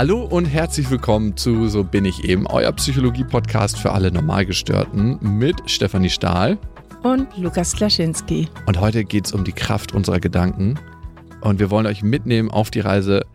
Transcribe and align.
Hallo 0.00 0.24
und 0.24 0.46
herzlich 0.46 0.90
willkommen 0.90 1.36
zu 1.36 1.68
So 1.68 1.84
bin 1.84 2.06
ich 2.06 2.24
eben, 2.24 2.46
euer 2.46 2.72
Psychologie-Podcast 2.72 3.78
für 3.78 3.92
alle 3.92 4.10
Normalgestörten 4.10 5.18
mit 5.20 5.56
Stefanie 5.66 6.08
Stahl 6.08 6.56
und 7.02 7.28
Lukas 7.36 7.76
Klaschinski. 7.76 8.48
Und 8.64 8.80
heute 8.80 9.04
geht 9.04 9.26
es 9.26 9.34
um 9.34 9.44
die 9.44 9.52
Kraft 9.52 9.92
unserer 9.92 10.18
Gedanken 10.18 10.78
und 11.42 11.58
wir 11.58 11.70
wollen 11.70 11.84
euch 11.84 12.02
mitnehmen 12.02 12.50
auf 12.50 12.70
die 12.70 12.80
Reise, 12.80 13.26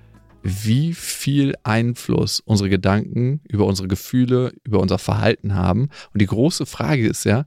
wie 0.41 0.95
viel 0.95 1.53
Einfluss 1.61 2.39
unsere 2.39 2.69
Gedanken 2.69 3.41
über 3.47 3.67
unsere 3.67 3.87
Gefühle, 3.87 4.51
über 4.63 4.79
unser 4.79 4.97
Verhalten 4.97 5.53
haben. 5.53 5.89
Und 6.13 6.21
die 6.21 6.25
große 6.25 6.65
Frage 6.65 7.07
ist 7.07 7.25
ja, 7.25 7.45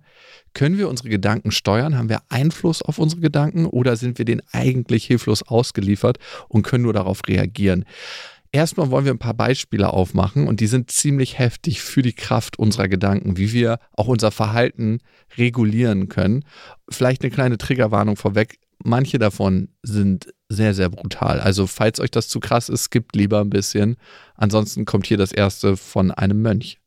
können 0.55 0.79
wir 0.79 0.89
unsere 0.89 1.09
Gedanken 1.09 1.50
steuern? 1.50 1.98
Haben 1.98 2.09
wir 2.09 2.23
Einfluss 2.29 2.82
auf 2.82 2.98
unsere 2.98 3.21
Gedanken 3.21 3.66
oder 3.66 3.96
sind 3.96 4.19
wir 4.19 4.25
denen 4.25 4.43
eigentlich 4.53 5.07
hilflos 5.07 5.43
ausgeliefert 5.43 6.19
und 6.49 6.63
können 6.63 6.85
nur 6.85 6.93
darauf 6.93 7.22
reagieren? 7.27 7.85
Erstmal 8.58 8.90
wollen 8.90 9.04
wir 9.04 9.14
ein 9.14 9.21
paar 9.21 9.35
Beispiele 9.35 9.93
aufmachen 9.93 10.48
und 10.48 10.58
die 10.58 10.66
sind 10.66 10.90
ziemlich 10.90 11.39
heftig 11.39 11.80
für 11.80 12.03
die 12.03 12.12
Kraft 12.12 12.58
unserer 12.58 12.89
Gedanken, 12.89 13.36
wie 13.36 13.53
wir 13.53 13.79
auch 13.93 14.08
unser 14.08 14.32
Verhalten 14.32 14.99
regulieren 15.36 16.08
können. 16.08 16.44
Vielleicht 16.90 17.22
eine 17.22 17.30
kleine 17.30 17.57
Triggerwarnung 17.57 18.16
vorweg. 18.16 18.58
Manche 18.82 19.21
davon 19.21 19.68
sind 19.85 20.35
sehr, 20.49 20.75
sehr 20.75 20.89
brutal. 20.89 21.39
Also 21.39 21.68
falls 21.68 22.00
euch 22.00 22.11
das 22.11 22.29
zu 22.29 22.40
krass 22.40 22.68
ist, 22.68 22.86
skippt 22.86 23.14
lieber 23.14 23.43
ein 23.43 23.50
bisschen. 23.50 23.94
Ansonsten 24.35 24.86
kommt 24.86 25.07
hier 25.07 25.18
das 25.18 25.30
erste 25.30 25.77
von 25.77 26.11
einem 26.11 26.43
Mönch. 26.43 26.80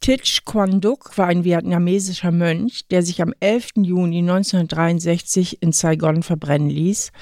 Thich 0.00 0.46
Quan 0.46 0.80
Duc 0.80 1.18
war 1.18 1.26
ein 1.26 1.44
vietnamesischer 1.44 2.30
Mönch, 2.30 2.88
der 2.88 3.02
sich 3.02 3.20
am 3.20 3.34
11. 3.40 3.72
Juni 3.82 4.20
1963 4.20 5.60
in 5.60 5.72
Saigon 5.72 6.22
verbrennen 6.22 6.70
ließ, 6.70 7.12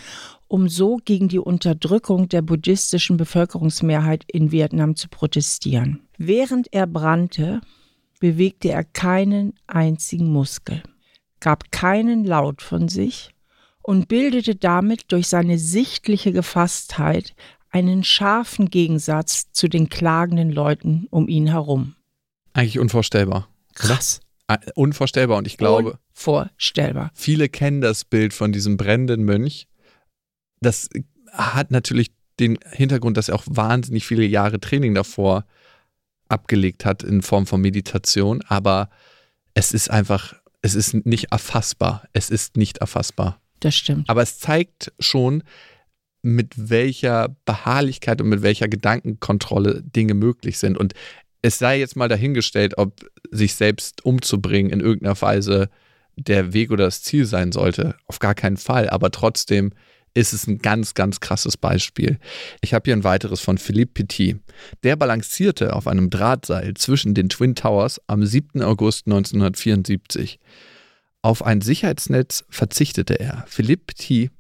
um 0.49 0.69
so 0.69 0.97
gegen 1.05 1.29
die 1.29 1.39
Unterdrückung 1.39 2.29
der 2.29 2.43
buddhistischen 2.43 3.17
Bevölkerungsmehrheit 3.17 4.25
in 4.27 4.51
Vietnam 4.51 4.97
zu 4.97 5.09
protestieren. 5.09 6.01
Während 6.17 6.73
er 6.73 6.87
brannte, 6.87 7.61
bewegte 8.19 8.71
er 8.71 8.85
keinen 8.85 9.55
einzigen 9.67 10.33
Muskel, 10.33 10.83
gab 11.41 11.71
keinen 11.71 12.25
Laut 12.25 12.63
von 12.63 12.89
sich 12.89 13.31
und 13.83 14.09
bildete 14.09 14.57
damit 14.57 15.13
durch 15.13 15.29
seine 15.29 15.59
sichtliche 15.59 16.33
Gefasstheit 16.33 17.35
einen 17.71 18.03
scharfen 18.03 18.71
Gegensatz 18.71 19.53
zu 19.53 19.69
den 19.69 19.89
klagenden 19.89 20.51
Leuten 20.51 21.07
um 21.11 21.29
ihn 21.29 21.47
herum. 21.47 21.95
Eigentlich 22.55 22.79
unvorstellbar. 22.79 23.49
Krass. 23.75 24.21
Äh, 24.49 24.59
unvorstellbar 24.75 25.39
und 25.39 25.47
ich 25.47 25.59
glaube. 25.59 25.99
Unvorstellbar. 26.15 27.11
Viele 27.15 27.49
kennen 27.49 27.81
das 27.81 28.05
Bild 28.05 28.33
von 28.33 28.51
diesem 28.51 28.77
brennenden 28.77 29.25
Mönch. 29.25 29.69
Das 30.61 30.89
hat 31.33 31.71
natürlich 31.71 32.11
den 32.41 32.59
Hintergrund, 32.71 33.17
dass 33.17 33.29
er 33.29 33.35
auch 33.35 33.45
wahnsinnig 33.47 34.07
viele 34.07 34.25
Jahre 34.25 34.61
Training 34.61 34.95
davor 34.95 35.45
abgelegt 36.29 36.85
hat 36.85 37.03
in 37.03 37.23
Form 37.23 37.47
von 37.47 37.61
Meditation, 37.61 38.43
aber 38.47 38.91
es 39.55 39.73
ist 39.73 39.91
einfach, 39.91 40.35
es 40.63 40.75
ist 40.75 41.07
nicht 41.07 41.33
erfassbar. 41.33 42.05
Es 42.13 42.31
ist 42.31 42.57
nicht 42.57 42.79
erfassbar. 42.79 43.41
Das 43.61 43.75
stimmt. 43.75 44.09
Aber 44.09 44.23
es 44.23 44.39
zeigt 44.39 44.93
schon, 45.01 45.43
mit 46.23 46.55
welcher 46.57 47.37
Beharrlichkeit 47.45 48.21
und 48.21 48.29
mit 48.29 48.43
welcher 48.43 48.69
Gedankenkontrolle 48.69 49.83
Dinge 49.83 50.15
möglich 50.15 50.59
sind. 50.59 50.77
Und 50.77 50.95
es 51.43 51.59
sei 51.59 51.79
jetzt 51.79 51.97
mal 51.97 52.09
dahingestellt, 52.09 52.77
ob 52.77 53.09
sich 53.31 53.55
selbst 53.55 54.05
umzubringen 54.05 54.73
in 54.73 54.81
irgendeiner 54.81 55.21
Weise 55.21 55.71
der 56.17 56.53
Weg 56.53 56.71
oder 56.71 56.85
das 56.85 57.03
Ziel 57.03 57.25
sein 57.25 57.53
sollte. 57.53 57.95
Auf 58.07 58.19
gar 58.19 58.35
keinen 58.35 58.57
Fall. 58.57 58.91
Aber 58.91 59.11
trotzdem 59.11 59.73
ist 60.19 60.33
es 60.33 60.47
ein 60.47 60.59
ganz, 60.59 60.95
ganz 60.95 61.21
krasses 61.21 61.57
Beispiel. 61.57 62.19
Ich 62.61 62.75
habe 62.75 62.85
hier 62.87 62.95
ein 62.95 63.05
weiteres 63.05 63.41
von 63.41 63.57
Philippe 63.57 64.05
Petit. 64.05 64.39
Der 64.83 64.97
balancierte 64.97 65.75
auf 65.75 65.87
einem 65.87 66.11
Drahtseil 66.11 66.75
zwischen 66.75 67.15
den 67.15 67.29
Twin 67.29 67.55
Towers 67.55 68.01
am 68.09 68.27
7. 68.27 68.63
August 68.63 69.07
1974. 69.07 70.41
Auf 71.23 71.45
ein 71.45 71.61
Sicherheitsnetz 71.61 72.45
verzichtete 72.49 73.15
er. 73.21 73.45
Philippe 73.47 73.85
Petit 73.87 74.31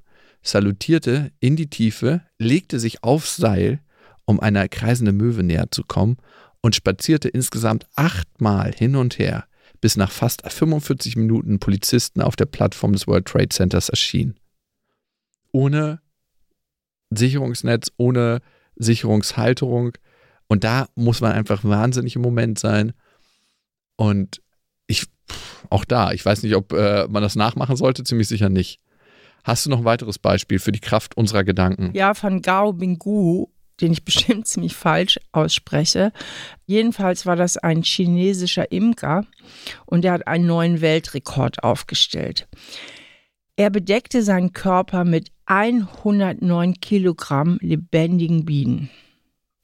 salutierte 0.43 1.31
in 1.39 1.55
die 1.55 1.71
Tiefe, 1.71 2.23
legte 2.39 2.81
sich 2.81 3.05
aufs 3.05 3.37
Seil, 3.37 3.81
um 4.25 4.41
einer 4.41 4.69
kreisenden 4.69 5.17
Möwe 5.17 5.43
näher 5.43 5.71
zu 5.71 5.85
kommen 5.85 6.17
und 6.61 6.75
spazierte 6.75 7.29
insgesamt 7.29 7.87
achtmal 7.95 8.73
hin 8.75 8.97
und 8.97 9.19
her, 9.19 9.45
bis 9.81 9.97
nach 9.97 10.11
fast 10.11 10.43
45 10.51 11.17
Minuten 11.17 11.61
Polizisten 11.61 12.21
auf 12.21 12.35
der 12.35 12.47
Plattform 12.47 12.93
des 12.93 13.07
World 13.07 13.27
Trade 13.27 13.49
Centers 13.51 13.89
erschienen. 13.89 14.35
Ohne 15.53 16.01
Sicherungsnetz, 17.11 17.93
ohne 17.97 18.41
Sicherungshalterung. 18.77 19.93
Und 20.47 20.65
da 20.65 20.89
muss 20.95 21.21
man 21.21 21.33
einfach 21.33 21.65
wahnsinnig 21.65 22.17
im 22.17 22.23
Moment 22.23 22.59
sein. 22.59 22.93
Und 23.97 24.41
ich 24.87 25.07
auch 25.71 25.85
da, 25.85 26.13
ich 26.13 26.25
weiß 26.25 26.43
nicht, 26.43 26.55
ob 26.55 26.73
äh, 26.73 27.07
man 27.09 27.23
das 27.23 27.37
nachmachen 27.37 27.77
sollte, 27.77 28.05
ziemlich 28.05 28.29
sicher 28.29 28.49
nicht. 28.49 28.81
Hast 29.45 29.67
du 29.67 29.71
noch 29.71 29.79
ein 29.79 29.85
weiteres 29.85 30.19
Beispiel 30.19 30.59
für 30.59 30.73
die 30.73 30.81
Kraft 30.81 31.17
unserer 31.17 31.45
Gedanken? 31.45 31.91
Ja, 31.95 32.15
von 32.15 32.43
Gao 32.43 32.73
Bingu, 32.73 33.49
den 33.81 33.93
ich 33.93 34.05
bestimmt 34.07 34.47
ziemlich 34.47 34.75
falsch 34.75 35.19
ausspreche. 35.33 36.13
Jedenfalls 36.67 37.27
war 37.27 37.37
das 37.37 37.57
ein 37.57 37.83
chinesischer 37.83 38.71
Imker 38.73 39.25
und 39.87 40.03
der 40.03 40.13
hat 40.13 40.27
einen 40.27 40.47
neuen 40.47 40.81
Weltrekord 40.81 41.63
aufgestellt. 41.63 42.49
Er 43.59 43.71
bedeckte 43.71 44.23
seinen 44.23 44.53
Körper 44.53 45.05
mit 45.05 45.33
109 45.47 46.75
Kilogramm 46.75 47.59
lebendigen 47.61 48.45
Bienen. 48.45 48.89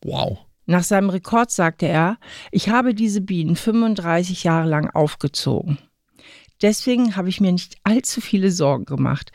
Wow. 0.03 0.39
Nach 0.67 0.83
seinem 0.83 1.11
Rekord 1.11 1.53
sagte 1.53 1.87
er, 1.87 2.19
ich 2.51 2.71
habe 2.71 2.93
diese 2.93 3.21
Bienen 3.21 3.55
35 3.55 4.43
Jahre 4.43 4.69
lang 4.69 4.91
aufgezogen. 4.91 5.79
Deswegen 6.61 7.15
habe 7.15 7.29
ich 7.29 7.41
mir 7.41 7.53
nicht 7.53 7.77
allzu 7.85 8.21
viele 8.21 8.51
Sorgen 8.51 8.85
gemacht. 8.85 9.31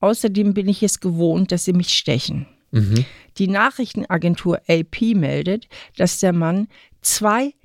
Außerdem 0.00 0.54
bin 0.54 0.66
ich 0.66 0.82
es 0.82 0.98
gewohnt, 0.98 1.52
dass 1.52 1.64
sie 1.64 1.72
mich 1.72 1.90
stechen. 1.90 2.48
Mhm. 2.72 3.04
Die 3.38 3.46
Nachrichtenagentur 3.46 4.60
AP 4.68 5.14
meldet, 5.14 5.68
dass 5.96 6.18
der 6.18 6.32
Mann 6.32 6.66
2000 7.02 7.59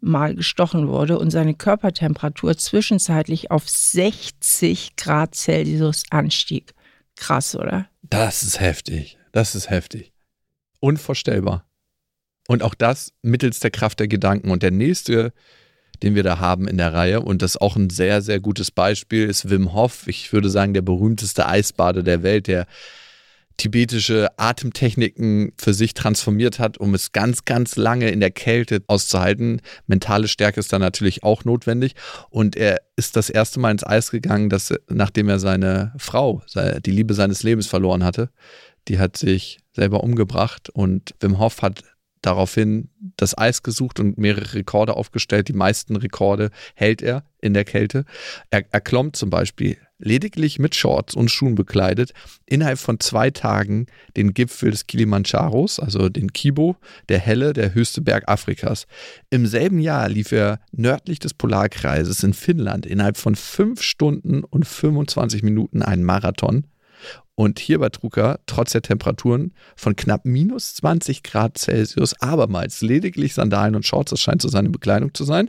Mal 0.00 0.34
gestochen 0.34 0.88
wurde 0.88 1.18
und 1.18 1.30
seine 1.30 1.54
Körpertemperatur 1.54 2.56
zwischenzeitlich 2.56 3.50
auf 3.50 3.68
60 3.68 4.96
Grad 4.96 5.34
Celsius 5.34 6.04
anstieg. 6.10 6.74
Krass, 7.16 7.54
oder? 7.54 7.86
Das 8.02 8.42
ist 8.42 8.60
heftig. 8.60 9.18
Das 9.32 9.54
ist 9.54 9.70
heftig. 9.70 10.12
Unvorstellbar. 10.80 11.64
Und 12.48 12.62
auch 12.62 12.74
das 12.74 13.12
mittels 13.22 13.60
der 13.60 13.70
Kraft 13.70 14.00
der 14.00 14.08
Gedanken. 14.08 14.50
Und 14.50 14.62
der 14.62 14.70
nächste, 14.70 15.32
den 16.02 16.14
wir 16.14 16.22
da 16.22 16.38
haben 16.38 16.66
in 16.66 16.78
der 16.78 16.92
Reihe, 16.92 17.20
und 17.20 17.42
das 17.42 17.52
ist 17.52 17.60
auch 17.60 17.76
ein 17.76 17.90
sehr, 17.90 18.22
sehr 18.22 18.40
gutes 18.40 18.70
Beispiel, 18.70 19.28
ist 19.28 19.50
Wim 19.50 19.72
Hof. 19.72 20.06
Ich 20.06 20.32
würde 20.32 20.50
sagen, 20.50 20.74
der 20.74 20.82
berühmteste 20.82 21.46
Eisbader 21.46 22.02
der 22.02 22.22
Welt, 22.22 22.46
der 22.46 22.66
tibetische 23.60 24.28
Atemtechniken 24.38 25.52
für 25.58 25.74
sich 25.74 25.92
transformiert 25.92 26.58
hat, 26.58 26.78
um 26.78 26.94
es 26.94 27.12
ganz, 27.12 27.44
ganz 27.44 27.76
lange 27.76 28.08
in 28.08 28.20
der 28.20 28.30
Kälte 28.30 28.82
auszuhalten. 28.86 29.60
Mentale 29.86 30.28
Stärke 30.28 30.60
ist 30.60 30.72
da 30.72 30.78
natürlich 30.78 31.24
auch 31.24 31.44
notwendig. 31.44 31.94
Und 32.30 32.56
er 32.56 32.80
ist 32.96 33.16
das 33.16 33.28
erste 33.28 33.60
Mal 33.60 33.72
ins 33.72 33.84
Eis 33.84 34.10
gegangen, 34.10 34.48
dass, 34.48 34.72
nachdem 34.88 35.28
er 35.28 35.38
seine 35.38 35.92
Frau, 35.98 36.42
die 36.54 36.90
Liebe 36.90 37.12
seines 37.12 37.42
Lebens 37.42 37.66
verloren 37.66 38.02
hatte. 38.02 38.30
Die 38.88 38.98
hat 38.98 39.18
sich 39.18 39.58
selber 39.76 40.02
umgebracht 40.02 40.70
und 40.70 41.14
Wim 41.20 41.38
Hof 41.38 41.60
hat 41.60 41.84
daraufhin 42.22 42.88
das 43.18 43.36
Eis 43.36 43.62
gesucht 43.62 44.00
und 44.00 44.16
mehrere 44.16 44.54
Rekorde 44.54 44.96
aufgestellt. 44.96 45.48
Die 45.48 45.52
meisten 45.52 45.96
Rekorde 45.96 46.50
hält 46.74 47.02
er 47.02 47.24
in 47.42 47.52
der 47.52 47.66
Kälte. 47.66 48.06
Er, 48.48 48.64
er 48.70 48.80
klommt 48.80 49.16
zum 49.16 49.28
Beispiel 49.28 49.76
lediglich 50.00 50.58
mit 50.58 50.74
Shorts 50.74 51.14
und 51.14 51.30
Schuhen 51.30 51.54
bekleidet 51.54 52.12
innerhalb 52.46 52.78
von 52.78 53.00
zwei 53.00 53.30
Tagen 53.30 53.86
den 54.16 54.34
Gipfel 54.34 54.70
des 54.70 54.86
Kilimandscharos, 54.86 55.78
also 55.78 56.08
den 56.08 56.32
Kibo, 56.32 56.76
der 57.08 57.18
helle, 57.18 57.52
der 57.52 57.74
höchste 57.74 58.00
Berg 58.00 58.28
Afrikas. 58.28 58.86
Im 59.30 59.46
selben 59.46 59.78
Jahr 59.78 60.08
lief 60.08 60.32
er 60.32 60.60
nördlich 60.72 61.18
des 61.18 61.34
Polarkreises 61.34 62.22
in 62.22 62.34
Finnland 62.34 62.86
innerhalb 62.86 63.16
von 63.16 63.36
fünf 63.36 63.82
Stunden 63.82 64.44
und 64.44 64.66
25 64.66 65.42
Minuten 65.42 65.82
einen 65.82 66.04
Marathon. 66.04 66.66
Und 67.34 67.58
hierbei 67.58 67.88
trug 67.88 68.18
er 68.18 68.40
trotz 68.44 68.72
der 68.72 68.82
Temperaturen 68.82 69.54
von 69.74 69.96
knapp 69.96 70.26
minus 70.26 70.74
20 70.74 71.22
Grad 71.22 71.56
Celsius 71.56 72.20
abermals 72.20 72.82
lediglich 72.82 73.32
Sandalen 73.32 73.74
und 73.74 73.86
Shorts. 73.86 74.10
Das 74.10 74.20
scheint 74.20 74.42
so 74.42 74.48
seine 74.48 74.68
Bekleidung 74.68 75.14
zu 75.14 75.24
sein. 75.24 75.48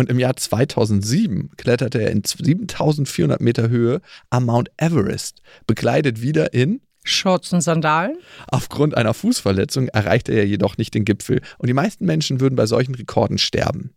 Und 0.00 0.08
im 0.08 0.18
Jahr 0.18 0.34
2007 0.34 1.50
kletterte 1.58 2.00
er 2.00 2.10
in 2.10 2.24
7400 2.24 3.38
Meter 3.38 3.68
Höhe 3.68 4.00
am 4.30 4.46
Mount 4.46 4.70
Everest, 4.78 5.42
bekleidet 5.66 6.22
wieder 6.22 6.54
in 6.54 6.80
Shorts 7.04 7.52
und 7.52 7.60
Sandalen. 7.60 8.16
Aufgrund 8.46 8.96
einer 8.96 9.12
Fußverletzung 9.12 9.88
erreichte 9.88 10.32
er 10.32 10.46
jedoch 10.46 10.78
nicht 10.78 10.94
den 10.94 11.04
Gipfel. 11.04 11.42
Und 11.58 11.66
die 11.66 11.74
meisten 11.74 12.06
Menschen 12.06 12.40
würden 12.40 12.56
bei 12.56 12.64
solchen 12.64 12.94
Rekorden 12.94 13.36
sterben. 13.36 13.92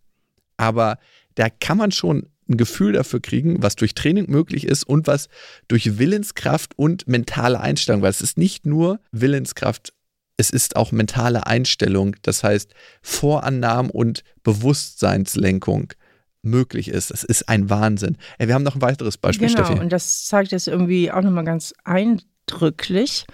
Aber 0.58 0.98
da 1.36 1.48
kann 1.48 1.78
man 1.78 1.90
schon 1.90 2.26
ein 2.50 2.58
Gefühl 2.58 2.92
dafür 2.92 3.22
kriegen, 3.22 3.62
was 3.62 3.74
durch 3.74 3.94
Training 3.94 4.28
möglich 4.28 4.66
ist 4.66 4.84
und 4.84 5.06
was 5.06 5.30
durch 5.68 5.96
Willenskraft 5.96 6.72
und 6.76 7.08
mentale 7.08 7.60
Einstellung, 7.60 8.02
weil 8.02 8.10
es 8.10 8.20
ist 8.20 8.36
nicht 8.36 8.66
nur 8.66 9.00
Willenskraft 9.10 9.94
es 10.36 10.50
ist 10.50 10.76
auch 10.76 10.92
mentale 10.92 11.46
Einstellung, 11.46 12.16
das 12.22 12.42
heißt 12.42 12.74
Vorannahmen 13.02 13.90
und 13.90 14.24
Bewusstseinslenkung 14.42 15.92
möglich 16.42 16.88
ist. 16.88 17.10
Das 17.10 17.24
ist 17.24 17.48
ein 17.48 17.70
Wahnsinn. 17.70 18.16
Ey, 18.38 18.48
wir 18.48 18.54
haben 18.54 18.62
noch 18.62 18.74
ein 18.74 18.82
weiteres 18.82 19.16
Beispiel, 19.16 19.48
genau, 19.48 19.64
Steffi. 19.64 19.80
und 19.80 19.90
das 19.90 20.24
zeigt 20.24 20.52
es 20.52 20.66
irgendwie 20.66 21.10
auch 21.10 21.22
nochmal 21.22 21.44
ganz 21.44 21.72
eindrücklich. 21.84 23.24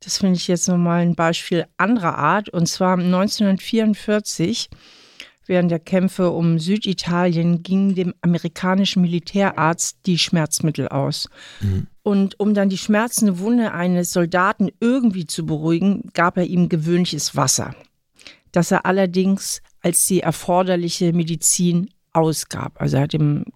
Das 0.00 0.18
finde 0.18 0.36
ich 0.36 0.48
jetzt 0.48 0.68
nochmal 0.68 1.02
ein 1.02 1.14
Beispiel 1.14 1.66
anderer 1.76 2.16
Art. 2.16 2.48
Und 2.48 2.66
zwar 2.66 2.96
1944 2.96 4.70
Während 5.48 5.70
der 5.70 5.78
Kämpfe 5.78 6.30
um 6.30 6.58
Süditalien 6.58 7.62
gingen 7.62 7.94
dem 7.94 8.14
amerikanischen 8.20 9.00
Militärarzt 9.00 9.96
die 10.04 10.18
Schmerzmittel 10.18 10.88
aus. 10.88 11.30
Mhm. 11.60 11.86
Und 12.02 12.38
um 12.38 12.52
dann 12.52 12.68
die 12.68 12.76
schmerzende 12.76 13.38
Wunde 13.38 13.72
eines 13.72 14.12
Soldaten 14.12 14.68
irgendwie 14.78 15.26
zu 15.26 15.46
beruhigen, 15.46 16.10
gab 16.12 16.36
er 16.36 16.44
ihm 16.44 16.68
gewöhnliches 16.68 17.34
Wasser, 17.34 17.74
das 18.52 18.70
er 18.70 18.84
allerdings 18.84 19.62
als 19.80 20.06
die 20.06 20.20
erforderliche 20.20 21.14
Medizin 21.14 21.88
ausgab. 22.12 22.78
Also 22.78 22.98
er 22.98 23.04
hat 23.04 23.14
dem 23.14 23.46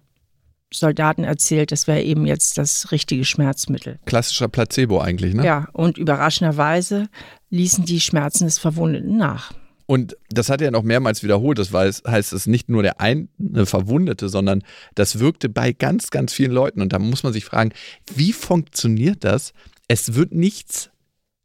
Soldaten 0.73 1.23
erzählt, 1.23 1.71
das 1.71 1.85
wäre 1.85 2.01
eben 2.01 2.25
jetzt 2.25 2.57
das 2.57 2.91
richtige 2.91 3.23
Schmerzmittel. 3.23 3.99
Klassischer 4.05 4.47
Placebo 4.47 4.99
eigentlich, 4.99 5.35
ne? 5.35 5.45
Ja, 5.45 5.67
und 5.73 5.99
überraschenderweise 5.99 7.07
ließen 7.51 7.85
die 7.85 7.99
Schmerzen 7.99 8.45
des 8.45 8.57
Verwundeten 8.57 9.15
nach. 9.15 9.53
Und 9.93 10.17
das 10.29 10.49
hat 10.49 10.59
er 10.59 10.71
noch 10.71 10.81
mehrmals 10.81 11.21
wiederholt. 11.21 11.59
Das 11.59 11.71
heißt, 11.71 12.33
es 12.33 12.47
nicht 12.47 12.67
nur 12.67 12.81
der 12.81 12.99
eine 12.99 13.27
Verwundete, 13.65 14.27
sondern 14.27 14.63
das 14.95 15.19
wirkte 15.19 15.49
bei 15.49 15.71
ganz, 15.71 16.09
ganz 16.09 16.33
vielen 16.33 16.51
Leuten. 16.51 16.81
Und 16.81 16.93
da 16.93 16.97
muss 16.97 17.21
man 17.21 17.31
sich 17.31 17.45
fragen, 17.45 17.73
wie 18.11 18.33
funktioniert 18.33 19.23
das? 19.23 19.53
Es 19.87 20.15
wird 20.15 20.33
nichts 20.33 20.89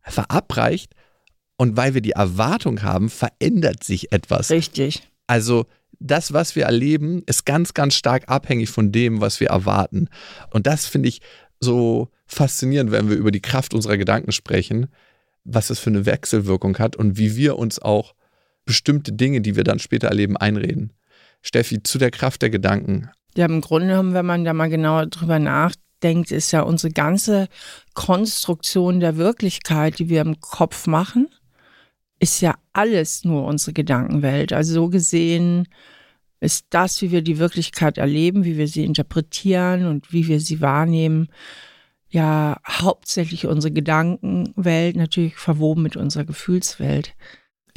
verabreicht 0.01 0.95
und 1.59 1.77
weil 1.77 1.93
wir 1.93 2.01
die 2.01 2.13
Erwartung 2.13 2.81
haben, 2.83 3.11
verändert 3.11 3.85
sich 3.85 4.13
etwas. 4.13 4.49
Richtig. 4.49 5.03
Also 5.27 5.67
das, 6.01 6.33
was 6.33 6.57
wir 6.57 6.65
erleben, 6.65 7.25
ist 7.27 7.45
ganz, 7.45 7.75
ganz 7.75 7.97
stark 7.97 8.31
abhängig 8.31 8.71
von 8.71 8.93
dem, 8.93 9.21
was 9.21 9.41
wir 9.41 9.49
erwarten. 9.49 10.09
Und 10.53 10.67
das 10.67 10.87
finde 10.87 11.11
ich 11.11 11.21
so 11.61 12.09
faszinierend, 12.25 12.93
wenn 12.93 13.11
wir 13.11 13.17
über 13.19 13.31
die 13.31 13.43
Kraft 13.43 13.75
unserer 13.75 13.99
Gedanken 13.99 14.33
sprechen, 14.33 14.87
was 15.45 15.69
es 15.69 15.79
für 15.79 15.91
eine 15.91 16.07
Wechselwirkung 16.07 16.79
hat 16.79 16.97
und 16.97 17.19
wie 17.19 17.37
wir 17.37 17.59
uns 17.59 17.79
auch 17.79 18.15
bestimmte 18.69 19.15
Dinge, 19.15 19.41
die 19.41 19.57
wir 19.57 19.65
dann 19.65 19.79
später 19.79 20.09
erleben, 20.09 20.37
einreden. 20.37 20.93
Steffi, 21.41 21.83
zu 21.83 21.97
der 21.97 22.11
Kraft 22.11 22.43
der 22.43 22.51
Gedanken. 22.51 23.09
Ja, 23.35 23.47
im 23.47 23.63
Grunde 23.63 23.89
genommen, 23.89 24.13
wenn 24.13 24.27
man 24.27 24.45
da 24.45 24.53
mal 24.53 24.69
genauer 24.69 25.07
drüber 25.07 25.39
nachdenkt, 25.39 26.31
ist 26.31 26.53
ja 26.53 26.61
unsere 26.61 26.93
ganze 26.93 27.49
Konstruktion 27.95 29.01
der 29.01 29.17
Wirklichkeit, 29.17 29.99
die 29.99 30.11
wir 30.11 30.21
im 30.21 30.39
Kopf 30.41 30.87
machen, 30.87 31.29
ist 32.21 32.43
ja 32.43 32.57
alles 32.75 33.25
nur 33.25 33.45
unsere 33.45 33.73
Gedankenwelt. 33.73 34.53
Also 34.53 34.75
so 34.75 34.89
gesehen 34.91 35.67
ist 36.41 36.67
das, 36.69 37.01
wie 37.01 37.11
wir 37.11 37.23
die 37.23 37.39
Wirklichkeit 37.39 37.97
erleben, 37.97 38.45
wie 38.45 38.59
wir 38.59 38.69
sie 38.69 38.85
interpretieren 38.85 39.87
und 39.87 40.13
wie 40.13 40.29
wir 40.29 40.41
sie 40.41 40.61
wahrnehmen, 40.61 41.29
ja 42.11 42.61
hauptsächlich 42.69 43.47
unsere 43.47 43.73
Gedankenwelt, 43.73 44.97
natürlich 44.97 45.37
verwoben 45.37 45.83
mit 45.83 45.97
unserer 45.97 46.27
Gefühlswelt. 46.27 47.15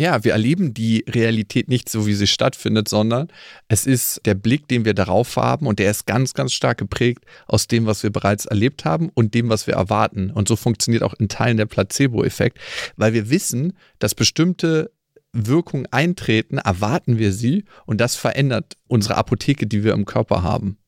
Ja, 0.01 0.23
wir 0.23 0.31
erleben 0.31 0.73
die 0.73 1.05
Realität 1.07 1.69
nicht 1.69 1.87
so, 1.87 2.07
wie 2.07 2.15
sie 2.15 2.25
stattfindet, 2.25 2.89
sondern 2.89 3.27
es 3.67 3.85
ist 3.85 4.19
der 4.25 4.33
Blick, 4.33 4.67
den 4.67 4.83
wir 4.83 4.95
darauf 4.95 5.35
haben 5.35 5.67
und 5.67 5.77
der 5.77 5.91
ist 5.91 6.07
ganz, 6.07 6.33
ganz 6.33 6.53
stark 6.53 6.79
geprägt 6.79 7.23
aus 7.45 7.67
dem, 7.67 7.85
was 7.85 8.01
wir 8.01 8.09
bereits 8.09 8.47
erlebt 8.47 8.83
haben 8.83 9.09
und 9.13 9.35
dem, 9.35 9.49
was 9.49 9.67
wir 9.67 9.75
erwarten. 9.75 10.31
Und 10.31 10.47
so 10.47 10.55
funktioniert 10.55 11.03
auch 11.03 11.13
in 11.13 11.29
Teilen 11.29 11.57
der 11.57 11.67
Placebo-Effekt, 11.67 12.57
weil 12.97 13.13
wir 13.13 13.29
wissen, 13.29 13.77
dass 13.99 14.15
bestimmte 14.15 14.91
Wirkungen 15.33 15.85
eintreten, 15.91 16.57
erwarten 16.57 17.19
wir 17.19 17.31
sie 17.31 17.65
und 17.85 18.01
das 18.01 18.15
verändert 18.15 18.77
unsere 18.87 19.17
Apotheke, 19.17 19.67
die 19.67 19.83
wir 19.83 19.93
im 19.93 20.05
Körper 20.05 20.41
haben. 20.41 20.79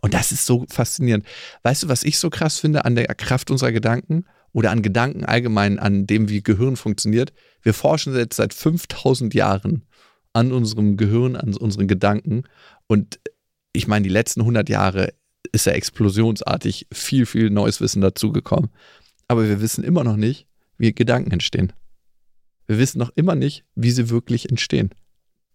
Und 0.00 0.12
das 0.12 0.32
ist 0.32 0.44
so 0.44 0.66
faszinierend. 0.68 1.24
Weißt 1.62 1.84
du, 1.84 1.88
was 1.88 2.02
ich 2.02 2.18
so 2.18 2.30
krass 2.30 2.58
finde 2.58 2.84
an 2.84 2.96
der 2.96 3.06
Kraft 3.14 3.52
unserer 3.52 3.70
Gedanken? 3.70 4.24
oder 4.52 4.70
an 4.70 4.82
Gedanken 4.82 5.24
allgemein, 5.24 5.78
an 5.78 6.06
dem, 6.06 6.28
wie 6.28 6.42
Gehirn 6.42 6.76
funktioniert. 6.76 7.32
Wir 7.62 7.74
forschen 7.74 8.14
jetzt 8.14 8.36
seit 8.36 8.54
5000 8.54 9.34
Jahren 9.34 9.86
an 10.32 10.52
unserem 10.52 10.96
Gehirn, 10.96 11.36
an 11.36 11.54
unseren 11.54 11.88
Gedanken. 11.88 12.44
Und 12.86 13.20
ich 13.72 13.86
meine, 13.86 14.04
die 14.04 14.12
letzten 14.12 14.40
100 14.40 14.68
Jahre 14.68 15.12
ist 15.52 15.66
ja 15.66 15.72
explosionsartig 15.72 16.86
viel, 16.92 17.26
viel 17.26 17.50
neues 17.50 17.80
Wissen 17.80 18.00
dazugekommen. 18.00 18.70
Aber 19.28 19.48
wir 19.48 19.60
wissen 19.60 19.84
immer 19.84 20.04
noch 20.04 20.16
nicht, 20.16 20.46
wie 20.78 20.94
Gedanken 20.94 21.32
entstehen. 21.32 21.72
Wir 22.66 22.78
wissen 22.78 22.98
noch 22.98 23.10
immer 23.16 23.34
nicht, 23.34 23.64
wie 23.74 23.90
sie 23.90 24.10
wirklich 24.10 24.48
entstehen. 24.48 24.90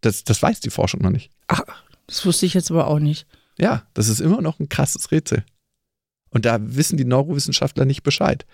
Das, 0.01 0.23
das 0.23 0.41
weiß 0.41 0.59
die 0.59 0.69
Forschung 0.69 1.01
noch 1.01 1.11
nicht. 1.11 1.31
Ach, 1.47 1.61
das 2.07 2.25
wusste 2.25 2.45
ich 2.45 2.53
jetzt 2.53 2.71
aber 2.71 2.87
auch 2.87 2.99
nicht. 2.99 3.25
Ja, 3.57 3.87
das 3.93 4.09
ist 4.09 4.19
immer 4.19 4.41
noch 4.41 4.59
ein 4.59 4.69
krasses 4.69 5.11
Rätsel. 5.11 5.45
Und 6.29 6.45
da 6.45 6.57
wissen 6.59 6.97
die 6.97 7.05
Neurowissenschaftler 7.05 7.85
nicht 7.85 8.03
Bescheid. 8.03 8.45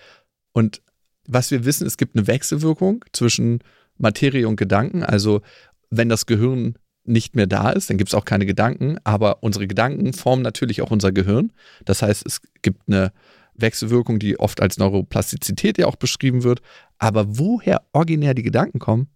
Und 0.53 0.81
was 1.27 1.51
wir 1.51 1.65
wissen, 1.65 1.87
es 1.87 1.97
gibt 1.97 2.15
eine 2.15 2.27
Wechselwirkung 2.27 3.05
zwischen 3.13 3.59
Materie 3.97 4.47
und 4.47 4.55
Gedanken. 4.55 5.03
Also 5.03 5.41
wenn 5.89 6.09
das 6.09 6.25
Gehirn 6.25 6.77
nicht 7.03 7.35
mehr 7.35 7.47
da 7.47 7.71
ist, 7.71 7.89
dann 7.89 7.97
gibt 7.97 8.09
es 8.09 8.15
auch 8.15 8.25
keine 8.25 8.45
Gedanken, 8.45 8.97
aber 9.03 9.43
unsere 9.43 9.67
Gedanken 9.67 10.13
formen 10.13 10.43
natürlich 10.43 10.81
auch 10.81 10.91
unser 10.91 11.11
Gehirn. 11.11 11.51
Das 11.85 12.01
heißt, 12.01 12.25
es 12.25 12.41
gibt 12.61 12.87
eine 12.87 13.11
Wechselwirkung, 13.55 14.19
die 14.19 14.39
oft 14.39 14.61
als 14.61 14.77
Neuroplastizität 14.77 15.77
ja 15.77 15.87
auch 15.87 15.95
beschrieben 15.95 16.43
wird. 16.43 16.61
Aber 16.97 17.37
woher 17.37 17.81
originär 17.91 18.33
die 18.33 18.43
Gedanken 18.43 18.79
kommen, 18.79 19.07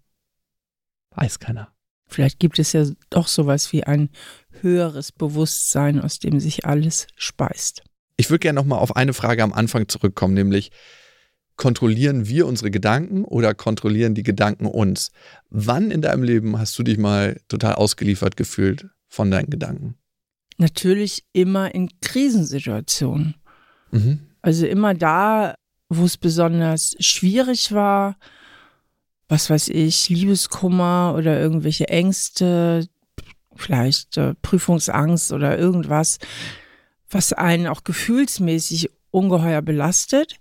weiß 1.12 1.40
keiner. 1.40 1.72
Vielleicht 2.08 2.40
gibt 2.40 2.60
es 2.60 2.74
ja 2.74 2.86
doch 3.10 3.28
sowas 3.28 3.72
wie 3.74 3.84
ein 3.84 4.10
höheres 4.62 5.12
Bewusstsein, 5.12 6.00
aus 6.00 6.20
dem 6.20 6.40
sich 6.40 6.66
alles 6.66 7.08
speist. 7.16 7.84
Ich 8.18 8.30
würde 8.30 8.40
gerne 8.40 8.60
nochmal 8.60 8.80
auf 8.80 8.96
eine 8.96 9.14
Frage 9.14 9.44
am 9.44 9.54
Anfang 9.54 9.88
zurückkommen, 9.88 10.34
nämlich 10.34 10.72
kontrollieren 11.58 12.28
wir 12.28 12.48
unsere 12.48 12.72
Gedanken 12.72 13.24
oder 13.24 13.54
kontrollieren 13.54 14.14
die 14.14 14.24
Gedanken 14.24 14.66
uns? 14.66 15.12
Wann 15.50 15.92
in 15.92 16.02
deinem 16.02 16.24
Leben 16.24 16.58
hast 16.60 16.78
du 16.78 16.84
dich 16.84 16.98
mal 16.98 17.40
total 17.48 17.76
ausgeliefert 17.76 18.38
gefühlt 18.38 18.90
von 19.08 19.32
deinen 19.32 19.50
Gedanken? 19.50 19.96
Natürlich 20.58 21.24
immer 21.34 21.74
in 21.74 21.90
Krisensituationen. 22.02 23.36
Mhm. 23.92 24.20
Also 24.42 24.66
immer 24.66 24.94
da, 24.94 25.56
wo 25.90 26.06
es 26.06 26.18
besonders 26.18 26.96
schwierig 27.00 27.72
war, 27.72 28.18
was 29.28 29.50
weiß 29.50 29.70
ich, 29.70 30.10
Liebeskummer 30.10 31.16
oder 31.18 31.40
irgendwelche 31.40 31.88
Ängste, 31.88 32.88
vielleicht 33.56 34.18
äh, 34.18 34.36
Prüfungsangst 34.42 35.32
oder 35.32 35.58
irgendwas, 35.58 36.20
was 37.10 37.34
einen 37.34 37.68
auch 37.68 37.84
gefühlsmäßig 37.84 38.92
ungeheuer 39.12 39.62
belastet. 39.62 40.36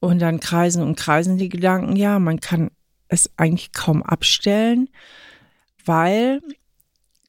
Und 0.00 0.20
dann 0.20 0.40
kreisen 0.40 0.82
und 0.82 0.96
kreisen 0.96 1.38
die 1.38 1.48
Gedanken, 1.48 1.96
ja, 1.96 2.18
man 2.18 2.40
kann 2.40 2.70
es 3.08 3.30
eigentlich 3.36 3.72
kaum 3.72 4.02
abstellen, 4.02 4.88
weil 5.84 6.40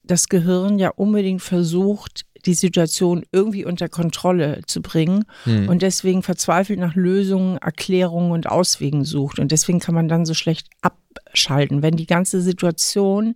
das 0.04 0.28
Gehirn 0.28 0.80
ja 0.80 0.90
unbedingt 0.90 1.42
versucht, 1.42 2.26
die 2.46 2.54
Situation 2.54 3.26
irgendwie 3.32 3.66
unter 3.66 3.90
Kontrolle 3.90 4.62
zu 4.66 4.82
bringen 4.82 5.26
hm. 5.44 5.68
und 5.68 5.82
deswegen 5.82 6.24
verzweifelt 6.24 6.80
nach 6.80 6.96
Lösungen, 6.96 7.58
Erklärungen 7.58 8.32
und 8.32 8.48
Auswegen 8.48 9.04
sucht. 9.04 9.40
Und 9.40 9.52
deswegen 9.52 9.80
kann 9.80 9.96
man 9.96 10.08
dann 10.08 10.26
so 10.26 10.34
schlecht 10.34 10.68
abschalten. 10.82 11.82
Wenn 11.82 11.98
die 11.98 12.06
ganze 12.06 12.42
Situation 12.42 13.36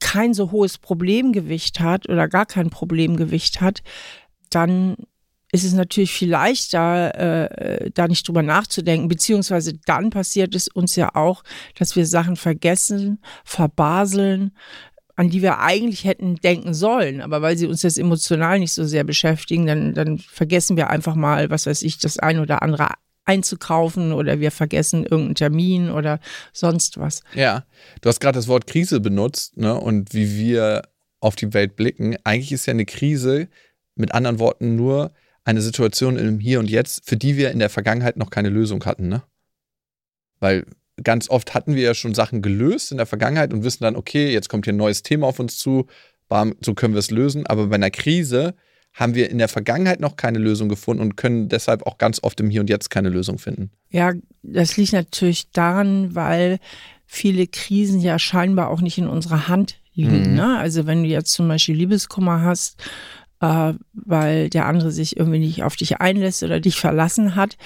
kein 0.00 0.34
so 0.34 0.50
hohes 0.50 0.78
Problemgewicht 0.78 1.80
hat 1.80 2.08
oder 2.08 2.28
gar 2.28 2.46
kein 2.46 2.70
Problemgewicht 2.70 3.60
hat, 3.60 3.82
dann 4.50 4.96
ist 5.56 5.64
es 5.64 5.72
natürlich 5.72 6.12
viel 6.12 6.30
leichter, 6.30 7.14
äh, 7.80 7.90
da 7.92 8.06
nicht 8.08 8.28
drüber 8.28 8.42
nachzudenken. 8.42 9.08
Beziehungsweise 9.08 9.72
dann 9.86 10.10
passiert 10.10 10.54
es 10.54 10.68
uns 10.68 10.96
ja 10.96 11.14
auch, 11.14 11.42
dass 11.78 11.96
wir 11.96 12.04
Sachen 12.06 12.36
vergessen, 12.36 13.18
verbaseln, 13.44 14.52
an 15.16 15.30
die 15.30 15.40
wir 15.40 15.60
eigentlich 15.60 16.04
hätten 16.04 16.36
denken 16.36 16.74
sollen. 16.74 17.22
Aber 17.22 17.40
weil 17.40 17.56
sie 17.56 17.66
uns 17.66 17.82
jetzt 17.82 17.98
emotional 17.98 18.58
nicht 18.58 18.72
so 18.72 18.84
sehr 18.84 19.02
beschäftigen, 19.02 19.66
dann, 19.66 19.94
dann 19.94 20.18
vergessen 20.18 20.76
wir 20.76 20.90
einfach 20.90 21.14
mal, 21.14 21.48
was 21.48 21.66
weiß 21.66 21.82
ich, 21.82 21.98
das 21.98 22.18
ein 22.18 22.38
oder 22.38 22.62
andere 22.62 22.88
einzukaufen 23.24 24.12
oder 24.12 24.38
wir 24.38 24.50
vergessen 24.50 25.04
irgendeinen 25.04 25.34
Termin 25.34 25.90
oder 25.90 26.20
sonst 26.52 26.98
was. 26.98 27.22
Ja, 27.34 27.64
du 28.02 28.10
hast 28.10 28.20
gerade 28.20 28.36
das 28.36 28.46
Wort 28.46 28.66
Krise 28.66 29.00
benutzt 29.00 29.56
ne? 29.56 29.74
und 29.74 30.12
wie 30.12 30.36
wir 30.36 30.82
auf 31.20 31.34
die 31.34 31.52
Welt 31.54 31.76
blicken. 31.76 32.16
Eigentlich 32.22 32.52
ist 32.52 32.66
ja 32.66 32.72
eine 32.72 32.84
Krise 32.84 33.48
mit 33.96 34.12
anderen 34.12 34.38
Worten 34.38 34.76
nur 34.76 35.12
eine 35.46 35.62
Situation 35.62 36.18
im 36.18 36.40
Hier 36.40 36.58
und 36.58 36.68
Jetzt, 36.68 37.08
für 37.08 37.16
die 37.16 37.36
wir 37.36 37.52
in 37.52 37.60
der 37.60 37.70
Vergangenheit 37.70 38.16
noch 38.16 38.30
keine 38.30 38.50
Lösung 38.50 38.84
hatten, 38.84 39.08
ne? 39.08 39.22
Weil 40.40 40.66
ganz 41.02 41.30
oft 41.30 41.54
hatten 41.54 41.74
wir 41.74 41.82
ja 41.82 41.94
schon 41.94 42.14
Sachen 42.14 42.42
gelöst 42.42 42.90
in 42.90 42.98
der 42.98 43.06
Vergangenheit 43.06 43.52
und 43.52 43.62
wissen 43.62 43.84
dann, 43.84 43.96
okay, 43.96 44.32
jetzt 44.32 44.48
kommt 44.48 44.66
hier 44.66 44.74
ein 44.74 44.78
neues 44.78 45.02
Thema 45.02 45.28
auf 45.28 45.38
uns 45.38 45.56
zu, 45.56 45.86
so 46.60 46.74
können 46.74 46.94
wir 46.94 46.98
es 46.98 47.10
lösen. 47.10 47.46
Aber 47.46 47.68
bei 47.68 47.76
einer 47.76 47.90
Krise 47.90 48.54
haben 48.92 49.14
wir 49.14 49.30
in 49.30 49.38
der 49.38 49.48
Vergangenheit 49.48 50.00
noch 50.00 50.16
keine 50.16 50.38
Lösung 50.38 50.68
gefunden 50.68 51.02
und 51.02 51.16
können 51.16 51.48
deshalb 51.48 51.86
auch 51.86 51.98
ganz 51.98 52.18
oft 52.22 52.40
im 52.40 52.50
Hier 52.50 52.60
und 52.60 52.68
Jetzt 52.68 52.90
keine 52.90 53.08
Lösung 53.08 53.38
finden. 53.38 53.70
Ja, 53.90 54.14
das 54.42 54.76
liegt 54.76 54.94
natürlich 54.94 55.50
daran, 55.52 56.14
weil 56.14 56.58
viele 57.06 57.46
Krisen 57.46 58.00
ja 58.00 58.18
scheinbar 58.18 58.68
auch 58.68 58.80
nicht 58.80 58.98
in 58.98 59.06
unserer 59.06 59.46
Hand 59.48 59.80
liegen. 59.94 60.30
Mhm. 60.30 60.34
Ne? 60.34 60.58
Also 60.58 60.86
wenn 60.86 61.04
du 61.04 61.08
jetzt 61.08 61.32
zum 61.32 61.46
Beispiel 61.46 61.76
Liebeskummer 61.76 62.42
hast, 62.42 62.82
äh, 63.40 63.74
weil 63.92 64.50
der 64.50 64.66
andere 64.66 64.90
sich 64.90 65.16
irgendwie 65.16 65.38
nicht 65.38 65.62
auf 65.62 65.76
dich 65.76 66.00
einlässt 66.00 66.42
oder 66.42 66.60
dich 66.60 66.78
verlassen 66.78 67.36
hat, 67.36 67.56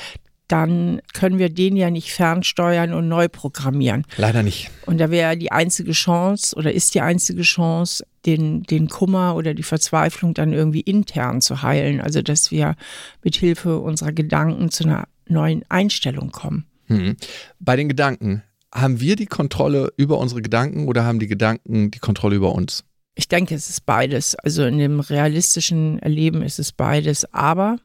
dann 0.51 1.01
können 1.13 1.39
wir 1.39 1.49
den 1.49 1.77
ja 1.77 1.91
nicht 1.91 2.13
fernsteuern 2.13 2.93
und 2.93 3.09
neu 3.09 3.29
programmieren. 3.29 4.05
Leider 4.17 4.43
nicht. 4.43 4.71
Und 4.85 4.99
da 4.99 5.11
wäre 5.11 5.37
die 5.37 5.53
einzige 5.53 5.93
Chance 5.93 6.57
oder 6.57 6.73
ist 6.73 6.95
die 6.95 7.01
einzige 7.01 7.43
Chance, 7.43 8.05
den, 8.27 8.65
den 8.65 8.89
Kummer 8.89 9.37
oder 9.37 9.55
die 9.55 9.63
Verzweiflung 9.63 10.35
dann 10.35 10.53
irgendwie 10.53 10.81
intern 10.81 11.41
zu 11.41 11.63
heilen. 11.63 12.01
Also 12.01 12.21
dass 12.21 12.51
wir 12.51 12.75
mit 13.23 13.37
Hilfe 13.37 13.79
unserer 13.79 14.13
Gedanken 14.13 14.71
zu 14.71 14.85
einer 14.85 15.05
neuen 15.29 15.65
Einstellung 15.69 16.33
kommen. 16.33 16.67
Hm. 16.87 17.17
Bei 17.61 17.77
den 17.77 17.89
Gedanken, 17.89 18.43
haben 18.75 19.01
wir 19.01 19.17
die 19.17 19.27
Kontrolle 19.27 19.93
über 19.97 20.19
unsere 20.19 20.43
Gedanken 20.43 20.89
oder 20.89 21.05
haben 21.05 21.19
die 21.19 21.27
Gedanken 21.27 21.91
die 21.91 21.99
Kontrolle 21.99 22.37
über 22.37 22.53
uns? 22.53 22.85
Ich 23.15 23.29
denke, 23.29 23.55
es 23.55 23.69
ist 23.69 23.87
beides. 23.87 24.35
Also 24.37 24.65
in 24.65 24.79
dem 24.79 25.01
realistischen 25.01 25.99
Erleben 25.99 26.43
ist 26.43 26.59
es 26.59 26.73
beides. 26.73 27.33
Aber 27.35 27.79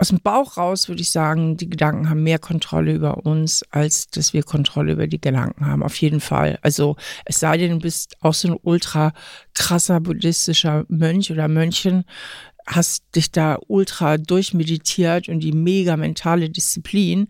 aus 0.00 0.08
dem 0.08 0.20
Bauch 0.20 0.56
raus 0.56 0.88
würde 0.88 1.02
ich 1.02 1.10
sagen, 1.10 1.58
die 1.58 1.68
Gedanken 1.68 2.08
haben 2.08 2.22
mehr 2.22 2.38
Kontrolle 2.38 2.94
über 2.94 3.18
uns, 3.26 3.62
als 3.70 4.06
dass 4.06 4.32
wir 4.32 4.42
Kontrolle 4.42 4.92
über 4.92 5.06
die 5.06 5.20
Gedanken 5.20 5.66
haben. 5.66 5.82
Auf 5.82 5.96
jeden 5.96 6.20
Fall. 6.20 6.58
Also 6.62 6.96
es 7.26 7.38
sei 7.38 7.58
denn, 7.58 7.72
du 7.72 7.78
bist 7.80 8.16
auch 8.20 8.32
so 8.32 8.48
ein 8.48 8.58
ultra 8.62 9.12
krasser 9.52 10.00
buddhistischer 10.00 10.86
Mönch 10.88 11.30
oder 11.30 11.48
Mönchin, 11.48 12.04
hast 12.66 13.14
dich 13.14 13.30
da 13.30 13.58
ultra 13.68 14.16
durchmeditiert 14.16 15.28
und 15.28 15.40
die 15.40 15.52
mega 15.52 15.98
mentale 15.98 16.48
Disziplin. 16.48 17.28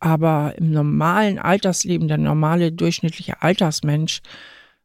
Aber 0.00 0.54
im 0.58 0.72
normalen 0.72 1.38
Altersleben, 1.38 2.08
der 2.08 2.18
normale 2.18 2.72
durchschnittliche 2.72 3.42
Altersmensch, 3.42 4.22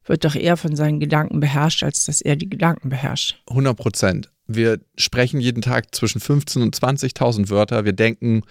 wird 0.08 0.26
doch 0.26 0.36
eher 0.36 0.58
von 0.58 0.76
seinen 0.76 1.00
Gedanken 1.00 1.40
beherrscht, 1.40 1.84
als 1.84 2.06
dass 2.06 2.22
er 2.22 2.36
die 2.36 2.50
Gedanken 2.50 2.90
beherrscht. 2.90 3.42
100 3.48 3.78
Prozent 3.78 4.30
wir 4.48 4.80
sprechen 4.96 5.40
jeden 5.40 5.62
Tag 5.62 5.94
zwischen 5.94 6.20
15.000 6.22 6.62
und 6.64 6.76
20.000 6.76 7.50
Wörter. 7.50 7.86
Wir 7.86 7.94
denken 7.94 8.44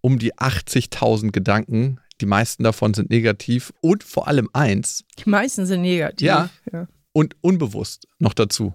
um 0.00 0.18
die 0.18 0.34
80.000 0.34 1.32
Gedanken. 1.32 1.98
Die 2.20 2.26
meisten 2.26 2.62
davon 2.62 2.94
sind 2.94 3.10
negativ 3.10 3.72
und 3.80 4.04
vor 4.04 4.28
allem 4.28 4.48
eins. 4.52 5.04
Die 5.18 5.28
meisten 5.28 5.66
sind 5.66 5.82
negativ. 5.82 6.26
Ja. 6.26 6.50
ja. 6.72 6.86
Und 7.12 7.34
unbewusst 7.40 8.06
noch 8.18 8.34
dazu. 8.34 8.74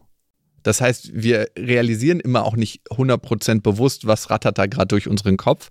Das 0.63 0.81
heißt, 0.81 1.11
wir 1.13 1.47
realisieren 1.57 2.19
immer 2.19 2.43
auch 2.43 2.55
nicht 2.55 2.81
100% 2.89 3.61
bewusst, 3.61 4.07
was 4.07 4.29
rattert 4.29 4.57
da 4.57 4.65
gerade 4.65 4.87
durch 4.87 5.07
unseren 5.07 5.37
Kopf. 5.37 5.69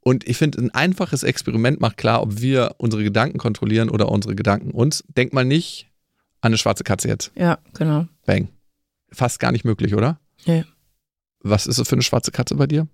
Und 0.00 0.26
ich 0.26 0.36
finde, 0.36 0.58
ein 0.58 0.70
einfaches 0.70 1.22
Experiment 1.22 1.80
macht 1.80 1.98
klar, 1.98 2.22
ob 2.22 2.40
wir 2.40 2.74
unsere 2.78 3.04
Gedanken 3.04 3.38
kontrollieren 3.38 3.88
oder 3.88 4.08
unsere 4.08 4.34
Gedanken 4.34 4.72
uns. 4.72 5.04
Denk 5.08 5.32
mal 5.32 5.44
nicht 5.44 5.91
an 6.42 6.48
eine 6.48 6.58
schwarze 6.58 6.84
Katze 6.84 7.08
jetzt. 7.08 7.32
Ja, 7.34 7.58
genau. 7.74 8.06
Bang. 8.26 8.48
Fast 9.10 9.38
gar 9.38 9.52
nicht 9.52 9.64
möglich, 9.64 9.94
oder? 9.94 10.20
Ja. 10.44 10.64
Was 11.40 11.66
ist 11.66 11.78
es 11.78 11.88
für 11.88 11.94
eine 11.94 12.02
schwarze 12.02 12.32
Katze 12.32 12.56
bei 12.56 12.66
dir? 12.66 12.88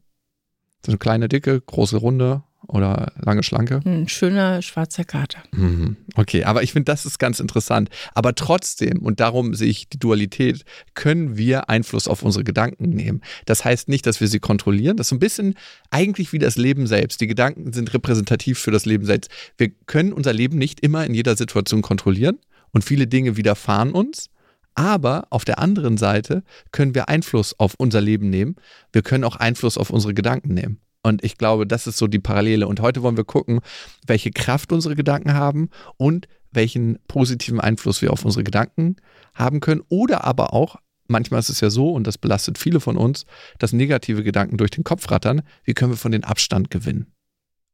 So 0.85 0.93
eine 0.93 0.99
kleine, 0.99 1.29
dicke, 1.29 1.61
große, 1.61 1.97
runde 1.97 2.43
oder 2.67 3.13
lange, 3.17 3.43
schlanke? 3.43 3.81
Ein 3.85 4.09
schöner 4.09 4.61
schwarzer 4.61 5.05
Kater. 5.05 5.43
Mhm. 5.53 5.97
Okay, 6.15 6.45
aber 6.45 6.63
ich 6.63 6.73
finde, 6.73 6.85
das 6.85 7.07
ist 7.07 7.19
ganz 7.19 7.41
interessant. 7.41 7.89
Aber 8.15 8.35
trotzdem, 8.35 8.99
und 8.99 9.21
darum 9.21 9.55
sehe 9.55 9.69
ich 9.69 9.89
die 9.89 9.99
Dualität, 9.99 10.65
können 10.95 11.39
wir 11.39 11.71
Einfluss 11.71 12.07
auf 12.07 12.23
unsere 12.23 12.45
Gedanken 12.45 12.91
nehmen. 12.91 13.23
Das 13.47 13.65
heißt 13.65 13.89
nicht, 13.89 14.07
dass 14.07 14.21
wir 14.21 14.29
sie 14.29 14.41
kontrollieren. 14.41 14.97
Das 14.97 15.07
ist 15.07 15.11
so 15.11 15.17
ein 15.17 15.21
bisschen 15.21 15.55
eigentlich 15.91 16.33
wie 16.33 16.39
das 16.39 16.57
Leben 16.57 16.87
selbst. 16.87 17.21
Die 17.21 17.27
Gedanken 17.29 17.73
sind 17.73 17.95
repräsentativ 17.95 18.59
für 18.59 18.73
das 18.73 18.85
Leben 18.85 19.07
selbst. 19.07 19.31
Wir 19.57 19.71
können 19.87 20.13
unser 20.13 20.35
Leben 20.35 20.59
nicht 20.59 20.81
immer 20.81 21.07
in 21.07 21.15
jeder 21.15 21.37
Situation 21.37 21.81
kontrollieren 21.81 22.39
und 22.73 22.85
viele 22.85 23.07
Dinge 23.07 23.37
widerfahren 23.37 23.93
uns. 23.93 24.31
Aber 24.75 25.27
auf 25.31 25.45
der 25.45 25.59
anderen 25.59 25.97
Seite 25.97 26.45
können 26.71 26.95
wir 26.95 27.09
Einfluss 27.09 27.59
auf 27.59 27.75
unser 27.79 28.01
Leben 28.01 28.31
nehmen. 28.31 28.55
Wir 28.93 29.03
können 29.03 29.25
auch 29.25 29.35
Einfluss 29.35 29.77
auf 29.77 29.91
unsere 29.91 30.15
Gedanken 30.15 30.55
nehmen. 30.55 30.81
Und 31.03 31.25
ich 31.25 31.37
glaube, 31.37 31.67
das 31.67 31.87
ist 31.87 31.97
so 31.97 32.07
die 32.07 32.19
Parallele. 32.19 32.69
Und 32.69 32.81
heute 32.81 33.03
wollen 33.03 33.17
wir 33.17 33.25
gucken, 33.25 33.61
welche 34.07 34.31
Kraft 34.31 34.73
unsere 34.73 34.95
Gedanken 34.95 35.35
haben 35.35 35.71
und 35.97 36.29
welchen 36.53 36.99
positiven 37.09 37.61
Einfluss 37.61 38.03
wir 38.03 38.13
auf 38.13 38.25
unsere 38.25 38.45
Gedanken 38.45 38.97
haben 39.35 39.61
können. 39.61 39.83
Oder 39.89 40.25
aber 40.25 40.53
auch, 40.53 40.77
manchmal 41.09 41.41
ist 41.41 41.51
es 41.51 41.61
ja 41.61 41.71
so, 41.71 41.91
und 41.91 42.07
das 42.07 42.19
belastet 42.19 42.59
viele 42.59 42.81
von 42.81 42.97
uns, 42.97 43.27
dass 43.59 43.73
negative 43.73 44.23
Gedanken 44.23 44.59
durch 44.59 44.71
den 44.71 44.85
Kopf 44.85 45.11
rattern. 45.11 45.43
Wie 45.65 45.75
können 45.75 45.93
wir 45.93 45.97
von 45.97 46.13
den 46.13 46.25
Abstand 46.25 46.71
gewinnen? 46.71 47.13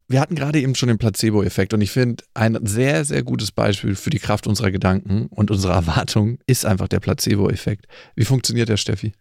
Wir 0.07 0.21
hatten 0.21 0.35
gerade 0.35 0.61
eben 0.61 0.75
schon 0.75 0.89
den 0.89 0.99
Placebo-Effekt 0.99 1.73
und 1.73 1.81
ich 1.81 1.91
finde, 1.91 2.25
ein 2.35 2.59
sehr, 2.67 3.05
sehr 3.05 3.23
gutes 3.23 3.53
Beispiel 3.53 3.95
für 3.95 4.11
die 4.11 4.19
Kraft 4.19 4.47
unserer 4.47 4.71
Gedanken 4.71 5.27
und 5.31 5.51
unserer 5.51 5.75
Erwartungen 5.75 6.39
ist 6.47 6.67
einfach 6.67 6.89
der 6.89 7.01
Placebo-Effekt. 7.01 7.87
Wie 8.15 8.25
funktioniert 8.25 8.69
der, 8.69 8.77
Steffi? 8.77 9.15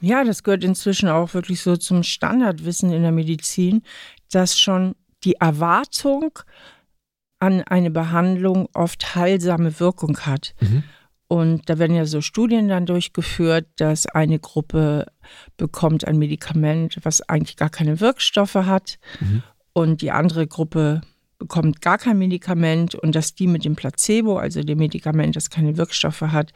Ja, 0.00 0.24
das 0.24 0.42
gehört 0.42 0.62
inzwischen 0.62 1.08
auch 1.08 1.32
wirklich 1.32 1.62
so 1.62 1.76
zum 1.76 2.02
Standardwissen 2.02 2.92
in 2.92 3.02
der 3.02 3.12
Medizin, 3.12 3.82
dass 4.30 4.58
schon 4.58 4.94
die 5.24 5.36
Erwartung 5.36 6.38
an 7.38 7.62
eine 7.62 7.90
Behandlung 7.90 8.68
oft 8.74 9.14
heilsame 9.14 9.80
Wirkung 9.80 10.18
hat. 10.18 10.54
Mhm. 10.60 10.82
Und 11.28 11.68
da 11.68 11.78
werden 11.78 11.96
ja 11.96 12.04
so 12.04 12.20
Studien 12.20 12.68
dann 12.68 12.86
durchgeführt, 12.86 13.66
dass 13.76 14.06
eine 14.06 14.38
Gruppe 14.38 15.06
bekommt 15.56 16.06
ein 16.06 16.18
Medikament, 16.18 16.98
was 17.02 17.22
eigentlich 17.22 17.56
gar 17.56 17.70
keine 17.70 18.00
Wirkstoffe 18.00 18.54
hat. 18.54 18.98
Mhm 19.20 19.42
und 19.76 20.00
die 20.00 20.10
andere 20.10 20.46
Gruppe 20.46 21.02
bekommt 21.38 21.82
gar 21.82 21.98
kein 21.98 22.16
Medikament 22.16 22.94
und 22.94 23.14
dass 23.14 23.34
die 23.34 23.46
mit 23.46 23.66
dem 23.66 23.76
Placebo, 23.76 24.38
also 24.38 24.62
dem 24.62 24.78
Medikament, 24.78 25.36
das 25.36 25.50
keine 25.50 25.76
Wirkstoffe 25.76 26.22
hat, 26.22 26.54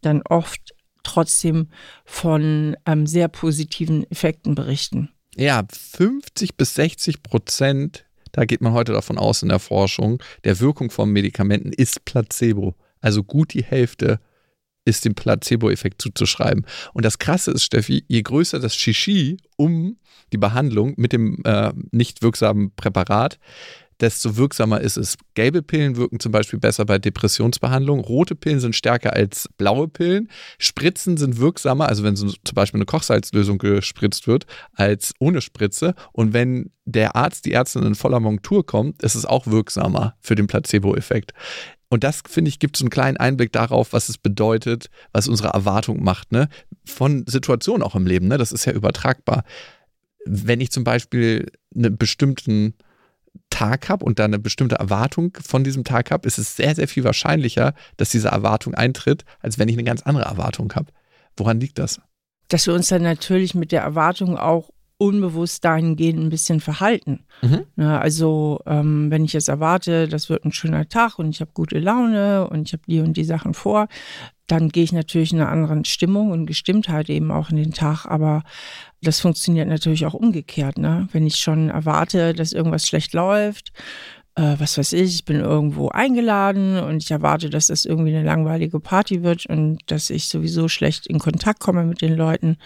dann 0.00 0.22
oft 0.22 0.74
trotzdem 1.02 1.68
von 2.06 2.74
ähm, 2.86 3.06
sehr 3.06 3.28
positiven 3.28 4.10
Effekten 4.10 4.54
berichten. 4.54 5.10
Ja, 5.36 5.64
50 5.70 6.56
bis 6.56 6.74
60 6.76 7.22
Prozent, 7.22 8.06
da 8.32 8.46
geht 8.46 8.62
man 8.62 8.72
heute 8.72 8.92
davon 8.92 9.18
aus 9.18 9.42
in 9.42 9.50
der 9.50 9.58
Forschung, 9.58 10.22
der 10.44 10.58
Wirkung 10.58 10.90
von 10.90 11.10
Medikamenten 11.10 11.74
ist 11.74 12.06
Placebo. 12.06 12.74
Also 13.02 13.22
gut 13.22 13.52
die 13.52 13.64
Hälfte 13.64 14.18
ist 14.84 15.04
dem 15.04 15.14
Placebo-Effekt 15.14 16.02
zuzuschreiben. 16.02 16.66
Und 16.92 17.04
das 17.04 17.18
Krasse 17.18 17.52
ist, 17.52 17.64
Steffi, 17.64 18.04
je 18.08 18.22
größer 18.22 18.58
das 18.58 18.74
Shishi 18.74 19.36
um 19.56 19.96
die 20.32 20.38
Behandlung 20.38 20.94
mit 20.96 21.12
dem 21.12 21.42
äh, 21.44 21.72
nicht 21.90 22.22
wirksamen 22.22 22.74
Präparat, 22.74 23.38
desto 24.00 24.36
wirksamer 24.36 24.80
ist 24.80 24.96
es. 24.96 25.16
Gelbe 25.34 25.62
Pillen 25.62 25.96
wirken 25.96 26.20
zum 26.20 26.32
Beispiel 26.32 26.58
besser 26.58 26.84
bei 26.84 26.98
Depressionsbehandlung. 26.98 28.00
Rote 28.00 28.34
Pillen 28.34 28.60
sind 28.60 28.74
stärker 28.74 29.12
als 29.12 29.48
blaue 29.56 29.88
Pillen. 29.88 30.28
Spritzen 30.58 31.16
sind 31.16 31.38
wirksamer, 31.38 31.88
also 31.88 32.02
wenn 32.02 32.16
so 32.16 32.28
zum 32.28 32.54
Beispiel 32.54 32.78
eine 32.78 32.86
Kochsalzlösung 32.86 33.58
gespritzt 33.58 34.26
wird, 34.26 34.46
als 34.74 35.12
ohne 35.18 35.40
Spritze. 35.40 35.94
Und 36.12 36.32
wenn 36.32 36.70
der 36.84 37.16
Arzt, 37.16 37.44
die 37.44 37.52
Ärztin 37.52 37.84
in 37.84 37.94
voller 37.94 38.20
Montur 38.20 38.66
kommt, 38.66 39.02
ist 39.02 39.14
es 39.14 39.26
auch 39.26 39.46
wirksamer 39.46 40.16
für 40.20 40.34
den 40.34 40.46
Placebo-Effekt. 40.46 41.32
Und 41.88 42.04
das, 42.04 42.22
finde 42.26 42.48
ich, 42.48 42.58
gibt 42.58 42.76
so 42.76 42.84
einen 42.84 42.90
kleinen 42.90 43.18
Einblick 43.18 43.52
darauf, 43.52 43.92
was 43.92 44.08
es 44.08 44.16
bedeutet, 44.16 44.88
was 45.12 45.28
unsere 45.28 45.50
Erwartung 45.50 46.02
macht, 46.02 46.32
ne? 46.32 46.48
Von 46.86 47.24
Situationen 47.26 47.82
auch 47.82 47.94
im 47.94 48.06
Leben, 48.06 48.28
ne? 48.28 48.38
Das 48.38 48.50
ist 48.50 48.64
ja 48.64 48.72
übertragbar 48.72 49.44
wenn 50.24 50.60
ich 50.60 50.70
zum 50.70 50.84
Beispiel 50.84 51.50
einen 51.74 51.96
bestimmten 51.96 52.74
Tag 53.50 53.88
habe 53.88 54.04
und 54.04 54.18
da 54.18 54.24
eine 54.24 54.38
bestimmte 54.38 54.76
Erwartung 54.76 55.36
von 55.42 55.62
diesem 55.62 55.84
Tag 55.84 56.10
habe, 56.10 56.26
ist 56.26 56.38
es 56.38 56.56
sehr, 56.56 56.74
sehr 56.74 56.88
viel 56.88 57.04
wahrscheinlicher, 57.04 57.74
dass 57.96 58.10
diese 58.10 58.28
Erwartung 58.28 58.74
eintritt, 58.74 59.24
als 59.40 59.58
wenn 59.58 59.68
ich 59.68 59.74
eine 59.74 59.84
ganz 59.84 60.02
andere 60.02 60.24
Erwartung 60.24 60.72
habe. 60.74 60.86
Woran 61.36 61.60
liegt 61.60 61.78
das? 61.78 62.00
Dass 62.48 62.66
wir 62.66 62.74
uns 62.74 62.88
dann 62.88 63.02
natürlich 63.02 63.54
mit 63.54 63.72
der 63.72 63.82
Erwartung 63.82 64.36
auch 64.36 64.70
unbewusst 64.98 65.64
dahingehend 65.64 66.20
ein 66.20 66.30
bisschen 66.30 66.60
verhalten. 66.60 67.24
Mhm. 67.42 67.64
Ja, 67.76 67.98
also 67.98 68.60
ähm, 68.66 69.10
wenn 69.10 69.24
ich 69.24 69.32
jetzt 69.32 69.48
erwarte, 69.48 70.06
das 70.06 70.28
wird 70.28 70.44
ein 70.44 70.52
schöner 70.52 70.88
Tag 70.88 71.18
und 71.18 71.30
ich 71.30 71.40
habe 71.40 71.50
gute 71.54 71.80
Laune 71.80 72.48
und 72.48 72.68
ich 72.68 72.72
habe 72.72 72.84
die 72.86 73.00
und 73.00 73.16
die 73.16 73.24
Sachen 73.24 73.52
vor, 73.52 73.88
dann 74.46 74.68
gehe 74.68 74.84
ich 74.84 74.92
natürlich 74.92 75.32
in 75.32 75.40
einer 75.40 75.50
anderen 75.50 75.84
Stimmung 75.84 76.30
und 76.30 76.46
Gestimmtheit 76.46 77.10
eben 77.10 77.32
auch 77.32 77.50
in 77.50 77.56
den 77.56 77.72
Tag. 77.72 78.06
Aber 78.06 78.44
das 79.02 79.20
funktioniert 79.20 79.68
natürlich 79.68 80.06
auch 80.06 80.14
umgekehrt. 80.14 80.78
Ne? 80.78 81.08
Wenn 81.12 81.26
ich 81.26 81.36
schon 81.36 81.70
erwarte, 81.70 82.34
dass 82.34 82.52
irgendwas 82.52 82.86
schlecht 82.86 83.12
läuft, 83.12 83.72
äh, 84.34 84.54
was 84.58 84.78
weiß 84.78 84.94
ich, 84.94 85.14
ich 85.14 85.24
bin 85.24 85.40
irgendwo 85.40 85.88
eingeladen 85.88 86.78
und 86.78 87.02
ich 87.02 87.10
erwarte, 87.10 87.50
dass 87.50 87.66
das 87.66 87.84
irgendwie 87.84 88.14
eine 88.14 88.24
langweilige 88.24 88.80
Party 88.80 89.22
wird 89.22 89.46
und 89.46 89.78
dass 89.86 90.08
ich 90.10 90.26
sowieso 90.26 90.68
schlecht 90.68 91.06
in 91.06 91.18
Kontakt 91.18 91.60
komme 91.60 91.84
mit 91.84 92.00
den 92.00 92.16
Leuten, 92.16 92.56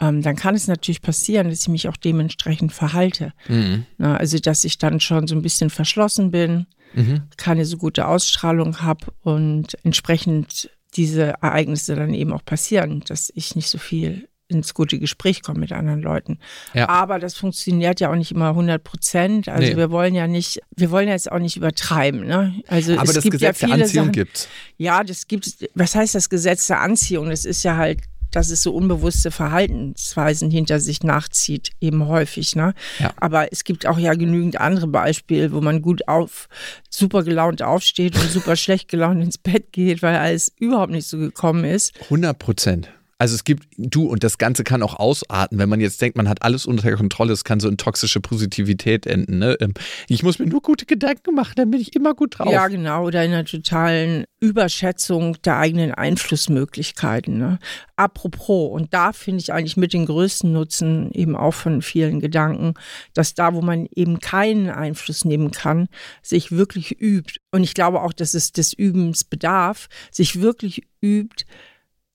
ähm, 0.00 0.22
dann 0.22 0.36
kann 0.36 0.54
es 0.54 0.68
natürlich 0.68 1.02
passieren, 1.02 1.50
dass 1.50 1.62
ich 1.62 1.68
mich 1.68 1.88
auch 1.88 1.96
dementsprechend 1.96 2.72
verhalte. 2.72 3.32
Mhm. 3.48 3.86
Na, 3.98 4.16
also, 4.16 4.38
dass 4.38 4.64
ich 4.64 4.78
dann 4.78 5.00
schon 5.00 5.26
so 5.26 5.34
ein 5.34 5.42
bisschen 5.42 5.70
verschlossen 5.70 6.30
bin, 6.30 6.66
mhm. 6.94 7.22
keine 7.36 7.64
so 7.64 7.76
gute 7.76 8.08
Ausstrahlung 8.08 8.80
habe 8.80 9.12
und 9.22 9.76
entsprechend 9.84 10.70
diese 10.96 11.34
Ereignisse 11.42 11.94
dann 11.94 12.14
eben 12.14 12.32
auch 12.32 12.44
passieren, 12.44 13.02
dass 13.06 13.30
ich 13.34 13.54
nicht 13.54 13.68
so 13.68 13.78
viel 13.78 14.28
ins 14.52 14.74
gute 14.74 14.98
Gespräch 14.98 15.42
kommen 15.42 15.60
mit 15.60 15.72
anderen 15.72 16.02
Leuten. 16.02 16.38
Ja. 16.74 16.88
Aber 16.88 17.18
das 17.18 17.34
funktioniert 17.34 18.00
ja 18.00 18.10
auch 18.10 18.16
nicht 18.16 18.32
immer 18.32 18.48
100 18.50 18.82
Prozent. 18.82 19.48
Also 19.48 19.68
Nee. 19.70 19.76
wir 19.76 19.90
wollen 19.90 20.14
ja 20.14 20.26
nicht, 20.26 20.60
wir 20.76 20.90
wollen 20.90 21.08
jetzt 21.08 21.30
auch 21.30 21.38
nicht 21.38 21.56
übertreiben. 21.56 22.26
Ne? 22.26 22.54
Also 22.68 22.94
Aber 22.94 23.04
es 23.04 23.14
das 23.14 23.22
gibt 23.24 23.32
Gesetz 23.32 23.60
ja 23.60 23.66
der 23.68 23.74
viele 23.74 23.84
Anziehung 23.84 24.04
Sachen, 24.06 24.12
gibt's. 24.12 24.48
Ja, 24.78 25.04
das 25.04 25.26
gibt, 25.26 25.68
was 25.74 25.94
heißt 25.94 26.14
das 26.14 26.28
Gesetz 26.30 26.66
der 26.66 26.80
Anziehung? 26.80 27.30
Das 27.30 27.44
ist 27.44 27.62
ja 27.62 27.76
halt, 27.76 28.00
dass 28.30 28.48
es 28.48 28.62
so 28.62 28.74
unbewusste 28.74 29.30
Verhaltensweisen 29.30 30.50
hinter 30.50 30.80
sich 30.80 31.02
nachzieht, 31.02 31.70
eben 31.80 32.06
häufig. 32.08 32.56
Ne? 32.56 32.72
Ja. 32.98 33.12
Aber 33.16 33.52
es 33.52 33.64
gibt 33.64 33.86
auch 33.86 33.98
ja 33.98 34.14
genügend 34.14 34.58
andere 34.58 34.86
Beispiele, 34.86 35.52
wo 35.52 35.60
man 35.60 35.82
gut 35.82 36.08
auf, 36.08 36.48
super 36.88 37.22
gelaunt 37.24 37.62
aufsteht 37.62 38.14
und 38.16 38.30
super 38.30 38.56
schlecht 38.56 38.88
gelaunt 38.88 39.22
ins 39.22 39.36
Bett 39.38 39.72
geht, 39.72 40.02
weil 40.02 40.16
alles 40.16 40.50
überhaupt 40.58 40.92
nicht 40.92 41.06
so 41.06 41.18
gekommen 41.18 41.64
ist. 41.64 41.92
100 42.04 42.38
Prozent. 42.38 42.88
Also 43.22 43.36
es 43.36 43.44
gibt, 43.44 43.68
du, 43.76 44.08
und 44.08 44.24
das 44.24 44.36
Ganze 44.36 44.64
kann 44.64 44.82
auch 44.82 44.96
ausarten, 44.96 45.56
wenn 45.56 45.68
man 45.68 45.80
jetzt 45.80 46.02
denkt, 46.02 46.16
man 46.16 46.28
hat 46.28 46.42
alles 46.42 46.66
unter 46.66 46.90
Kontrolle, 46.96 47.32
es 47.32 47.44
kann 47.44 47.60
so 47.60 47.68
in 47.68 47.76
toxische 47.76 48.20
Positivität 48.20 49.06
enden. 49.06 49.38
Ne? 49.38 49.56
Ähm, 49.60 49.74
Ich 50.08 50.24
muss 50.24 50.40
mir 50.40 50.46
nur 50.46 50.60
gute 50.60 50.86
Gedanken 50.86 51.36
machen, 51.36 51.52
dann 51.54 51.70
bin 51.70 51.80
ich 51.80 51.94
immer 51.94 52.14
gut 52.14 52.40
drauf. 52.40 52.52
Ja, 52.52 52.66
genau. 52.66 53.06
Oder 53.06 53.24
in 53.24 53.32
einer 53.32 53.44
totalen 53.44 54.24
Überschätzung 54.40 55.40
der 55.44 55.58
eigenen 55.58 55.92
Einflussmöglichkeiten. 55.92 57.38
Ne? 57.38 57.60
Apropos, 57.94 58.72
und 58.72 58.92
da 58.92 59.12
finde 59.12 59.38
ich 59.38 59.52
eigentlich 59.52 59.76
mit 59.76 59.92
den 59.92 60.06
größten 60.06 60.50
Nutzen 60.50 61.12
eben 61.12 61.36
auch 61.36 61.54
von 61.54 61.80
vielen 61.80 62.18
Gedanken, 62.18 62.74
dass 63.14 63.34
da, 63.34 63.54
wo 63.54 63.62
man 63.62 63.86
eben 63.94 64.18
keinen 64.18 64.68
Einfluss 64.68 65.24
nehmen 65.24 65.52
kann, 65.52 65.86
sich 66.22 66.50
wirklich 66.50 67.00
übt. 67.00 67.38
Und 67.52 67.62
ich 67.62 67.74
glaube 67.74 68.02
auch, 68.02 68.12
dass 68.12 68.34
es 68.34 68.50
des 68.50 68.72
Übens 68.72 69.22
bedarf, 69.22 69.88
sich 70.10 70.40
wirklich 70.40 70.88
übt, 71.00 71.44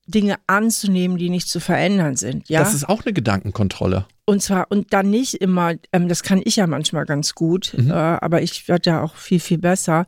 Dinge 0.08 0.36
anzunehmen, 0.48 1.18
die 1.18 1.30
nicht 1.30 1.48
zu 1.50 1.60
verändern 1.60 2.16
sind. 2.16 2.50
Ja? 2.50 2.60
Das 2.60 2.74
ist 2.74 2.88
auch 2.88 3.04
eine 3.06 3.14
Gedankenkontrolle. 3.14 4.06
Und 4.26 4.42
zwar, 4.42 4.68
und 4.72 4.94
dann 4.94 5.10
nicht 5.10 5.36
immer, 5.36 5.74
ähm, 5.94 6.08
das 6.08 6.24
kann 6.24 6.42
ich 6.44 6.56
ja 6.58 6.68
manchmal 6.68 7.06
ganz 7.06 7.36
gut, 7.36 7.74
Mhm. 7.78 7.92
äh, 7.92 7.94
aber 7.94 8.42
ich 8.42 8.68
werde 8.68 8.90
ja 8.90 9.02
auch 9.04 9.16
viel, 9.16 9.40
viel 9.40 9.58
besser, 9.58 10.06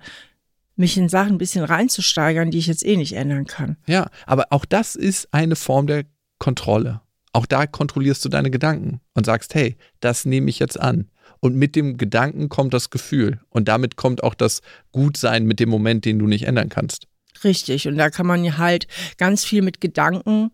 mich 0.76 0.98
in 0.98 1.10
Sachen 1.10 1.34
ein 1.34 1.38
bisschen 1.38 1.66
reinzusteigern, 1.66 2.52
die 2.52 2.58
ich 2.58 2.68
jetzt 2.68 2.86
eh 2.86 2.96
nicht 2.96 3.14
ändern 3.14 3.46
kann. 3.46 3.76
Ja, 3.86 4.10
aber 4.26 4.48
auch 4.52 4.64
das 4.66 4.96
ist 4.96 5.28
eine 5.34 5.56
Form 5.58 5.88
der 5.88 6.06
Kontrolle. 6.38 7.02
Auch 7.34 7.46
da 7.46 7.68
kontrollierst 7.68 8.24
du 8.24 8.30
deine 8.30 8.50
Gedanken 8.50 9.02
und 9.14 9.26
sagst, 9.26 9.54
hey, 9.56 9.76
das 10.00 10.26
nehme 10.26 10.50
ich 10.50 10.60
jetzt 10.60 10.80
an. 10.80 11.10
Und 11.42 11.56
mit 11.56 11.76
dem 11.76 11.98
Gedanken 11.98 12.50
kommt 12.50 12.74
das 12.74 12.90
Gefühl. 12.90 13.40
Und 13.50 13.68
damit 13.68 13.98
kommt 13.98 14.24
auch 14.24 14.34
das 14.34 14.62
Gutsein 14.92 15.46
mit 15.46 15.60
dem 15.60 15.70
Moment, 15.70 16.06
den 16.06 16.18
du 16.20 16.28
nicht 16.28 16.44
ändern 16.48 16.70
kannst. 16.70 17.08
Richtig. 17.44 17.88
Und 17.88 17.98
da 17.98 18.10
kann 18.10 18.28
man 18.28 18.44
ja 18.44 18.58
halt 18.58 18.88
ganz 19.18 19.46
viel 19.46 19.62
mit 19.62 19.82
Gedanken, 19.82 20.52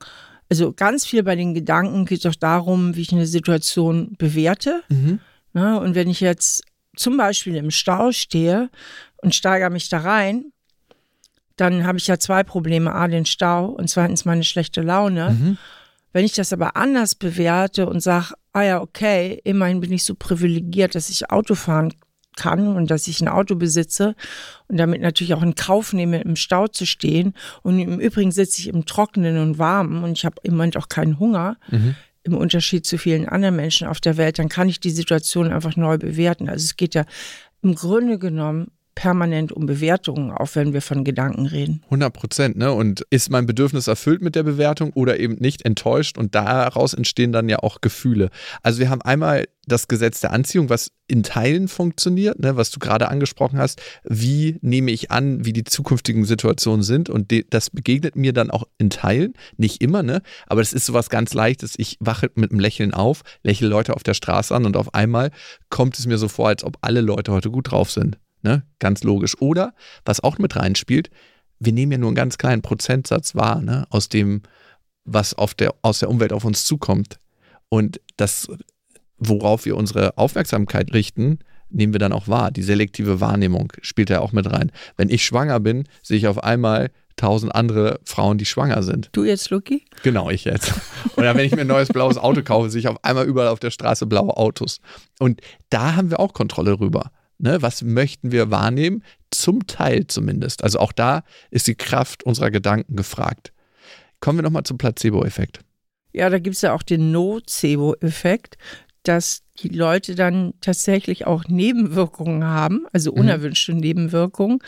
also 0.49 0.73
ganz 0.73 1.05
viel 1.05 1.23
bei 1.23 1.35
den 1.35 1.53
Gedanken 1.53 2.05
geht 2.05 2.23
doch 2.25 2.35
darum, 2.35 2.95
wie 2.95 3.01
ich 3.01 3.11
eine 3.11 3.25
Situation 3.25 4.15
bewerte. 4.17 4.83
Ne? 5.53 5.79
Und 5.79 5.95
wenn 5.95 6.09
ich 6.09 6.19
jetzt 6.19 6.63
zum 6.95 7.17
Beispiel 7.17 7.55
im 7.55 7.71
Stau 7.71 8.11
stehe 8.11 8.69
und 9.17 9.33
steigere 9.33 9.69
mich 9.69 9.89
da 9.89 9.99
rein, 9.99 10.51
dann 11.55 11.85
habe 11.85 11.97
ich 11.97 12.07
ja 12.07 12.19
zwei 12.19 12.43
Probleme. 12.43 12.93
A, 12.93 13.07
den 13.07 13.25
Stau 13.25 13.67
und 13.67 13.89
zweitens 13.89 14.25
meine 14.25 14.43
schlechte 14.43 14.81
Laune. 14.81 15.57
Wenn 16.13 16.25
ich 16.25 16.33
das 16.33 16.53
aber 16.53 16.75
anders 16.77 17.15
bewerte 17.15 17.87
und 17.87 18.01
sage, 18.01 18.35
ah 18.53 18.61
ja, 18.61 18.81
okay, 18.81 19.41
immerhin 19.43 19.81
bin 19.81 19.91
ich 19.91 20.03
so 20.03 20.15
privilegiert, 20.15 20.95
dass 20.95 21.09
ich 21.09 21.29
Auto 21.29 21.55
fahren 21.55 21.93
kann 22.35 22.75
und 22.75 22.91
dass 22.91 23.07
ich 23.07 23.21
ein 23.21 23.27
Auto 23.27 23.55
besitze 23.55 24.15
und 24.67 24.77
damit 24.77 25.01
natürlich 25.01 25.33
auch 25.33 25.43
in 25.43 25.55
Kauf 25.55 25.93
nehme, 25.93 26.21
im 26.21 26.35
Stau 26.35 26.67
zu 26.67 26.85
stehen. 26.85 27.33
Und 27.63 27.79
im 27.79 27.99
Übrigen 27.99 28.31
sitze 28.31 28.61
ich 28.61 28.67
im 28.67 28.85
Trockenen 28.85 29.37
und 29.39 29.59
Warmen 29.59 30.03
und 30.03 30.13
ich 30.13 30.25
habe 30.25 30.37
im 30.43 30.53
Moment 30.53 30.77
auch 30.77 30.89
keinen 30.89 31.19
Hunger. 31.19 31.57
Im 32.23 32.35
Unterschied 32.35 32.87
zu 32.87 32.97
vielen 32.97 33.29
anderen 33.29 33.55
Menschen 33.55 33.87
auf 33.87 34.01
der 34.01 34.17
Welt, 34.17 34.39
dann 34.39 34.49
kann 34.49 34.67
ich 34.67 34.79
die 34.79 34.89
Situation 34.89 35.51
einfach 35.51 35.75
neu 35.75 35.99
bewerten. 35.99 36.49
Also 36.49 36.63
es 36.63 36.75
geht 36.75 36.95
ja 36.95 37.05
im 37.61 37.75
Grunde 37.75 38.17
genommen 38.17 38.71
permanent 38.95 39.51
um 39.51 39.65
Bewertungen, 39.65 40.31
auch 40.31 40.49
wenn 40.55 40.73
wir 40.73 40.81
von 40.81 41.03
Gedanken 41.03 41.45
reden. 41.45 41.81
100 41.85 42.13
Prozent, 42.13 42.57
ne? 42.57 42.71
Und 42.71 43.05
ist 43.09 43.29
mein 43.29 43.45
Bedürfnis 43.45 43.87
erfüllt 43.87 44.21
mit 44.21 44.35
der 44.35 44.43
Bewertung 44.43 44.91
oder 44.93 45.19
eben 45.19 45.35
nicht 45.35 45.63
enttäuscht? 45.65 46.17
Und 46.17 46.33
daraus 46.33 46.93
entstehen 46.93 47.31
dann 47.31 47.49
ja 47.49 47.59
auch 47.59 47.81
Gefühle. 47.81 48.29
Also 48.63 48.79
wir 48.79 48.89
haben 48.89 49.01
einmal 49.01 49.45
das 49.67 49.87
Gesetz 49.87 50.21
der 50.21 50.31
Anziehung, 50.31 50.69
was 50.69 50.91
in 51.07 51.23
Teilen 51.23 51.67
funktioniert, 51.67 52.39
ne? 52.39 52.55
was 52.55 52.71
du 52.71 52.79
gerade 52.79 53.09
angesprochen 53.09 53.59
hast. 53.59 53.81
Wie 54.03 54.57
nehme 54.61 54.91
ich 54.91 55.11
an, 55.11 55.45
wie 55.45 55.53
die 55.53 55.63
zukünftigen 55.63 56.25
Situationen 56.25 56.83
sind? 56.83 57.09
Und 57.09 57.33
das 57.49 57.69
begegnet 57.69 58.15
mir 58.15 58.33
dann 58.33 58.49
auch 58.51 58.63
in 58.77 58.89
Teilen, 58.89 59.33
nicht 59.57 59.81
immer, 59.81 60.03
ne? 60.03 60.21
Aber 60.47 60.61
das 60.61 60.73
ist 60.73 60.85
sowas 60.85 61.09
ganz 61.09 61.33
Leichtes. 61.33 61.73
Ich 61.77 61.97
wache 61.99 62.31
mit 62.35 62.51
einem 62.51 62.59
Lächeln 62.59 62.93
auf, 62.93 63.21
lächle 63.43 63.67
Leute 63.67 63.95
auf 63.95 64.03
der 64.03 64.13
Straße 64.13 64.55
an 64.55 64.65
und 64.65 64.77
auf 64.77 64.93
einmal 64.93 65.31
kommt 65.69 65.97
es 65.99 66.05
mir 66.05 66.17
so 66.17 66.27
vor, 66.27 66.47
als 66.47 66.63
ob 66.63 66.77
alle 66.81 67.01
Leute 67.01 67.31
heute 67.31 67.51
gut 67.51 67.71
drauf 67.71 67.91
sind. 67.91 68.17
Ne? 68.45 68.63
Ganz 68.77 69.03
logisch. 69.03 69.41
Oder, 69.41 69.73
was 70.05 70.23
auch 70.23 70.37
mit 70.37 70.55
reinspielt, 70.55 71.09
wir 71.59 71.73
nehmen 71.73 71.91
ja 71.91 71.97
nur 71.97 72.09
einen 72.09 72.15
ganz 72.15 72.37
kleinen 72.37 72.61
Prozentsatz 72.61 73.33
wahr, 73.33 73.59
ne? 73.59 73.87
aus 73.89 74.07
dem, 74.07 74.43
was 75.03 75.33
auf 75.33 75.55
der, 75.55 75.73
aus 75.81 75.97
der 75.97 76.11
Umwelt 76.11 76.31
auf 76.31 76.45
uns 76.45 76.63
zukommt. 76.63 77.19
Und 77.69 77.99
das, 78.17 78.47
worauf 79.17 79.65
wir 79.65 79.75
unsere 79.75 80.15
Aufmerksamkeit 80.19 80.93
richten, 80.93 81.39
nehmen 81.71 81.91
wir 81.91 81.99
dann 81.99 82.13
auch 82.13 82.27
wahr. 82.27 82.51
Die 82.51 82.61
selektive 82.61 83.19
Wahrnehmung 83.19 83.73
spielt 83.81 84.11
ja 84.11 84.19
auch 84.19 84.31
mit 84.31 84.51
rein. 84.51 84.71
Wenn 84.95 85.09
ich 85.09 85.25
schwanger 85.25 85.59
bin, 85.59 85.87
sehe 86.03 86.17
ich 86.17 86.27
auf 86.27 86.43
einmal 86.43 86.91
tausend 87.15 87.55
andere 87.55 87.99
Frauen, 88.03 88.37
die 88.37 88.45
schwanger 88.45 88.83
sind. 88.83 89.09
Du 89.13 89.23
jetzt, 89.23 89.49
Luki? 89.49 89.85
Genau, 90.03 90.29
ich 90.29 90.43
jetzt. 90.43 90.71
Oder 91.15 91.35
wenn 91.35 91.45
ich 91.45 91.55
mir 91.55 91.61
ein 91.61 91.67
neues 91.67 91.87
blaues 91.87 92.19
Auto 92.19 92.43
kaufe, 92.43 92.69
sehe 92.69 92.79
ich 92.79 92.87
auf 92.87 93.03
einmal 93.03 93.25
überall 93.25 93.47
auf 93.47 93.59
der 93.59 93.71
Straße 93.71 94.05
blaue 94.05 94.37
Autos. 94.37 94.81
Und 95.17 95.41
da 95.71 95.95
haben 95.95 96.11
wir 96.11 96.19
auch 96.19 96.33
Kontrolle 96.33 96.79
rüber. 96.79 97.09
Ne? 97.37 97.61
Was 97.61 97.81
möchten 97.81 98.31
wir 98.31 98.51
wahrnehmen? 98.51 99.03
Zum 99.31 99.67
Teil 99.67 100.07
zumindest. 100.07 100.63
Also 100.63 100.79
auch 100.79 100.91
da 100.91 101.23
ist 101.51 101.67
die 101.67 101.75
Kraft 101.75 102.23
unserer 102.23 102.51
Gedanken 102.51 102.95
gefragt. 102.95 103.53
Kommen 104.19 104.39
wir 104.39 104.43
nochmal 104.43 104.63
zum 104.63 104.77
Placebo-Effekt. 104.77 105.59
Ja, 106.13 106.29
da 106.29 106.39
gibt 106.39 106.55
es 106.55 106.61
ja 106.61 106.73
auch 106.73 106.83
den 106.83 107.11
Nocebo-Effekt, 107.11 108.57
dass 109.03 109.43
die 109.59 109.69
Leute 109.69 110.15
dann 110.15 110.53
tatsächlich 110.61 111.27
auch 111.27 111.45
Nebenwirkungen 111.47 112.45
haben, 112.45 112.85
also 112.91 113.11
unerwünschte 113.11 113.73
Nebenwirkungen, 113.73 114.59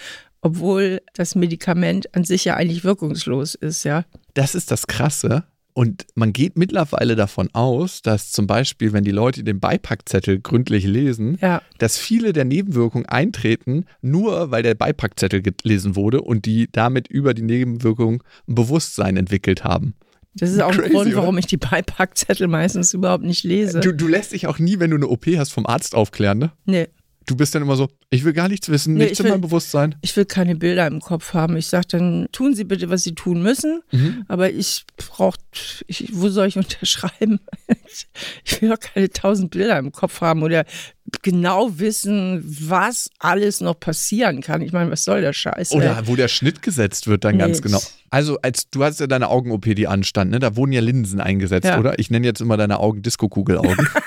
obwohl 0.41 1.01
das 1.13 1.35
Medikament 1.35 2.13
an 2.15 2.23
sich 2.23 2.45
ja 2.45 2.55
eigentlich 2.55 2.83
wirkungslos 2.83 3.55
ist, 3.55 3.83
ja. 3.83 4.05
Das 4.33 4.55
ist 4.55 4.71
das 4.71 4.87
Krasse. 4.87 5.45
Und 5.77 6.07
man 6.15 6.33
geht 6.33 6.57
mittlerweile 6.57 7.15
davon 7.15 7.49
aus, 7.53 8.01
dass 8.01 8.31
zum 8.31 8.47
Beispiel, 8.47 8.93
wenn 8.93 9.03
die 9.03 9.11
Leute 9.11 9.43
den 9.43 9.59
Beipackzettel 9.59 10.39
gründlich 10.39 10.85
lesen, 10.85 11.37
Ja, 11.39 11.61
dass 11.77 11.99
viele 11.99 12.33
der 12.33 12.45
Nebenwirkungen 12.45 13.05
eintreten, 13.05 13.85
nur 14.01 14.49
weil 14.49 14.63
der 14.63 14.73
Beipackzettel 14.73 15.43
gelesen 15.43 15.95
wurde 15.95 16.21
und 16.23 16.47
die 16.47 16.67
damit 16.71 17.07
über 17.09 17.35
die 17.35 17.43
Nebenwirkungen 17.43 18.23
ein 18.47 18.55
Bewusstsein 18.55 19.17
entwickelt 19.17 19.65
haben. 19.65 19.93
das 20.33 20.49
ist 20.49 20.61
auch 20.63 20.71
ein 20.71 20.79
Crazy, 20.79 20.93
Grund, 20.93 21.07
oder? 21.09 21.17
warum 21.17 21.37
ich 21.37 21.45
die 21.45 21.57
Beipackzettel 21.57 22.47
meistens 22.47 22.95
überhaupt 22.95 23.23
nicht 23.23 23.43
lese. 23.43 23.79
Du, 23.79 23.93
du 23.93 24.07
lässt 24.07 24.31
dich 24.31 24.47
auch 24.47 24.57
nie, 24.57 24.79
wenn 24.79 24.89
du 24.89 24.95
eine 24.95 25.07
OP 25.07 25.27
hast, 25.37 25.51
vom 25.51 25.67
Arzt 25.67 25.93
aufklären, 25.93 26.39
ne? 26.39 26.51
nee, 26.65 26.87
Du 27.27 27.35
bist 27.35 27.53
dann 27.53 27.61
immer 27.61 27.75
so, 27.75 27.89
ich 28.09 28.23
will 28.23 28.31
gar 28.33 28.47
nichts 28.47 28.69
wissen, 28.69 28.93
Nee, 28.93 29.03
nichts 29.03 29.19
ich 29.19 29.25
in 29.25 29.31
meinem 29.31 29.41
Bewusstsein. 29.41 29.95
ich 30.01 30.15
will 30.15 30.23
keine 30.25 30.55
Bilder 30.55 30.87
im 30.87 31.01
Kopf 31.01 31.33
haben. 31.33 31.57
Ich 31.57 31.67
sage 31.67 31.85
dann, 31.89 32.27
tun 32.31 32.55
Sie 32.55 32.63
bitte, 32.63 32.89
was 32.89 33.03
Sie 33.03 33.15
tun 33.15 33.41
müssen, 33.43 33.81
Mhm. 33.91 34.23
aber 34.29 34.49
ich 34.49 34.85
brauche, 34.95 35.37
wo 36.13 36.29
soll 36.29 36.47
ich 36.47 36.55
unterschreiben? 36.57 37.39
Ich 38.45 38.61
will 38.61 38.69
doch 38.69 38.79
keine 38.79 39.09
tausend 39.09 39.51
Bilder 39.51 39.77
im 39.77 39.91
Kopf 39.91 40.21
haben 40.21 40.41
oder 40.41 40.63
genau 41.21 41.77
wissen, 41.79 42.41
was 42.45 43.09
alles 43.19 43.59
noch 43.59 43.77
passieren 43.79 44.41
kann. 44.41 44.61
Ich 44.61 44.71
meine, 44.71 44.89
was 44.91 45.03
soll 45.03 45.19
der 45.21 45.33
Scheiß? 45.33 45.71
ey? 45.71 45.77
Oder 45.77 46.07
wo 46.07 46.15
der 46.15 46.27
Schnitt 46.29 46.61
gesetzt 46.61 47.07
wird, 47.07 47.25
dann 47.25 47.35
Nee. 47.35 47.39
ganz 47.43 47.61
genau. 47.61 47.81
Also, 48.09 48.39
als 48.41 48.69
du 48.69 48.83
hast 48.85 49.01
ja 49.01 49.07
deine 49.07 49.27
Augen-OP, 49.27 49.75
die 49.75 49.87
anstand, 49.87 50.31
ne? 50.31 50.39
Da 50.39 50.55
wurden 50.55 50.71
ja 50.71 50.79
Linsen 50.81 51.19
eingesetzt, 51.19 51.65
Ja. 51.67 51.77
oder? 51.79 51.99
Ich 51.99 52.09
nenne 52.09 52.25
jetzt 52.25 52.39
immer 52.39 52.55
deine 52.55 52.79
Augen 52.79 53.01
Disco-Kugelaugen. 53.01 53.87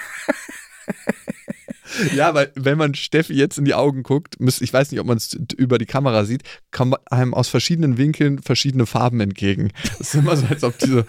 ja, 2.15 2.35
weil 2.35 2.51
wenn 2.55 2.79
man 2.79 2.95
Steffi 2.95 3.35
jetzt 3.35 3.59
in 3.59 3.65
die 3.65 3.75
Augen 3.75 4.03
guckt, 4.03 4.37
ich 4.41 4.73
weiß 4.73 4.91
nicht, 4.91 5.01
ob 5.01 5.07
man 5.07 5.17
es 5.17 5.39
über 5.57 5.79
die 5.79 5.87
Kamera 5.87 6.25
sieht, 6.25 6.43
kommen 6.71 6.95
einem 7.11 7.35
aus 7.35 7.49
verschiedenen 7.49 7.99
Winkeln 7.99 8.41
verschiedene 8.41 8.87
Farben 8.87 9.21
entgegen. 9.21 9.73
Das 9.99 10.09
ist 10.09 10.15
immer 10.15 10.37
so, 10.37 10.47
als 10.47 10.65
ob 10.65 10.79
diese 10.79 11.07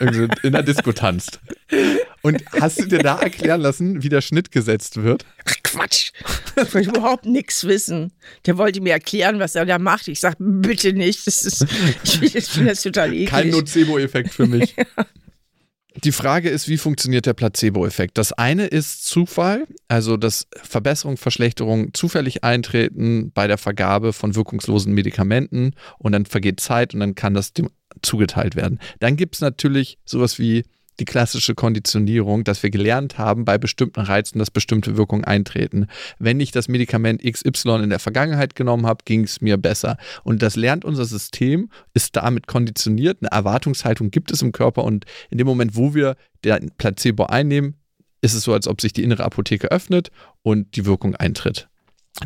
so 0.00 0.28
in 0.42 0.52
der 0.52 0.62
Disco 0.62 0.92
tanzt. 0.92 1.40
Und 2.22 2.42
hast 2.60 2.80
du 2.80 2.86
dir 2.86 2.98
da 2.98 3.18
erklären 3.18 3.60
lassen, 3.60 4.02
wie 4.02 4.08
der 4.08 4.20
Schnitt 4.20 4.52
gesetzt 4.52 5.02
wird? 5.02 5.24
Ach, 5.44 5.54
Quatsch. 5.62 6.12
Ich 6.60 6.74
will 6.74 6.88
überhaupt 6.88 7.26
nichts 7.26 7.64
wissen. 7.64 8.12
Der 8.46 8.58
wollte 8.58 8.80
mir 8.80 8.92
erklären, 8.92 9.38
was 9.38 9.54
er 9.54 9.66
da 9.66 9.78
macht. 9.78 10.08
Ich 10.08 10.20
sage, 10.20 10.36
bitte 10.38 10.92
nicht. 10.92 11.26
Das 11.26 11.42
ist, 11.42 11.66
ich 12.20 12.44
finde 12.46 12.70
das 12.70 12.82
total 12.82 13.12
eklig. 13.12 13.28
Kein 13.28 13.50
Nocebo-Effekt 13.50 14.32
für 14.32 14.46
mich. 14.46 14.74
Die 15.96 16.12
Frage 16.12 16.48
ist, 16.48 16.68
wie 16.68 16.78
funktioniert 16.78 17.26
der 17.26 17.34
Placebo-Effekt? 17.34 18.16
Das 18.18 18.32
eine 18.32 18.66
ist 18.66 19.06
Zufall, 19.06 19.66
also 19.88 20.16
dass 20.16 20.46
Verbesserung, 20.62 21.16
Verschlechterung 21.16 21.92
zufällig 21.92 22.44
eintreten 22.44 23.30
bei 23.32 23.46
der 23.46 23.58
Vergabe 23.58 24.12
von 24.12 24.34
wirkungslosen 24.34 24.92
Medikamenten 24.94 25.72
und 25.98 26.12
dann 26.12 26.26
vergeht 26.26 26.60
Zeit 26.60 26.94
und 26.94 27.00
dann 27.00 27.14
kann 27.14 27.34
das 27.34 27.52
dem 27.52 27.68
zugeteilt 28.00 28.56
werden. 28.56 28.80
Dann 29.00 29.16
gibt 29.16 29.34
es 29.34 29.40
natürlich 29.40 29.98
sowas 30.04 30.38
wie 30.38 30.64
die 31.00 31.04
klassische 31.04 31.54
Konditionierung, 31.54 32.44
dass 32.44 32.62
wir 32.62 32.70
gelernt 32.70 33.18
haben, 33.18 33.44
bei 33.44 33.58
bestimmten 33.58 34.00
Reizen, 34.00 34.38
dass 34.38 34.50
bestimmte 34.50 34.96
Wirkungen 34.96 35.24
eintreten. 35.24 35.86
Wenn 36.18 36.40
ich 36.40 36.50
das 36.50 36.68
Medikament 36.68 37.22
XY 37.22 37.82
in 37.82 37.90
der 37.90 37.98
Vergangenheit 37.98 38.54
genommen 38.54 38.86
habe, 38.86 39.04
ging 39.04 39.24
es 39.24 39.40
mir 39.40 39.56
besser. 39.56 39.96
Und 40.22 40.42
das 40.42 40.56
lernt 40.56 40.84
unser 40.84 41.04
System, 41.04 41.70
ist 41.94 42.16
damit 42.16 42.46
konditioniert, 42.46 43.18
eine 43.20 43.30
Erwartungshaltung 43.30 44.10
gibt 44.10 44.30
es 44.30 44.42
im 44.42 44.52
Körper 44.52 44.84
und 44.84 45.06
in 45.30 45.38
dem 45.38 45.46
Moment, 45.46 45.76
wo 45.76 45.94
wir 45.94 46.16
den 46.44 46.70
Placebo 46.76 47.24
einnehmen, 47.24 47.74
ist 48.20 48.34
es 48.34 48.44
so, 48.44 48.52
als 48.52 48.68
ob 48.68 48.80
sich 48.80 48.92
die 48.92 49.02
innere 49.02 49.24
Apotheke 49.24 49.70
öffnet 49.70 50.10
und 50.42 50.76
die 50.76 50.86
Wirkung 50.86 51.16
eintritt. 51.16 51.68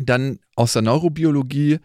Dann 0.01 0.39
aus 0.55 0.73
der 0.73 0.81
Neurobiologie 0.81 1.79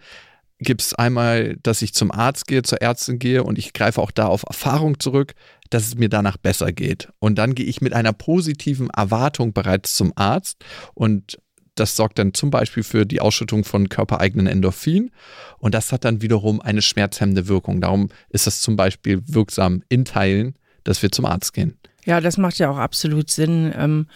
gibt 0.59 0.83
es 0.83 0.95
einmal, 0.95 1.57
dass 1.63 1.83
ich 1.83 1.95
zum 1.95 2.11
Arzt 2.11 2.47
gehe, 2.47 2.63
zur 2.63 2.81
Ärztin 2.81 3.19
gehe 3.19 3.43
und 3.43 3.59
ich 3.59 3.73
greife 3.73 4.01
auch 4.01 4.11
da 4.11 4.27
auf 4.27 4.45
Erfahrung 4.47 5.01
zurück, 5.01 5.35
dass 5.73 5.87
es 5.87 5.95
mir 5.97 6.09
danach 6.09 6.37
besser 6.37 6.73
geht. 6.73 7.09
Und 7.19 7.37
dann 7.37 7.55
gehe 7.55 7.67
ich 7.67 7.81
mit 7.81 7.93
einer 7.93 8.13
positiven 8.13 8.91
Erwartung 8.91 9.53
bereits 9.53 9.97
zum 9.97 10.13
Arzt 10.17 10.65
und 10.95 11.39
das 11.75 11.97
sorgt 11.97 12.19
dann 12.19 12.35
zum 12.35 12.51
Beispiel 12.51 12.83
für 12.83 13.07
die 13.07 13.23
Ausschüttung 13.23 13.65
von 13.65 13.89
körpereigenen 13.89 14.47
Endorphin 14.47 15.11
und 15.59 15.75
das 15.75 15.91
hat 15.91 16.05
dann 16.05 16.21
wiederum 16.21 16.61
eine 16.61 16.83
schmerzhemmende 16.83 17.49
Wirkung. 17.49 17.81
Darum 17.81 18.11
ist 18.29 18.47
es 18.47 18.61
zum 18.61 18.77
Beispiel 18.77 19.23
wirksam 19.27 19.83
in 19.89 20.05
Teilen, 20.05 20.55
dass 20.85 21.03
wir 21.03 21.11
zum 21.11 21.25
Arzt 21.25 21.55
gehen. 21.55 21.79
Ja, 22.05 22.21
das 22.21 22.37
macht 22.37 22.59
ja 22.59 22.71
auch 22.71 22.79
absolut 22.79 23.31
Sinn. 23.31 23.73
Ähm 23.77 24.07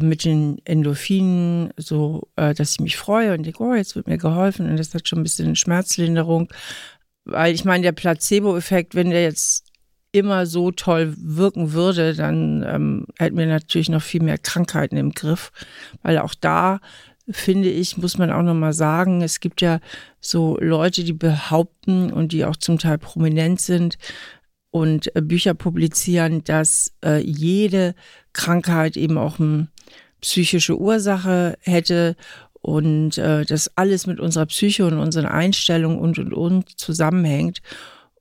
mit 0.00 0.24
den 0.24 0.56
Endorphinen, 0.64 1.70
so 1.76 2.28
äh, 2.36 2.54
dass 2.54 2.72
ich 2.72 2.80
mich 2.80 2.96
freue 2.96 3.34
und 3.34 3.42
denke, 3.42 3.62
oh, 3.62 3.74
jetzt 3.74 3.94
wird 3.94 4.06
mir 4.06 4.16
geholfen 4.16 4.70
und 4.70 4.78
das 4.78 4.94
hat 4.94 5.06
schon 5.06 5.18
ein 5.18 5.22
bisschen 5.22 5.54
Schmerzlinderung. 5.54 6.48
Weil 7.24 7.54
ich 7.54 7.66
meine, 7.66 7.82
der 7.82 7.92
Placebo-Effekt, 7.92 8.94
wenn 8.94 9.10
der 9.10 9.22
jetzt 9.22 9.71
immer 10.12 10.46
so 10.46 10.70
toll 10.70 11.14
wirken 11.16 11.72
würde, 11.72 12.14
dann 12.14 12.64
ähm, 12.66 13.06
hätten 13.18 13.38
wir 13.38 13.46
natürlich 13.46 13.88
noch 13.88 14.02
viel 14.02 14.22
mehr 14.22 14.38
Krankheiten 14.38 14.96
im 14.96 15.12
Griff. 15.12 15.50
Weil 16.02 16.18
auch 16.18 16.34
da 16.34 16.80
finde 17.30 17.70
ich, 17.70 17.96
muss 17.96 18.18
man 18.18 18.30
auch 18.30 18.42
nochmal 18.42 18.72
sagen, 18.72 19.22
es 19.22 19.40
gibt 19.40 19.60
ja 19.60 19.80
so 20.20 20.58
Leute, 20.60 21.04
die 21.04 21.12
behaupten 21.12 22.12
und 22.12 22.32
die 22.32 22.44
auch 22.44 22.56
zum 22.56 22.78
Teil 22.78 22.98
prominent 22.98 23.60
sind 23.60 23.96
und 24.70 25.14
äh, 25.16 25.22
Bücher 25.22 25.54
publizieren, 25.54 26.44
dass 26.44 26.92
äh, 27.04 27.18
jede 27.22 27.94
Krankheit 28.32 28.96
eben 28.96 29.18
auch 29.18 29.38
eine 29.38 29.68
psychische 30.20 30.78
Ursache 30.78 31.56
hätte 31.60 32.16
und 32.60 33.18
äh, 33.18 33.44
das 33.44 33.76
alles 33.76 34.06
mit 34.06 34.20
unserer 34.20 34.46
Psyche 34.46 34.86
und 34.86 34.98
unseren 34.98 35.26
Einstellungen 35.26 35.98
und 35.98 36.18
und 36.18 36.32
und 36.32 36.78
zusammenhängt. 36.78 37.60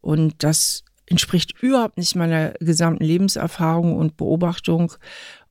Und 0.01 0.43
das 0.43 0.83
entspricht 1.11 1.61
überhaupt 1.61 1.97
nicht 1.97 2.15
meiner 2.15 2.53
gesamten 2.59 3.03
Lebenserfahrung 3.03 3.95
und 3.97 4.17
Beobachtung 4.17 4.93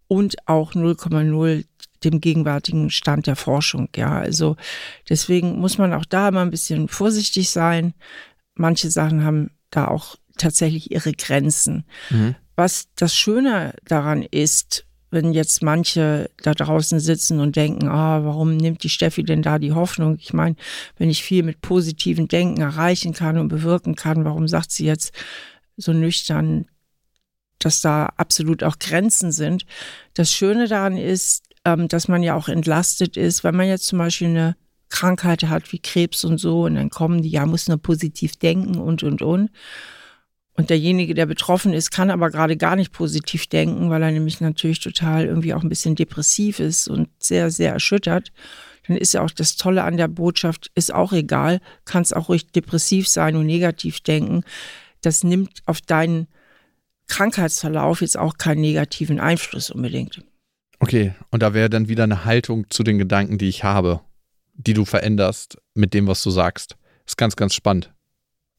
und 0.09 0.37
auch 0.49 0.73
0,0 0.73 1.65
dem 2.03 2.21
gegenwärtigen 2.21 2.91
Stand 2.91 3.27
der 3.27 3.37
Forschung. 3.37 3.89
Ja, 3.95 4.19
also 4.19 4.57
deswegen 5.09 5.61
muss 5.61 5.77
man 5.77 5.93
auch 5.93 6.07
da 6.07 6.29
immer 6.29 6.41
ein 6.41 6.51
bisschen 6.51 6.89
vorsichtig 6.89 7.51
sein. 7.51 7.93
Manche 8.55 8.91
Sachen 8.91 9.23
haben 9.23 9.51
da 9.71 9.87
auch 9.87 10.17
tatsächlich 10.39 10.91
ihre 10.91 11.13
Grenzen. 11.13 11.85
Mhm. 12.09 12.35
Was 12.57 12.89
das 12.97 13.15
Schöne 13.15 13.75
daran 13.85 14.23
ist, 14.23 14.87
wenn 15.11 15.33
jetzt 15.33 15.63
manche 15.63 16.31
da 16.43 16.55
draußen 16.55 17.01
sitzen 17.01 17.41
und 17.41 17.57
denken, 17.57 17.89
ah, 17.89 18.25
warum 18.25 18.57
nimmt 18.57 18.83
die 18.83 18.89
Steffi 18.89 19.25
denn 19.25 19.43
da 19.43 19.59
die 19.59 19.73
Hoffnung? 19.73 20.17
Ich 20.21 20.33
meine, 20.33 20.57
wenn 20.97 21.11
ich 21.11 21.23
viel 21.23 21.43
mit 21.43 21.61
positiven 21.61 22.29
Denken 22.29 22.61
erreichen 22.61 23.13
kann 23.13 23.39
und 23.39 23.49
bewirken 23.49 23.97
kann, 23.97 24.25
warum 24.25 24.47
sagt 24.47 24.71
sie 24.71 24.87
jetzt 24.87 25.13
so 25.81 25.93
nüchtern, 25.93 26.67
dass 27.59 27.81
da 27.81 28.07
absolut 28.17 28.63
auch 28.63 28.79
Grenzen 28.79 29.33
sind? 29.33 29.67
Das 30.15 30.33
Schöne 30.33 30.69
daran 30.69 30.97
ist, 30.97 31.45
ähm, 31.65 31.89
dass 31.89 32.09
man 32.09 32.23
ja 32.23 32.35
auch 32.35 32.49
entlastet 32.49 33.17
ist, 33.17 33.45
wenn 33.45 33.57
man 33.57 33.69
jetzt 33.69 33.87
zum 33.87 33.99
Beispiel 33.99 34.29
eine 34.29 34.57
Krankheit 34.89 35.45
hat 35.45 35.73
wie 35.73 35.79
Krebs 35.79 36.25
und 36.25 36.39
so 36.39 36.65
und 36.65 36.75
dann 36.75 36.91
kommen 36.91 37.23
die, 37.23 37.31
ja, 37.31 37.47
muss 37.47 37.69
nur 37.69 37.79
positiv 37.79 38.37
denken 38.37 38.77
und, 38.77 39.03
und, 39.03 39.23
und. 39.23 39.51
Und 40.55 40.69
derjenige, 40.69 41.15
der 41.15 41.27
betroffen 41.27 41.73
ist, 41.73 41.91
kann 41.91 42.11
aber 42.11 42.29
gerade 42.29 42.57
gar 42.57 42.77
nicht 42.77 42.93
positiv 42.93 43.47
denken, 43.47 43.89
weil 43.89 44.03
er 44.03 44.11
nämlich 44.11 44.41
natürlich 44.41 44.81
total 44.81 45.25
irgendwie 45.25 45.55
auch 45.55 45.63
ein 45.63 45.69
bisschen 45.71 45.95
depressiv 45.95 46.59
ist 46.61 46.89
und 46.89 47.09
sehr, 47.19 47.51
sehr 47.51 47.73
erschüttert. 47.73 48.31
Dann 48.87 48.97
ist 48.97 49.15
ja 49.15 49.23
auch 49.23 49.31
das 49.31 49.57
Tolle 49.57 49.85
an 49.85 49.97
der 49.97 50.09
Botschaft, 50.09 50.71
ist 50.75 50.93
auch 50.93 51.13
egal, 51.13 51.61
kannst 51.85 52.15
auch 52.15 52.29
ruhig 52.29 52.51
depressiv 52.51 53.09
sein 53.09 53.37
und 53.37 53.47
negativ 53.47 54.01
denken. 54.01 54.43
Das 55.03 55.25
nimmt 55.25 55.63
auf 55.67 55.81
deinen 55.81 56.27
Krankheitsverlauf 57.09 58.01
jetzt 58.01 58.17
auch 58.17 58.39
keinen 58.39 58.61
negativen 58.61 59.21
Einfluss 59.21 59.71
unbedingt. 59.71 60.23
Okay, 60.79 61.15
und 61.31 61.43
da 61.43 61.53
wäre 61.53 61.69
dann 61.69 61.89
wieder 61.89 62.05
eine 62.05 62.25
Haltung 62.25 62.69
zu 62.71 62.83
den 62.83 62.99
Gedanken, 62.99 63.37
die 63.37 63.49
ich 63.49 63.65
habe, 63.65 64.01
die 64.55 64.75
du 64.75 64.85
veränderst 64.85 65.59
mit 65.75 65.93
dem, 65.93 66.07
was 66.07 66.23
du 66.23 66.31
sagst. 66.31 66.77
Das 67.05 67.13
ist 67.13 67.17
ganz, 67.17 67.37
ganz 67.37 67.55
spannend. 67.55 67.93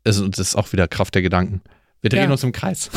Das 0.04 0.20
ist 0.20 0.56
auch 0.56 0.72
wieder 0.74 0.88
Kraft 0.88 1.16
der 1.16 1.22
Gedanken. 1.22 1.62
Wir 2.02 2.10
drehen 2.10 2.24
ja. 2.24 2.32
uns 2.32 2.44
im 2.44 2.52
Kreis. 2.52 2.90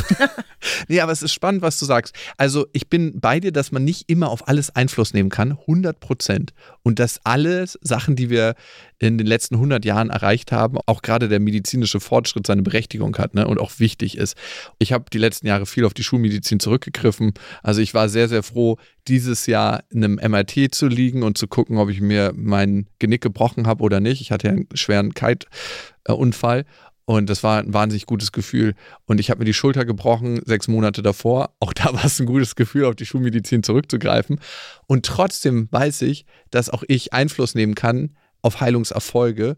nee, 0.89 1.01
aber 1.01 1.13
es 1.13 1.23
ist 1.23 1.35
spannend, 1.35 1.61
was 1.61 1.79
du 1.79 1.85
sagst. 1.85 2.15
Also 2.39 2.67
ich 2.73 2.89
bin 2.89 3.21
bei 3.21 3.39
dir, 3.39 3.53
dass 3.53 3.71
man 3.71 3.85
nicht 3.85 4.09
immer 4.09 4.31
auf 4.31 4.49
alles 4.49 4.75
Einfluss 4.75 5.13
nehmen 5.13 5.29
kann, 5.29 5.53
100 5.53 6.01
Prozent. 6.01 6.55
Und 6.83 6.99
dass 6.99 7.21
alle 7.25 7.67
Sachen, 7.83 8.17
die 8.17 8.31
wir 8.31 8.55
in 8.99 9.19
den 9.19 9.27
letzten 9.27 9.57
100 9.57 9.85
Jahren 9.85 10.09
erreicht 10.09 10.53
haben, 10.53 10.79
auch 10.87 11.03
gerade 11.03 11.29
der 11.29 11.39
medizinische 11.39 12.01
Fortschritt 12.01 12.47
seine 12.47 12.63
Berechtigung 12.63 13.17
hat 13.19 13.35
ne? 13.35 13.47
und 13.47 13.61
auch 13.61 13.79
wichtig 13.79 14.17
ist. 14.17 14.37
Ich 14.79 14.93
habe 14.95 15.05
die 15.13 15.19
letzten 15.19 15.47
Jahre 15.47 15.67
viel 15.67 15.85
auf 15.85 15.93
die 15.93 16.05
Schulmedizin 16.05 16.59
zurückgegriffen. 16.59 17.35
Also 17.63 17.83
ich 17.83 17.93
war 17.93 18.09
sehr, 18.09 18.29
sehr 18.29 18.43
froh, 18.43 18.79
dieses 19.07 19.47
Jahr 19.47 19.85
in 19.91 20.03
einem 20.03 20.15
MRT 20.15 20.75
zu 20.75 20.87
liegen 20.87 21.23
und 21.23 21.37
zu 21.37 21.47
gucken, 21.47 21.77
ob 21.77 21.91
ich 21.91 22.01
mir 22.01 22.33
mein 22.35 22.87
Genick 22.99 23.21
gebrochen 23.21 23.67
habe 23.67 23.83
oder 23.83 24.01
nicht. 24.01 24.23
Ich 24.23 24.31
hatte 24.31 24.47
ja 24.47 24.55
einen 24.55 24.69
schweren 24.73 25.13
Kite-Unfall 25.13 26.65
und 27.07 27.29
das 27.29 27.43
war 27.43 27.59
ein 27.59 27.75
wahnsinnig 27.75 28.07
gutes 28.07 28.33
Gefühl. 28.33 28.75
Und 29.05 29.21
ich 29.21 29.31
habe 29.31 29.41
mir 29.41 29.45
die 29.45 29.55
Schulter 29.55 29.85
gebrochen, 29.85 30.41
sechs 30.47 30.69
Monate 30.69 31.03
davor. 31.03 31.55
Auch 31.61 31.73
da 31.75 31.93
war 31.93 32.05
es 32.05 32.19
ein 32.19 32.27
gutes 32.27 32.57
Gefühl, 32.57 32.87
auf 32.87 32.97
die 32.97 33.05
Schulmedizin 33.07 33.63
zurückzugreifen. 33.63 34.41
Und 34.87 35.05
trotzdem 35.05 35.69
weiß 35.71 36.03
ich, 36.03 36.25
dass 36.51 36.71
auch 36.71 36.83
ich 36.89 37.13
Einfluss 37.13 37.55
nehmen 37.55 37.75
kann 37.75 38.17
auf 38.41 38.61
Heilungserfolge 38.61 39.57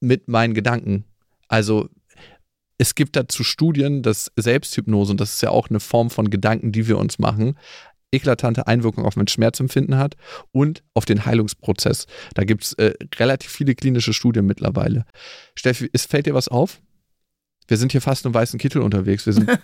mit 0.00 0.28
meinen 0.28 0.54
Gedanken. 0.54 1.04
Also 1.48 1.88
es 2.78 2.94
gibt 2.94 3.16
dazu 3.16 3.42
Studien, 3.42 4.02
dass 4.02 4.30
Selbsthypnose, 4.36 5.10
und 5.10 5.20
das 5.20 5.34
ist 5.34 5.42
ja 5.42 5.50
auch 5.50 5.68
eine 5.68 5.80
Form 5.80 6.10
von 6.10 6.30
Gedanken, 6.30 6.70
die 6.70 6.86
wir 6.86 6.98
uns 6.98 7.18
machen, 7.18 7.58
eklatante 8.10 8.66
Einwirkung 8.66 9.04
auf 9.04 9.16
mein 9.16 9.28
Schmerzempfinden 9.28 9.98
hat 9.98 10.16
und 10.52 10.82
auf 10.94 11.04
den 11.04 11.26
Heilungsprozess. 11.26 12.06
Da 12.34 12.44
gibt 12.44 12.64
es 12.64 12.72
äh, 12.74 12.94
relativ 13.16 13.50
viele 13.50 13.74
klinische 13.74 14.12
Studien 14.12 14.46
mittlerweile. 14.46 15.04
Steffi, 15.54 15.88
ist, 15.92 16.10
fällt 16.10 16.26
dir 16.26 16.34
was 16.34 16.48
auf? 16.48 16.80
Wir 17.68 17.76
sind 17.76 17.92
hier 17.92 18.00
fast 18.00 18.24
im 18.24 18.32
weißen 18.32 18.58
Kittel 18.58 18.80
unterwegs. 18.80 19.26
Wir 19.26 19.34
sind, 19.34 19.50
okay. 19.50 19.60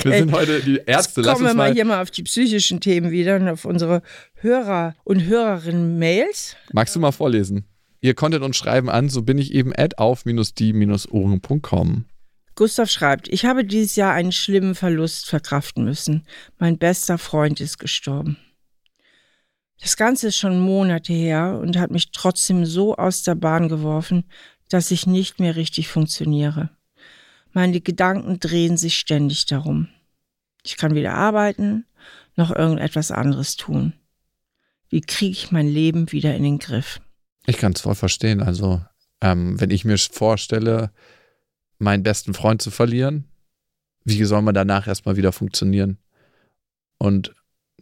wir 0.04 0.18
sind 0.18 0.32
heute 0.32 0.60
die 0.60 0.80
Ärzte. 0.86 1.20
Jetzt 1.20 1.32
kommen 1.32 1.44
wir 1.44 1.54
mal 1.54 1.72
hier 1.72 1.84
mal 1.84 2.00
auf 2.00 2.12
die 2.12 2.22
psychischen 2.22 2.78
Themen 2.80 3.10
wieder 3.10 3.34
und 3.36 3.48
auf 3.48 3.64
unsere 3.64 4.02
Hörer 4.34 4.94
und 5.02 5.24
Hörerinnen 5.24 5.98
Mails. 5.98 6.54
Magst 6.72 6.94
du 6.94 7.00
mal 7.00 7.10
vorlesen? 7.10 7.64
Ihr 8.00 8.14
konntet 8.14 8.42
uns 8.42 8.56
schreiben 8.56 8.88
an, 8.88 9.08
so 9.08 9.22
bin 9.22 9.38
ich 9.38 9.52
eben 9.54 9.72
at 9.76 9.98
auf-die-ohren.com. 9.98 12.04
Gustav 12.54 12.90
schreibt, 12.90 13.28
ich 13.28 13.44
habe 13.44 13.64
dieses 13.64 13.96
Jahr 13.96 14.12
einen 14.12 14.32
schlimmen 14.32 14.74
Verlust 14.74 15.26
verkraften 15.26 15.84
müssen. 15.84 16.26
Mein 16.58 16.78
bester 16.78 17.18
Freund 17.18 17.60
ist 17.60 17.78
gestorben. 17.78 18.36
Das 19.80 19.96
Ganze 19.96 20.28
ist 20.28 20.36
schon 20.36 20.60
Monate 20.60 21.12
her 21.12 21.58
und 21.60 21.76
hat 21.76 21.90
mich 21.90 22.12
trotzdem 22.12 22.64
so 22.64 22.94
aus 22.94 23.22
der 23.22 23.34
Bahn 23.34 23.68
geworfen, 23.68 24.24
dass 24.68 24.90
ich 24.90 25.06
nicht 25.06 25.40
mehr 25.40 25.56
richtig 25.56 25.88
funktioniere. 25.88 26.70
Meine 27.52 27.80
Gedanken 27.80 28.38
drehen 28.38 28.76
sich 28.76 28.96
ständig 28.96 29.46
darum. 29.46 29.88
Ich 30.62 30.76
kann 30.76 30.94
weder 30.94 31.14
arbeiten 31.14 31.84
noch 32.36 32.54
irgendetwas 32.54 33.10
anderes 33.10 33.56
tun. 33.56 33.92
Wie 34.88 35.00
kriege 35.00 35.32
ich 35.32 35.50
mein 35.50 35.68
Leben 35.68 36.12
wieder 36.12 36.34
in 36.34 36.44
den 36.44 36.58
Griff? 36.58 37.00
Ich 37.46 37.58
kann 37.58 37.72
es 37.72 37.80
voll 37.80 37.94
verstehen. 37.94 38.42
Also, 38.42 38.80
ähm, 39.20 39.60
wenn 39.60 39.70
ich 39.70 39.84
mir 39.84 39.98
vorstelle, 39.98 40.92
meinen 41.82 42.02
besten 42.02 42.34
Freund 42.34 42.62
zu 42.62 42.70
verlieren, 42.70 43.24
wie 44.04 44.24
soll 44.24 44.42
man 44.42 44.54
danach 44.54 44.86
erstmal 44.86 45.16
wieder 45.16 45.32
funktionieren? 45.32 45.98
Und 46.98 47.34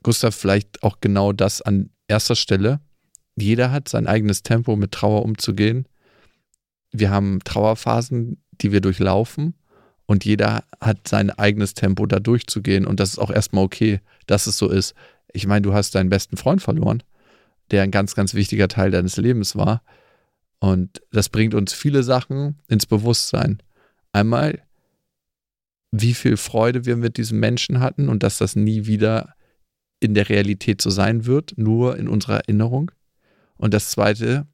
Gustav, 0.02 0.34
vielleicht 0.34 0.82
auch 0.82 1.00
genau 1.00 1.32
das 1.32 1.62
an 1.62 1.90
erster 2.08 2.36
Stelle. 2.36 2.80
Jeder 3.36 3.70
hat 3.70 3.88
sein 3.88 4.06
eigenes 4.06 4.42
Tempo, 4.42 4.76
mit 4.76 4.92
Trauer 4.92 5.22
umzugehen. 5.22 5.86
Wir 6.90 7.10
haben 7.10 7.40
Trauerphasen, 7.44 8.42
die 8.60 8.72
wir 8.72 8.80
durchlaufen 8.80 9.54
und 10.06 10.24
jeder 10.24 10.64
hat 10.80 11.06
sein 11.06 11.30
eigenes 11.30 11.74
Tempo, 11.74 12.04
da 12.06 12.18
durchzugehen. 12.18 12.84
Und 12.84 12.98
das 12.98 13.10
ist 13.10 13.18
auch 13.18 13.30
erstmal 13.30 13.62
okay, 13.62 14.00
dass 14.26 14.46
es 14.46 14.58
so 14.58 14.68
ist. 14.68 14.94
Ich 15.32 15.46
meine, 15.46 15.62
du 15.62 15.72
hast 15.72 15.94
deinen 15.94 16.10
besten 16.10 16.36
Freund 16.36 16.60
verloren, 16.60 17.02
der 17.70 17.84
ein 17.84 17.92
ganz, 17.92 18.16
ganz 18.16 18.34
wichtiger 18.34 18.66
Teil 18.66 18.90
deines 18.90 19.16
Lebens 19.18 19.54
war. 19.54 19.82
Und 20.58 21.00
das 21.12 21.28
bringt 21.28 21.54
uns 21.54 21.72
viele 21.72 22.02
Sachen 22.02 22.58
ins 22.68 22.86
Bewusstsein. 22.86 23.62
Einmal 24.12 24.62
wie 25.92 26.14
viel 26.14 26.36
Freude 26.36 26.84
wir 26.84 26.96
mit 26.96 27.16
diesem 27.16 27.40
Menschen 27.40 27.80
hatten 27.80 28.08
und 28.08 28.22
dass 28.22 28.38
das 28.38 28.56
nie 28.56 28.86
wieder 28.86 29.34
in 29.98 30.14
der 30.14 30.28
Realität 30.28 30.80
so 30.80 30.90
sein 30.90 31.26
wird, 31.26 31.54
nur 31.56 31.96
in 31.96 32.08
unserer 32.08 32.36
Erinnerung. 32.36 32.90
Und 33.56 33.74
das 33.74 33.90
Zweite, 33.90 34.46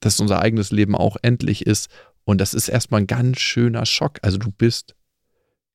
dass 0.00 0.20
unser 0.20 0.40
eigenes 0.40 0.70
Leben 0.70 0.94
auch 0.94 1.16
endlich 1.22 1.66
ist. 1.66 1.88
Und 2.24 2.40
das 2.40 2.52
ist 2.52 2.68
erstmal 2.68 3.00
ein 3.00 3.06
ganz 3.06 3.40
schöner 3.40 3.86
Schock. 3.86 4.18
Also 4.22 4.38
du 4.38 4.50
bist 4.50 4.94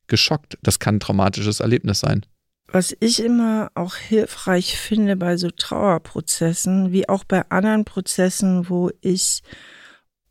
geschockt. 0.07 0.57
Das 0.61 0.79
kann 0.79 0.95
ein 0.95 0.99
traumatisches 0.99 1.59
Erlebnis 1.61 2.01
sein. 2.01 2.25
Was 2.67 2.95
ich 2.99 3.21
immer 3.21 3.71
auch 3.75 3.95
hilfreich 3.95 4.77
finde 4.77 5.17
bei 5.17 5.35
so 5.37 5.49
Trauerprozessen, 5.49 6.91
wie 6.91 7.09
auch 7.09 7.23
bei 7.23 7.49
anderen 7.49 7.83
Prozessen, 7.83 8.69
wo 8.69 8.91
ich 9.01 9.41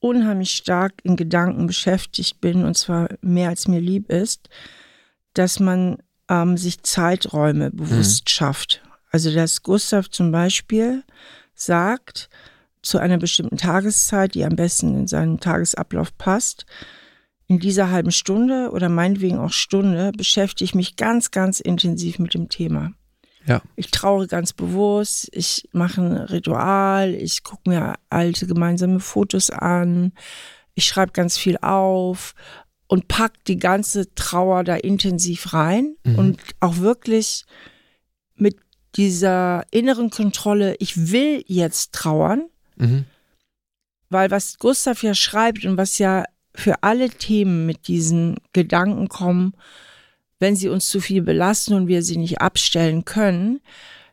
unheimlich 0.01 0.53
stark 0.53 0.95
in 1.03 1.17
Gedanken 1.17 1.67
beschäftigt 1.67 2.41
bin, 2.41 2.65
und 2.65 2.77
zwar 2.77 3.09
mehr 3.21 3.51
als 3.51 3.69
mir 3.69 3.81
lieb 3.81 4.11
ist, 4.11 4.49
dass 5.35 5.61
man 5.61 5.99
ähm, 6.29 6.57
sich 6.57 6.83
Zeiträume 6.83 7.71
bewusst 7.71 8.25
mhm. 8.25 8.29
schafft. 8.29 8.83
Also 9.11 9.33
dass 9.33 9.63
Gustav 9.63 10.09
zum 10.11 10.33
Beispiel 10.33 11.05
sagt, 11.55 12.29
zu 12.83 12.99
einer 12.99 13.19
bestimmten 13.19 13.59
Tageszeit, 13.59 14.35
die 14.35 14.45
am 14.45 14.57
besten 14.57 14.99
in 15.01 15.07
seinen 15.07 15.39
Tagesablauf 15.39 16.17
passt, 16.17 16.65
in 17.47 17.59
dieser 17.59 17.91
halben 17.91 18.13
Stunde 18.13 18.71
oder 18.71 18.89
meinetwegen 18.89 19.39
auch 19.39 19.53
Stunde 19.53 20.13
beschäftige 20.17 20.65
ich 20.65 20.75
mich 20.75 20.97
ganz, 20.97 21.31
ganz 21.31 21.61
intensiv 21.61 22.19
mit 22.19 22.33
dem 22.33 22.49
Thema. 22.49 22.93
Ja. 23.47 23.63
Ich 23.77 23.91
traue 23.91 24.27
ganz 24.27 24.53
bewusst, 24.53 25.29
ich 25.33 25.69
mache 25.73 26.01
ein 26.01 26.13
Ritual, 26.13 27.15
ich 27.15 27.43
gucke 27.43 27.69
mir 27.71 27.95
alte 28.11 28.47
gemeinsame 28.47 29.01
Fotos 29.01 29.51
an, 29.51 30.13
ich 30.75 30.85
schreibe 30.85 31.13
ganz 31.13 31.39
viel 31.39 31.57
auf 31.59 32.35
und 32.87 33.09
pack 33.09 33.45
die 33.47 33.59
ganze 33.59 34.15
Trauer 34.15 34.65
da 34.65 34.77
intensiv 34.77 35.53
rein 35.53 35.97
mhm. 36.05 36.19
und 36.19 36.41
auch 36.61 36.79
wirklich 36.79 37.45
mit 38.35 38.57
dieser 38.97 39.65
inneren 39.71 40.11
Kontrolle, 40.11 40.77
ich 40.79 41.13
will 41.13 41.45
jetzt 41.47 41.93
trauern, 41.93 42.49
mhm. 42.77 43.05
weil 44.09 44.31
was 44.31 44.59
Gustav 44.59 45.03
ja 45.03 45.15
schreibt 45.15 45.65
und 45.65 45.77
was 45.77 45.99
ja 45.99 46.25
für 46.55 46.83
alle 46.83 47.11
Themen 47.11 47.67
mit 47.67 47.89
diesen 47.89 48.37
Gedanken 48.53 49.09
kommen, 49.09 49.55
wenn 50.41 50.57
sie 50.57 50.69
uns 50.69 50.89
zu 50.89 51.01
viel 51.01 51.23
belasten 51.23 51.75
und 51.75 51.87
wir 51.87 52.03
sie 52.03 52.17
nicht 52.17 52.41
abstellen 52.41 53.05
können, 53.05 53.61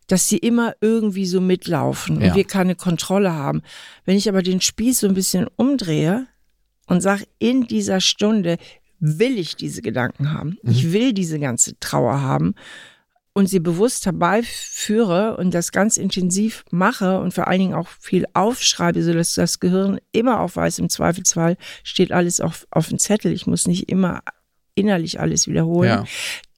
dass 0.06 0.30
sie 0.30 0.38
immer 0.38 0.76
irgendwie 0.80 1.26
so 1.26 1.42
mitlaufen 1.42 2.22
ja. 2.22 2.28
und 2.30 2.36
wir 2.36 2.46
keine 2.46 2.76
Kontrolle 2.76 3.34
haben. 3.34 3.62
Wenn 4.06 4.18
ich 4.18 4.30
aber 4.30 4.44
den 4.44 4.62
Spieß 4.62 5.00
so 5.00 5.08
ein 5.08 5.14
bisschen 5.14 5.48
umdrehe 5.56 6.28
und 6.86 7.02
sage, 7.02 7.26
in 7.40 7.64
dieser 7.64 8.00
Stunde 8.00 8.58
will 9.00 9.38
ich 9.38 9.56
diese 9.56 9.82
Gedanken 9.82 10.32
haben, 10.34 10.58
mhm. 10.62 10.72
ich 10.72 10.92
will 10.94 11.14
diese 11.14 11.40
ganze 11.40 11.78
Trauer 11.80 12.22
haben 12.22 12.56
und 13.34 13.48
sie 13.48 13.60
bewusst 13.60 14.06
herbeiführe 14.06 15.38
und 15.38 15.54
das 15.54 15.72
ganz 15.72 15.98
intensiv 15.98 16.66
mache 16.72 17.20
und 17.20 17.34
vor 17.34 17.48
allen 17.48 17.60
Dingen 17.60 17.74
auch 17.76 17.90
viel 18.00 18.26
aufschreibe, 18.34 19.04
sodass 19.04 19.36
das 19.36 19.60
Gehirn 19.60 20.00
immer 20.12 20.40
auf 20.40 20.56
weiß, 20.56 20.80
im 20.80 20.90
Zweifelsfall 20.90 21.58
steht 21.84 22.12
alles 22.12 22.42
auf, 22.42 22.66
auf 22.72 22.88
dem 22.88 22.98
Zettel. 22.98 23.32
Ich 23.32 23.46
muss 23.46 23.68
nicht 23.68 23.90
immer 23.90 24.22
innerlich 24.78 25.20
alles 25.20 25.48
wiederholen, 25.48 25.90
ja. 25.90 26.06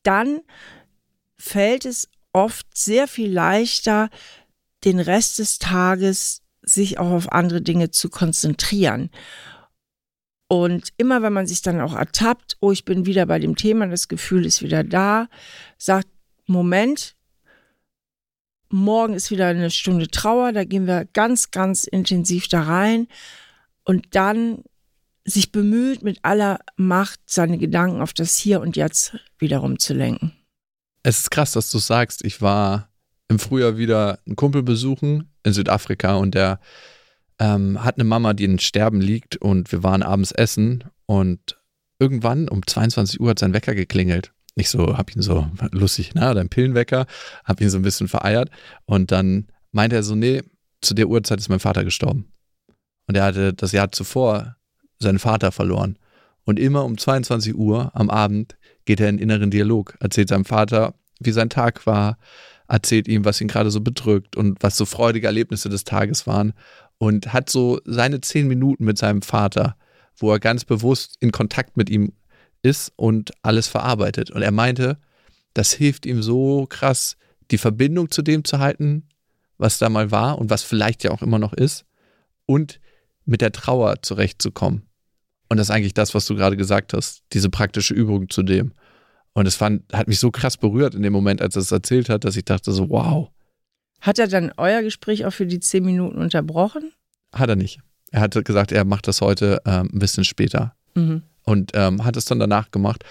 dann 0.03 0.41
fällt 1.37 1.85
es 1.85 2.09
oft 2.33 2.67
sehr 2.77 3.07
viel 3.07 3.31
leichter, 3.31 4.09
den 4.83 4.99
Rest 4.99 5.39
des 5.39 5.59
Tages 5.59 6.41
sich 6.61 6.99
auch 6.99 7.11
auf 7.11 7.31
andere 7.31 7.61
Dinge 7.61 7.91
zu 7.91 8.09
konzentrieren. 8.09 9.09
Und 10.47 10.89
immer 10.97 11.21
wenn 11.21 11.33
man 11.33 11.47
sich 11.47 11.61
dann 11.61 11.79
auch 11.79 11.95
ertappt, 11.95 12.57
oh, 12.59 12.71
ich 12.71 12.85
bin 12.85 13.05
wieder 13.05 13.25
bei 13.25 13.39
dem 13.39 13.55
Thema, 13.55 13.87
das 13.87 14.07
Gefühl 14.07 14.45
ist 14.45 14.61
wieder 14.63 14.83
da, 14.83 15.27
sagt, 15.77 16.07
Moment, 16.47 17.15
morgen 18.69 19.13
ist 19.13 19.31
wieder 19.31 19.47
eine 19.47 19.69
Stunde 19.69 20.07
Trauer, 20.07 20.51
da 20.51 20.63
gehen 20.63 20.87
wir 20.87 21.05
ganz, 21.13 21.51
ganz 21.51 21.83
intensiv 21.85 22.47
da 22.47 22.63
rein. 22.63 23.07
Und 23.83 24.15
dann 24.15 24.63
sich 25.29 25.51
bemüht, 25.51 26.03
mit 26.03 26.19
aller 26.23 26.59
Macht 26.75 27.19
seine 27.25 27.57
Gedanken 27.57 28.01
auf 28.01 28.13
das 28.13 28.35
Hier 28.37 28.61
und 28.61 28.75
Jetzt 28.75 29.17
wiederum 29.37 29.79
zu 29.79 29.93
lenken. 29.93 30.33
Es 31.03 31.19
ist 31.19 31.31
krass, 31.31 31.51
dass 31.51 31.69
du 31.69 31.77
sagst. 31.77 32.25
Ich 32.25 32.41
war 32.41 32.89
im 33.27 33.39
Frühjahr 33.39 33.77
wieder 33.77 34.19
einen 34.25 34.35
Kumpel 34.35 34.63
besuchen 34.63 35.31
in 35.43 35.53
Südafrika 35.53 36.15
und 36.15 36.35
der 36.35 36.59
ähm, 37.39 37.83
hat 37.83 37.95
eine 37.95 38.03
Mama, 38.03 38.33
die 38.33 38.43
in 38.43 38.59
Sterben 38.59 38.99
liegt 38.99 39.37
und 39.37 39.71
wir 39.71 39.83
waren 39.83 40.03
abends 40.03 40.31
essen 40.31 40.83
und 41.05 41.57
irgendwann 41.99 42.49
um 42.49 42.65
22 42.65 43.19
Uhr 43.19 43.29
hat 43.29 43.39
sein 43.39 43.53
Wecker 43.53 43.75
geklingelt. 43.75 44.33
Ich 44.55 44.69
so, 44.69 44.97
hab 44.97 45.15
ihn 45.15 45.21
so 45.21 45.49
lustig, 45.71 46.11
na, 46.15 46.33
dein 46.33 46.49
Pillenwecker, 46.49 47.05
hab 47.45 47.61
ihn 47.61 47.69
so 47.69 47.77
ein 47.77 47.83
bisschen 47.83 48.07
vereiert 48.07 48.49
und 48.85 49.11
dann 49.11 49.47
meinte 49.71 49.95
er 49.95 50.03
so, 50.03 50.15
nee, 50.15 50.41
zu 50.81 50.93
der 50.93 51.07
Uhrzeit 51.07 51.39
ist 51.39 51.49
mein 51.49 51.59
Vater 51.59 51.83
gestorben. 51.83 52.31
Und 53.07 53.15
er 53.15 53.23
hatte 53.23 53.53
das 53.53 53.71
Jahr 53.71 53.91
zuvor 53.91 54.55
seinen 54.99 55.19
Vater 55.19 55.51
verloren. 55.51 55.97
Und 56.45 56.59
immer 56.59 56.85
um 56.85 56.97
22 56.97 57.55
Uhr 57.55 57.91
am 57.93 58.09
Abend 58.09 58.57
geht 58.85 58.99
er 58.99 59.09
in 59.09 59.19
inneren 59.19 59.51
Dialog, 59.51 59.95
erzählt 59.99 60.29
seinem 60.29 60.45
Vater, 60.45 60.95
wie 61.19 61.31
sein 61.31 61.49
Tag 61.49 61.85
war, 61.85 62.17
erzählt 62.67 63.07
ihm, 63.07 63.25
was 63.25 63.41
ihn 63.41 63.47
gerade 63.47 63.71
so 63.71 63.81
bedrückt 63.81 64.35
und 64.35 64.61
was 64.61 64.77
so 64.77 64.85
freudige 64.85 65.27
Erlebnisse 65.27 65.69
des 65.69 65.83
Tages 65.83 66.27
waren 66.27 66.53
und 66.97 67.33
hat 67.33 67.49
so 67.49 67.79
seine 67.85 68.21
zehn 68.21 68.47
Minuten 68.47 68.85
mit 68.85 68.97
seinem 68.97 69.21
Vater, 69.21 69.75
wo 70.17 70.31
er 70.31 70.39
ganz 70.39 70.65
bewusst 70.65 71.17
in 71.19 71.31
Kontakt 71.31 71.77
mit 71.77 71.89
ihm 71.89 72.13
ist 72.61 72.91
und 72.95 73.31
alles 73.41 73.67
verarbeitet. 73.67 74.31
Und 74.31 74.41
er 74.41 74.51
meinte, 74.51 74.97
das 75.53 75.71
hilft 75.71 76.05
ihm 76.05 76.21
so 76.21 76.65
krass, 76.69 77.15
die 77.51 77.57
Verbindung 77.57 78.11
zu 78.11 78.21
dem 78.21 78.43
zu 78.43 78.59
halten, 78.59 79.07
was 79.57 79.77
da 79.77 79.89
mal 79.89 80.11
war 80.11 80.37
und 80.37 80.49
was 80.49 80.63
vielleicht 80.63 81.03
ja 81.03 81.11
auch 81.11 81.21
immer 81.21 81.39
noch 81.39 81.53
ist 81.53 81.85
und 82.45 82.79
mit 83.25 83.41
der 83.41 83.51
Trauer 83.51 84.01
zurechtzukommen. 84.01 84.88
Und 85.49 85.57
das 85.57 85.67
ist 85.67 85.71
eigentlich 85.71 85.93
das, 85.93 86.13
was 86.13 86.25
du 86.25 86.35
gerade 86.35 86.55
gesagt 86.55 86.93
hast, 86.93 87.23
diese 87.33 87.49
praktische 87.49 87.93
Übung 87.93 88.29
zu 88.29 88.43
dem. 88.43 88.73
Und 89.33 89.47
es 89.47 89.55
fand, 89.55 89.83
hat 89.93 90.07
mich 90.07 90.19
so 90.19 90.31
krass 90.31 90.57
berührt 90.57 90.95
in 90.95 91.01
dem 91.01 91.13
Moment, 91.13 91.41
als 91.41 91.55
er 91.55 91.61
es 91.61 91.71
erzählt 91.71 92.09
hat, 92.09 92.23
dass 92.23 92.35
ich 92.35 92.45
dachte 92.45 92.71
so, 92.71 92.89
wow. 92.89 93.29
Hat 94.01 94.19
er 94.19 94.27
dann 94.27 94.51
euer 94.57 94.81
Gespräch 94.81 95.25
auch 95.25 95.33
für 95.33 95.45
die 95.45 95.59
zehn 95.59 95.83
Minuten 95.83 96.19
unterbrochen? 96.19 96.93
Hat 97.33 97.49
er 97.49 97.55
nicht. 97.55 97.79
Er 98.11 98.21
hatte 98.21 98.43
gesagt, 98.43 98.71
er 98.71 98.85
macht 98.85 99.07
das 99.07 99.21
heute 99.21 99.61
ähm, 99.65 99.89
ein 99.93 99.99
bisschen 99.99 100.23
später. 100.23 100.75
Mhm. 100.95 101.23
Und 101.43 101.71
ähm, 101.73 102.03
hat 102.05 102.15
es 102.15 102.25
dann 102.25 102.39
danach 102.39 102.71
gemacht. 102.71 103.03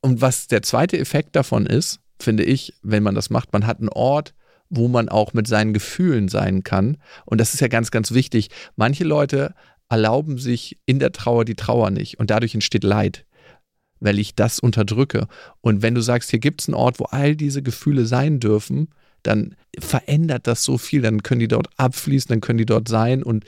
Und 0.00 0.20
was 0.20 0.46
der 0.46 0.62
zweite 0.62 0.98
Effekt 0.98 1.36
davon 1.36 1.66
ist, 1.66 2.00
finde 2.18 2.44
ich, 2.44 2.74
wenn 2.82 3.02
man 3.02 3.14
das 3.14 3.30
macht, 3.30 3.52
man 3.52 3.66
hat 3.66 3.78
einen 3.78 3.88
Ort, 3.88 4.34
wo 4.68 4.88
man 4.88 5.08
auch 5.08 5.32
mit 5.32 5.46
seinen 5.46 5.72
Gefühlen 5.72 6.28
sein 6.28 6.62
kann. 6.62 6.96
Und 7.24 7.40
das 7.40 7.54
ist 7.54 7.60
ja 7.60 7.68
ganz, 7.68 7.90
ganz 7.90 8.12
wichtig. 8.12 8.50
Manche 8.76 9.04
Leute 9.04 9.54
erlauben 9.90 10.38
sich 10.38 10.78
in 10.86 10.98
der 10.98 11.12
Trauer 11.12 11.44
die 11.44 11.56
Trauer 11.56 11.90
nicht 11.90 12.18
und 12.18 12.30
dadurch 12.30 12.54
entsteht 12.54 12.84
Leid, 12.84 13.26
weil 13.98 14.18
ich 14.18 14.34
das 14.34 14.60
unterdrücke. 14.60 15.26
Und 15.60 15.82
wenn 15.82 15.94
du 15.94 16.00
sagst, 16.00 16.30
hier 16.30 16.38
gibt 16.38 16.62
es 16.62 16.68
einen 16.68 16.76
Ort, 16.76 17.00
wo 17.00 17.04
all 17.04 17.36
diese 17.36 17.62
Gefühle 17.62 18.06
sein 18.06 18.40
dürfen, 18.40 18.88
dann 19.22 19.56
verändert 19.78 20.46
das 20.46 20.62
so 20.62 20.78
viel, 20.78 21.02
dann 21.02 21.22
können 21.22 21.40
die 21.40 21.48
dort 21.48 21.68
abfließen, 21.76 22.28
dann 22.28 22.40
können 22.40 22.58
die 22.58 22.66
dort 22.66 22.88
sein 22.88 23.22
und 23.22 23.44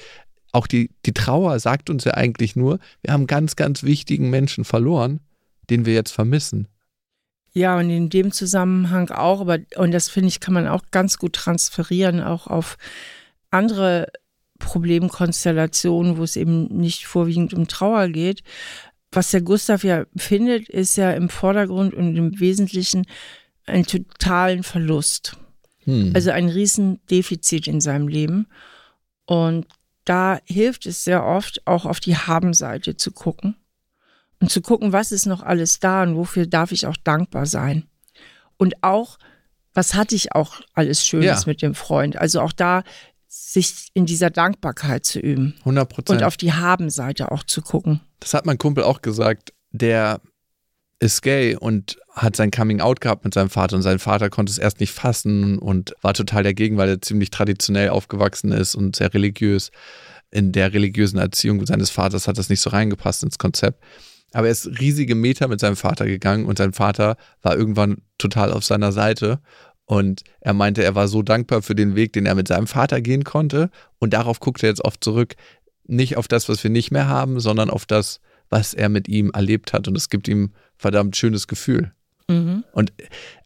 auch 0.50 0.66
die, 0.66 0.90
die 1.06 1.14
Trauer 1.14 1.58
sagt 1.60 1.88
uns 1.88 2.04
ja 2.04 2.12
eigentlich 2.12 2.56
nur, 2.56 2.78
wir 3.02 3.14
haben 3.14 3.26
ganz, 3.26 3.56
ganz 3.56 3.84
wichtigen 3.84 4.28
Menschen 4.28 4.64
verloren, 4.64 5.20
den 5.70 5.86
wir 5.86 5.94
jetzt 5.94 6.10
vermissen. 6.10 6.68
Ja, 7.54 7.78
und 7.78 7.88
in 7.88 8.10
dem 8.10 8.32
Zusammenhang 8.32 9.10
auch, 9.10 9.40
aber, 9.40 9.58
und 9.76 9.92
das 9.92 10.08
finde 10.08 10.28
ich, 10.28 10.40
kann 10.40 10.54
man 10.54 10.66
auch 10.66 10.82
ganz 10.90 11.18
gut 11.18 11.34
transferieren, 11.34 12.20
auch 12.20 12.46
auf 12.46 12.76
andere 13.50 14.08
Problemkonstellationen, 14.62 16.16
wo 16.16 16.22
es 16.22 16.36
eben 16.36 16.66
nicht 16.68 17.06
vorwiegend 17.06 17.54
um 17.54 17.68
Trauer 17.68 18.08
geht. 18.08 18.42
Was 19.10 19.30
der 19.30 19.42
Gustav 19.42 19.84
ja 19.84 20.06
findet, 20.16 20.68
ist 20.68 20.96
ja 20.96 21.12
im 21.12 21.28
Vordergrund 21.28 21.94
und 21.94 22.16
im 22.16 22.40
Wesentlichen 22.40 23.06
einen 23.66 23.84
totalen 23.84 24.62
Verlust. 24.62 25.36
Hm. 25.84 26.12
Also 26.14 26.30
ein 26.30 26.48
Riesendefizit 26.48 27.66
in 27.66 27.80
seinem 27.80 28.08
Leben. 28.08 28.46
Und 29.26 29.66
da 30.04 30.40
hilft 30.44 30.86
es 30.86 31.04
sehr 31.04 31.24
oft 31.24 31.66
auch 31.66 31.84
auf 31.84 32.00
die 32.00 32.16
Habenseite 32.16 32.96
zu 32.96 33.12
gucken 33.12 33.56
und 34.40 34.50
zu 34.50 34.60
gucken, 34.60 34.92
was 34.92 35.12
ist 35.12 35.26
noch 35.26 35.42
alles 35.42 35.78
da 35.78 36.02
und 36.02 36.16
wofür 36.16 36.46
darf 36.46 36.72
ich 36.72 36.86
auch 36.86 36.96
dankbar 36.96 37.46
sein. 37.46 37.84
Und 38.56 38.82
auch, 38.82 39.18
was 39.74 39.94
hatte 39.94 40.14
ich 40.14 40.34
auch 40.34 40.60
alles 40.74 41.06
Schönes 41.06 41.42
ja. 41.42 41.46
mit 41.46 41.62
dem 41.62 41.74
Freund. 41.74 42.16
Also 42.16 42.40
auch 42.40 42.52
da 42.52 42.82
sich 43.34 43.88
in 43.94 44.04
dieser 44.04 44.28
Dankbarkeit 44.28 45.06
zu 45.06 45.18
üben. 45.18 45.54
100 45.60 45.88
Prozent. 45.88 46.20
Und 46.20 46.26
auf 46.26 46.36
die 46.36 46.52
Habenseite 46.52 47.32
auch 47.32 47.44
zu 47.44 47.62
gucken. 47.62 48.02
Das 48.20 48.34
hat 48.34 48.44
mein 48.44 48.58
Kumpel 48.58 48.84
auch 48.84 49.00
gesagt. 49.00 49.54
Der 49.70 50.20
ist 51.00 51.22
gay 51.22 51.56
und 51.56 51.98
hat 52.10 52.36
sein 52.36 52.50
Coming 52.50 52.82
Out 52.82 53.00
gehabt 53.00 53.24
mit 53.24 53.32
seinem 53.32 53.48
Vater 53.48 53.74
und 53.76 53.82
sein 53.82 53.98
Vater 53.98 54.28
konnte 54.28 54.50
es 54.50 54.58
erst 54.58 54.80
nicht 54.80 54.92
fassen 54.92 55.58
und 55.58 55.94
war 56.02 56.12
total 56.12 56.42
dagegen, 56.42 56.76
weil 56.76 56.90
er 56.90 57.00
ziemlich 57.00 57.30
traditionell 57.30 57.88
aufgewachsen 57.88 58.52
ist 58.52 58.74
und 58.74 58.96
sehr 58.96 59.12
religiös. 59.14 59.70
In 60.30 60.52
der 60.52 60.74
religiösen 60.74 61.18
Erziehung 61.18 61.64
seines 61.64 61.90
Vaters 61.90 62.28
hat 62.28 62.36
das 62.36 62.50
nicht 62.50 62.60
so 62.60 62.70
reingepasst 62.70 63.22
ins 63.22 63.38
Konzept. 63.38 63.82
Aber 64.32 64.46
er 64.46 64.52
ist 64.52 64.78
riesige 64.78 65.14
Meter 65.14 65.48
mit 65.48 65.60
seinem 65.60 65.76
Vater 65.76 66.04
gegangen 66.06 66.44
und 66.44 66.58
sein 66.58 66.74
Vater 66.74 67.16
war 67.40 67.56
irgendwann 67.56 68.02
total 68.18 68.52
auf 68.52 68.64
seiner 68.64 68.92
Seite. 68.92 69.40
Und 69.86 70.22
er 70.40 70.54
meinte, 70.54 70.82
er 70.84 70.94
war 70.94 71.08
so 71.08 71.22
dankbar 71.22 71.62
für 71.62 71.74
den 71.74 71.96
Weg, 71.96 72.12
den 72.12 72.26
er 72.26 72.34
mit 72.34 72.48
seinem 72.48 72.66
Vater 72.66 73.00
gehen 73.00 73.24
konnte. 73.24 73.70
Und 73.98 74.14
darauf 74.14 74.40
guckt 74.40 74.62
er 74.62 74.68
jetzt 74.68 74.84
oft 74.84 75.02
zurück. 75.02 75.34
Nicht 75.86 76.16
auf 76.16 76.28
das, 76.28 76.48
was 76.48 76.62
wir 76.62 76.70
nicht 76.70 76.90
mehr 76.90 77.08
haben, 77.08 77.40
sondern 77.40 77.68
auf 77.68 77.84
das, 77.86 78.20
was 78.48 78.74
er 78.74 78.88
mit 78.88 79.08
ihm 79.08 79.30
erlebt 79.34 79.72
hat. 79.72 79.88
Und 79.88 79.96
es 79.96 80.08
gibt 80.08 80.28
ihm 80.28 80.52
verdammt 80.76 81.16
schönes 81.16 81.48
Gefühl. 81.48 81.92
Mhm. 82.28 82.64
Und 82.72 82.92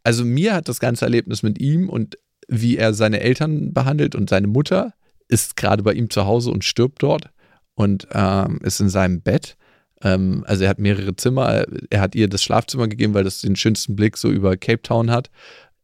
also 0.04 0.24
mir 0.24 0.54
hat 0.54 0.68
das 0.68 0.80
ganze 0.80 1.04
Erlebnis 1.04 1.42
mit 1.42 1.60
ihm 1.60 1.88
und 1.88 2.18
wie 2.48 2.76
er 2.76 2.94
seine 2.94 3.20
Eltern 3.20 3.72
behandelt 3.72 4.14
und 4.14 4.30
seine 4.30 4.46
Mutter 4.46 4.92
ist 5.28 5.56
gerade 5.56 5.82
bei 5.82 5.92
ihm 5.92 6.10
zu 6.10 6.26
Hause 6.26 6.50
und 6.50 6.64
stirbt 6.64 7.02
dort 7.02 7.30
und 7.74 8.06
ähm, 8.12 8.60
ist 8.62 8.80
in 8.80 8.88
seinem 8.88 9.20
Bett. 9.20 9.56
Ähm, 10.02 10.44
also 10.46 10.64
er 10.64 10.70
hat 10.70 10.78
mehrere 10.78 11.16
Zimmer. 11.16 11.64
Er 11.90 12.00
hat 12.00 12.14
ihr 12.14 12.28
das 12.28 12.42
Schlafzimmer 12.42 12.88
gegeben, 12.88 13.14
weil 13.14 13.24
das 13.24 13.40
den 13.40 13.56
schönsten 13.56 13.96
Blick 13.96 14.16
so 14.16 14.30
über 14.30 14.56
Cape 14.56 14.82
Town 14.82 15.10
hat. 15.10 15.30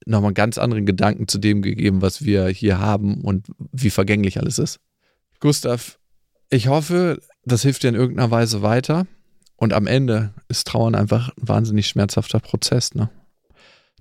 Nochmal 0.06 0.32
ganz 0.32 0.58
anderen 0.58 0.86
Gedanken 0.86 1.28
zu 1.28 1.38
dem 1.38 1.62
gegeben, 1.62 2.02
was 2.02 2.24
wir 2.24 2.48
hier 2.48 2.78
haben 2.78 3.22
und 3.22 3.46
wie 3.72 3.90
vergänglich 3.90 4.38
alles 4.38 4.58
ist. 4.58 4.80
Gustav, 5.40 5.98
ich 6.50 6.68
hoffe, 6.68 7.20
das 7.44 7.62
hilft 7.62 7.82
dir 7.82 7.88
in 7.88 7.94
irgendeiner 7.94 8.30
Weise 8.30 8.62
weiter. 8.62 9.06
Und 9.56 9.72
am 9.72 9.86
Ende 9.86 10.34
ist 10.48 10.66
Trauern 10.66 10.94
einfach 10.94 11.30
ein 11.30 11.48
wahnsinnig 11.48 11.86
schmerzhafter 11.86 12.40
Prozess. 12.40 12.94
Ne? 12.94 13.10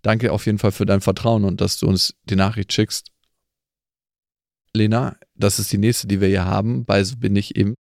Danke 0.02 0.32
auf 0.32 0.46
jeden 0.48 0.58
Fall 0.58 0.72
für 0.72 0.86
dein 0.86 1.02
Vertrauen 1.02 1.46
und 1.46 1.62
dass 1.62 1.78
du 1.78 1.88
uns 1.88 2.16
die 2.30 2.36
Nachricht 2.36 2.74
schickst. 2.74 3.12
Lena, 4.74 5.18
das 5.36 5.60
ist 5.60 5.72
die 5.72 5.78
nächste, 5.78 6.08
die 6.08 6.20
wir 6.22 6.30
hier 6.30 6.46
haben. 6.46 6.86
Bei 6.86 7.04
so 7.04 7.18
bin 7.18 7.36
ich 7.36 7.56
eben. 7.56 7.76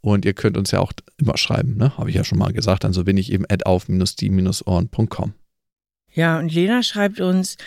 Und 0.00 0.24
ihr 0.24 0.34
könnt 0.34 0.56
uns 0.56 0.70
ja 0.70 0.80
auch 0.80 0.92
immer 1.18 1.36
schreiben, 1.36 1.76
ne? 1.76 1.98
Habe 1.98 2.10
ich 2.10 2.16
ja 2.16 2.24
schon 2.24 2.38
mal 2.38 2.52
gesagt. 2.52 2.84
Dann 2.84 2.92
so 2.92 3.04
bin 3.04 3.16
ich 3.16 3.32
eben 3.32 3.44
at 3.48 3.66
auf-die-ohren.com. 3.66 5.34
Ja, 6.18 6.40
und 6.40 6.52
Lena 6.52 6.82
schreibt 6.82 7.20
uns, 7.20 7.58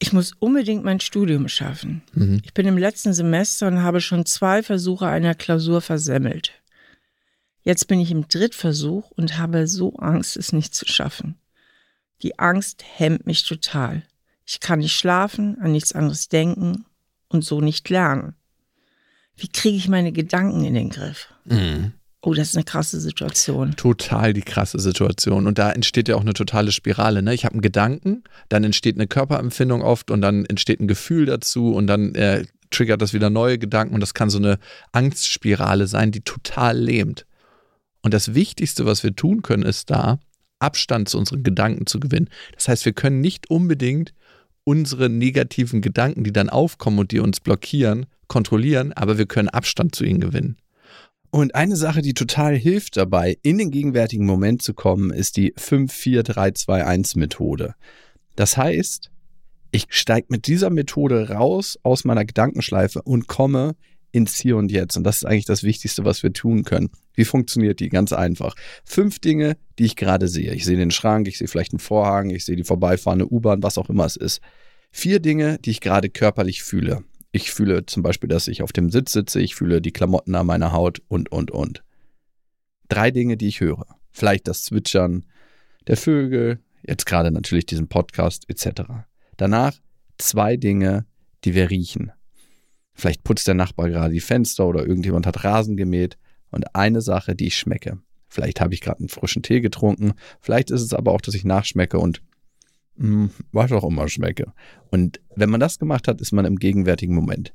ich 0.00 0.12
muss 0.12 0.32
unbedingt 0.40 0.82
mein 0.82 0.98
Studium 0.98 1.46
schaffen. 1.46 2.02
Mhm. 2.14 2.40
Ich 2.44 2.52
bin 2.52 2.66
im 2.66 2.76
letzten 2.76 3.12
Semester 3.12 3.68
und 3.68 3.80
habe 3.80 4.00
schon 4.00 4.26
zwei 4.26 4.64
Versuche 4.64 5.06
einer 5.06 5.36
Klausur 5.36 5.80
versemmelt. 5.80 6.50
Jetzt 7.62 7.86
bin 7.86 8.00
ich 8.00 8.10
im 8.10 8.26
Drittversuch 8.26 9.12
und 9.12 9.38
habe 9.38 9.68
so 9.68 9.94
Angst, 9.98 10.36
es 10.36 10.52
nicht 10.52 10.74
zu 10.74 10.84
schaffen. 10.84 11.36
Die 12.22 12.40
Angst 12.40 12.82
hemmt 12.96 13.24
mich 13.24 13.46
total. 13.46 14.02
Ich 14.44 14.58
kann 14.58 14.80
nicht 14.80 14.96
schlafen, 14.96 15.56
an 15.60 15.70
nichts 15.70 15.92
anderes 15.92 16.28
denken 16.28 16.86
und 17.28 17.44
so 17.44 17.60
nicht 17.60 17.88
lernen. 17.88 18.34
Wie 19.36 19.48
kriege 19.48 19.76
ich 19.76 19.86
meine 19.86 20.10
Gedanken 20.10 20.64
in 20.64 20.74
den 20.74 20.90
Griff? 20.90 21.32
Mhm. 21.44 21.92
Oh, 22.26 22.34
das 22.34 22.48
ist 22.48 22.56
eine 22.56 22.64
krasse 22.64 22.98
Situation. 22.98 23.76
Total 23.76 24.32
die 24.32 24.42
krasse 24.42 24.80
Situation. 24.80 25.46
Und 25.46 25.58
da 25.58 25.70
entsteht 25.70 26.08
ja 26.08 26.16
auch 26.16 26.22
eine 26.22 26.32
totale 26.32 26.72
Spirale. 26.72 27.22
Ne? 27.22 27.32
Ich 27.32 27.44
habe 27.44 27.52
einen 27.52 27.62
Gedanken, 27.62 28.24
dann 28.48 28.64
entsteht 28.64 28.96
eine 28.96 29.06
Körperempfindung 29.06 29.80
oft 29.80 30.10
und 30.10 30.22
dann 30.22 30.44
entsteht 30.44 30.80
ein 30.80 30.88
Gefühl 30.88 31.26
dazu 31.26 31.72
und 31.72 31.86
dann 31.86 32.16
äh, 32.16 32.44
triggert 32.70 33.00
das 33.00 33.12
wieder 33.12 33.30
neue 33.30 33.58
Gedanken 33.58 33.94
und 33.94 34.00
das 34.00 34.12
kann 34.12 34.28
so 34.28 34.38
eine 34.38 34.58
Angstspirale 34.90 35.86
sein, 35.86 36.10
die 36.10 36.22
total 36.22 36.76
lähmt. 36.76 37.26
Und 38.02 38.12
das 38.12 38.34
Wichtigste, 38.34 38.86
was 38.86 39.04
wir 39.04 39.14
tun 39.14 39.42
können, 39.42 39.62
ist 39.62 39.90
da, 39.90 40.18
Abstand 40.58 41.08
zu 41.08 41.18
unseren 41.18 41.44
Gedanken 41.44 41.86
zu 41.86 42.00
gewinnen. 42.00 42.28
Das 42.56 42.66
heißt, 42.66 42.86
wir 42.86 42.92
können 42.92 43.20
nicht 43.20 43.50
unbedingt 43.50 44.14
unsere 44.64 45.08
negativen 45.08 45.80
Gedanken, 45.80 46.24
die 46.24 46.32
dann 46.32 46.50
aufkommen 46.50 46.98
und 46.98 47.12
die 47.12 47.20
uns 47.20 47.38
blockieren, 47.38 48.06
kontrollieren, 48.26 48.92
aber 48.94 49.16
wir 49.16 49.26
können 49.26 49.48
Abstand 49.48 49.94
zu 49.94 50.02
ihnen 50.02 50.18
gewinnen. 50.18 50.56
Und 51.30 51.54
eine 51.54 51.76
Sache, 51.76 52.02
die 52.02 52.14
total 52.14 52.56
hilft 52.56 52.96
dabei, 52.96 53.38
in 53.42 53.58
den 53.58 53.70
gegenwärtigen 53.70 54.26
Moment 54.26 54.62
zu 54.62 54.74
kommen, 54.74 55.10
ist 55.10 55.36
die 55.36 55.54
54321-Methode. 55.54 57.74
Das 58.36 58.56
heißt, 58.56 59.10
ich 59.72 59.86
steige 59.90 60.28
mit 60.30 60.46
dieser 60.46 60.70
Methode 60.70 61.30
raus 61.30 61.78
aus 61.82 62.04
meiner 62.04 62.24
Gedankenschleife 62.24 63.02
und 63.02 63.26
komme 63.26 63.74
ins 64.12 64.38
Hier 64.38 64.56
und 64.56 64.72
Jetzt. 64.72 64.96
Und 64.96 65.04
das 65.04 65.16
ist 65.16 65.26
eigentlich 65.26 65.44
das 65.44 65.62
Wichtigste, 65.62 66.04
was 66.04 66.22
wir 66.22 66.32
tun 66.32 66.64
können. 66.64 66.88
Wie 67.14 67.24
funktioniert 67.24 67.80
die? 67.80 67.90
Ganz 67.90 68.12
einfach. 68.12 68.54
Fünf 68.84 69.18
Dinge, 69.18 69.56
die 69.78 69.84
ich 69.84 69.96
gerade 69.96 70.28
sehe. 70.28 70.54
Ich 70.54 70.64
sehe 70.64 70.78
den 70.78 70.90
Schrank, 70.90 71.28
ich 71.28 71.38
sehe 71.38 71.48
vielleicht 71.48 71.72
einen 71.72 71.80
Vorhang, 71.80 72.30
ich 72.30 72.44
sehe 72.44 72.56
die 72.56 72.64
vorbeifahrende 72.64 73.30
U-Bahn, 73.30 73.62
was 73.62 73.76
auch 73.76 73.90
immer 73.90 74.06
es 74.06 74.16
ist. 74.16 74.40
Vier 74.90 75.20
Dinge, 75.20 75.58
die 75.58 75.70
ich 75.70 75.82
gerade 75.82 76.08
körperlich 76.08 76.62
fühle. 76.62 77.04
Ich 77.36 77.52
fühle 77.52 77.84
zum 77.84 78.02
Beispiel, 78.02 78.30
dass 78.30 78.48
ich 78.48 78.62
auf 78.62 78.72
dem 78.72 78.88
Sitz 78.88 79.12
sitze, 79.12 79.42
ich 79.42 79.54
fühle 79.54 79.82
die 79.82 79.92
Klamotten 79.92 80.34
an 80.34 80.46
meiner 80.46 80.72
Haut 80.72 81.02
und, 81.08 81.30
und, 81.30 81.50
und. 81.50 81.84
Drei 82.88 83.10
Dinge, 83.10 83.36
die 83.36 83.48
ich 83.48 83.60
höre. 83.60 83.84
Vielleicht 84.10 84.48
das 84.48 84.64
Zwitschern 84.64 85.26
der 85.86 85.98
Vögel, 85.98 86.60
jetzt 86.82 87.04
gerade 87.04 87.30
natürlich 87.30 87.66
diesen 87.66 87.88
Podcast 87.88 88.48
etc. 88.48 88.84
Danach 89.36 89.74
zwei 90.16 90.56
Dinge, 90.56 91.04
die 91.44 91.54
wir 91.54 91.68
riechen. 91.68 92.10
Vielleicht 92.94 93.22
putzt 93.22 93.46
der 93.46 93.54
Nachbar 93.54 93.90
gerade 93.90 94.14
die 94.14 94.20
Fenster 94.20 94.66
oder 94.66 94.86
irgendjemand 94.86 95.26
hat 95.26 95.44
Rasen 95.44 95.76
gemäht. 95.76 96.16
Und 96.50 96.74
eine 96.74 97.02
Sache, 97.02 97.34
die 97.34 97.48
ich 97.48 97.58
schmecke. 97.58 97.98
Vielleicht 98.28 98.62
habe 98.62 98.72
ich 98.72 98.80
gerade 98.80 99.00
einen 99.00 99.10
frischen 99.10 99.42
Tee 99.42 99.60
getrunken. 99.60 100.14
Vielleicht 100.40 100.70
ist 100.70 100.80
es 100.80 100.94
aber 100.94 101.12
auch, 101.12 101.20
dass 101.20 101.34
ich 101.34 101.44
nachschmecke 101.44 101.98
und 101.98 102.22
mh, 102.96 103.08
hm, 103.08 103.30
was 103.52 103.72
auch 103.72 103.84
immer 103.84 104.08
schmecke. 104.08 104.52
Und 104.90 105.20
wenn 105.34 105.50
man 105.50 105.60
das 105.60 105.78
gemacht 105.78 106.08
hat, 106.08 106.20
ist 106.20 106.32
man 106.32 106.44
im 106.44 106.56
gegenwärtigen 106.56 107.14
Moment 107.14 107.52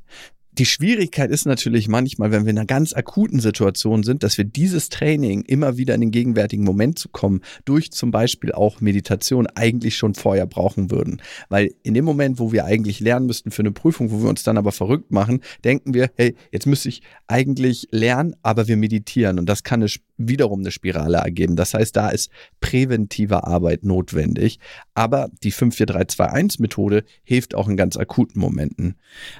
die 0.53 0.65
Schwierigkeit 0.65 1.31
ist 1.31 1.45
natürlich 1.45 1.87
manchmal, 1.87 2.31
wenn 2.31 2.43
wir 2.43 2.51
in 2.51 2.57
einer 2.57 2.67
ganz 2.67 2.93
akuten 2.93 3.39
Situation 3.39 4.03
sind, 4.03 4.23
dass 4.23 4.37
wir 4.37 4.43
dieses 4.43 4.89
Training 4.89 5.43
immer 5.43 5.77
wieder 5.77 5.95
in 5.95 6.01
den 6.01 6.11
gegenwärtigen 6.11 6.65
Moment 6.65 6.99
zu 6.99 7.09
kommen, 7.09 7.41
durch 7.63 7.91
zum 7.91 8.11
Beispiel 8.11 8.51
auch 8.51 8.81
Meditation 8.81 9.47
eigentlich 9.47 9.95
schon 9.95 10.13
vorher 10.13 10.45
brauchen 10.45 10.91
würden. 10.91 11.21
Weil 11.47 11.73
in 11.83 11.93
dem 11.93 12.03
Moment, 12.03 12.37
wo 12.37 12.51
wir 12.51 12.65
eigentlich 12.65 12.99
lernen 12.99 13.27
müssten 13.27 13.51
für 13.51 13.61
eine 13.61 13.71
Prüfung, 13.71 14.11
wo 14.11 14.21
wir 14.21 14.29
uns 14.29 14.43
dann 14.43 14.57
aber 14.57 14.73
verrückt 14.73 15.11
machen, 15.11 15.39
denken 15.63 15.93
wir, 15.93 16.11
hey, 16.15 16.35
jetzt 16.51 16.67
müsste 16.67 16.89
ich 16.89 17.01
eigentlich 17.27 17.87
lernen, 17.91 18.35
aber 18.43 18.67
wir 18.67 18.75
meditieren. 18.75 19.39
Und 19.39 19.47
das 19.47 19.63
kann 19.63 19.81
eine, 19.81 19.89
wiederum 20.27 20.61
eine 20.61 20.71
Spirale 20.71 21.17
ergeben. 21.17 21.55
Das 21.55 21.73
heißt, 21.73 21.95
da 21.95 22.09
ist 22.09 22.31
präventive 22.59 23.45
Arbeit 23.45 23.83
notwendig. 23.83 24.59
Aber 24.93 25.29
die 25.43 25.53
54321-Methode 25.53 27.03
hilft 27.23 27.55
auch 27.55 27.67
in 27.67 27.77
ganz 27.77 27.97
akuten 27.97 28.39
Momenten. 28.39 28.95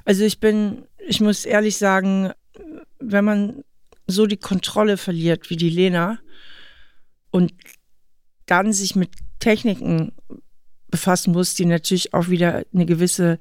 Also 0.05 0.23
ich 0.23 0.39
bin 0.39 0.83
ich 1.07 1.21
muss 1.21 1.45
ehrlich 1.45 1.77
sagen, 1.77 2.31
wenn 2.99 3.25
man 3.25 3.63
so 4.07 4.25
die 4.25 4.37
Kontrolle 4.37 4.97
verliert 4.97 5.49
wie 5.49 5.55
die 5.55 5.69
Lena 5.69 6.19
und 7.31 7.53
dann 8.45 8.73
sich 8.73 8.95
mit 8.95 9.11
Techniken 9.39 10.11
befassen 10.89 11.31
muss, 11.31 11.55
die 11.55 11.65
natürlich 11.65 12.13
auch 12.13 12.27
wieder 12.27 12.63
eine 12.73 12.85
gewisse 12.85 13.39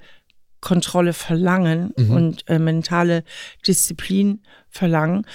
Kontrolle 0.61 1.13
verlangen 1.13 1.93
mhm. 1.97 2.11
und 2.11 2.49
äh, 2.49 2.59
mentale 2.59 3.25
Disziplin 3.67 4.43
verlangen. 4.69 5.27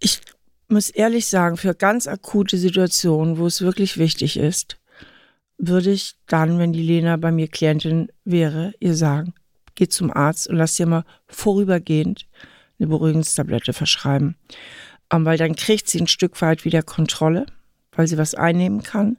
Ich 0.00 0.20
muss 0.68 0.90
ehrlich 0.90 1.26
sagen, 1.26 1.56
für 1.56 1.74
ganz 1.74 2.06
akute 2.06 2.58
Situationen, 2.58 3.38
wo 3.38 3.46
es 3.46 3.60
wirklich 3.60 3.98
wichtig 3.98 4.36
ist, 4.36 4.78
würde 5.58 5.90
ich 5.90 6.16
dann, 6.26 6.58
wenn 6.58 6.72
die 6.72 6.82
Lena 6.82 7.16
bei 7.16 7.32
mir 7.32 7.48
Klientin 7.48 8.08
wäre, 8.24 8.74
ihr 8.78 8.94
sagen, 8.94 9.34
geh 9.74 9.88
zum 9.88 10.12
Arzt 10.12 10.48
und 10.48 10.56
lass 10.56 10.76
dir 10.76 10.86
mal 10.86 11.04
vorübergehend 11.26 12.26
eine 12.78 12.88
Beruhigungstablette 12.88 13.72
verschreiben. 13.72 14.36
Ähm, 15.10 15.24
weil 15.24 15.38
dann 15.38 15.56
kriegt 15.56 15.88
sie 15.88 16.00
ein 16.00 16.06
Stück 16.06 16.40
weit 16.42 16.64
wieder 16.64 16.82
Kontrolle, 16.82 17.46
weil 17.92 18.06
sie 18.06 18.18
was 18.18 18.34
einnehmen 18.34 18.82
kann. 18.82 19.16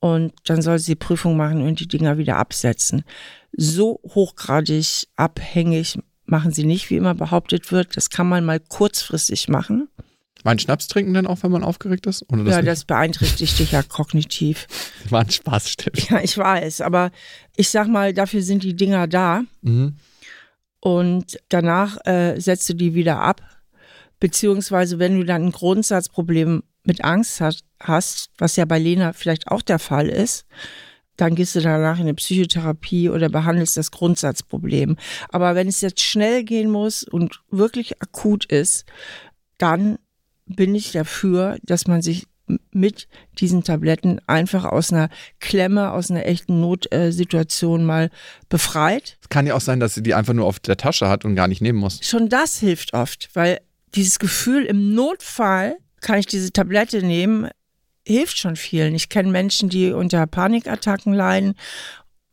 Und 0.00 0.32
dann 0.46 0.62
soll 0.62 0.80
sie 0.80 0.96
Prüfung 0.96 1.36
machen 1.36 1.62
und 1.62 1.78
die 1.78 1.86
Dinger 1.86 2.18
wieder 2.18 2.36
absetzen. 2.36 3.04
So 3.52 4.00
hochgradig 4.14 5.06
abhängig 5.14 5.98
machen 6.24 6.50
sie 6.50 6.64
nicht, 6.64 6.90
wie 6.90 6.96
immer 6.96 7.14
behauptet 7.14 7.70
wird. 7.70 7.96
Das 7.96 8.10
kann 8.10 8.28
man 8.28 8.44
mal 8.44 8.58
kurzfristig 8.58 9.48
machen. 9.48 9.88
Mein 10.44 10.58
Schnaps 10.58 10.88
trinken 10.88 11.14
denn 11.14 11.26
auch, 11.26 11.42
wenn 11.42 11.52
man 11.52 11.64
aufgeregt 11.64 12.06
ist? 12.06 12.24
Das 12.28 12.38
ja, 12.38 12.56
nicht? 12.56 12.66
das 12.66 12.84
beeinträchtigt 12.84 13.58
dich 13.58 13.72
ja 13.72 13.82
kognitiv. 13.88 14.66
War 15.08 15.20
ein 15.20 15.30
Spaß, 15.30 15.70
stimmt. 15.70 16.10
Ja, 16.10 16.20
ich 16.20 16.36
weiß, 16.36 16.80
aber 16.80 17.10
ich 17.56 17.68
sag 17.68 17.88
mal, 17.88 18.12
dafür 18.12 18.42
sind 18.42 18.62
die 18.62 18.74
Dinger 18.74 19.06
da. 19.06 19.44
Mhm. 19.62 19.96
Und 20.80 21.38
danach 21.48 22.04
äh, 22.06 22.40
setzt 22.40 22.68
du 22.68 22.74
die 22.74 22.94
wieder 22.94 23.20
ab. 23.20 23.40
Beziehungsweise, 24.18 24.98
wenn 24.98 25.16
du 25.16 25.24
dann 25.24 25.46
ein 25.46 25.52
Grundsatzproblem 25.52 26.64
mit 26.84 27.04
Angst 27.04 27.40
hast, 27.40 27.64
hast, 27.80 28.30
was 28.38 28.56
ja 28.56 28.64
bei 28.64 28.78
Lena 28.78 29.12
vielleicht 29.12 29.48
auch 29.48 29.62
der 29.62 29.78
Fall 29.78 30.08
ist, 30.08 30.46
dann 31.16 31.34
gehst 31.34 31.54
du 31.54 31.60
danach 31.60 31.98
in 31.98 32.02
eine 32.02 32.14
Psychotherapie 32.14 33.10
oder 33.10 33.28
behandelst 33.28 33.76
das 33.76 33.90
Grundsatzproblem. 33.90 34.96
Aber 35.28 35.54
wenn 35.54 35.68
es 35.68 35.80
jetzt 35.80 36.00
schnell 36.00 36.42
gehen 36.42 36.70
muss 36.70 37.04
und 37.04 37.42
wirklich 37.50 38.02
akut 38.02 38.44
ist, 38.46 38.84
dann 39.58 39.98
bin 40.54 40.74
ich 40.74 40.92
dafür, 40.92 41.58
dass 41.62 41.86
man 41.86 42.02
sich 42.02 42.26
mit 42.70 43.08
diesen 43.38 43.62
Tabletten 43.64 44.20
einfach 44.26 44.64
aus 44.64 44.92
einer 44.92 45.08
Klemme, 45.40 45.92
aus 45.92 46.10
einer 46.10 46.26
echten 46.26 46.60
Notsituation 46.60 47.84
mal 47.84 48.10
befreit. 48.48 49.18
Es 49.22 49.28
kann 49.28 49.46
ja 49.46 49.54
auch 49.54 49.60
sein, 49.60 49.80
dass 49.80 49.94
sie 49.94 50.02
die 50.02 50.14
einfach 50.14 50.34
nur 50.34 50.46
auf 50.46 50.60
der 50.60 50.76
Tasche 50.76 51.08
hat 51.08 51.24
und 51.24 51.34
gar 51.34 51.48
nicht 51.48 51.62
nehmen 51.62 51.78
muss. 51.78 52.00
Schon 52.02 52.28
das 52.28 52.58
hilft 52.58 52.94
oft, 52.94 53.30
weil 53.34 53.60
dieses 53.94 54.18
Gefühl 54.18 54.64
im 54.64 54.94
Notfall 54.94 55.76
kann 56.00 56.18
ich 56.18 56.26
diese 56.26 56.52
Tablette 56.52 57.02
nehmen, 57.02 57.48
hilft 58.06 58.38
schon 58.38 58.56
vielen. 58.56 58.94
Ich 58.94 59.08
kenne 59.08 59.30
Menschen, 59.30 59.68
die 59.68 59.92
unter 59.92 60.26
Panikattacken 60.26 61.14
leiden 61.14 61.54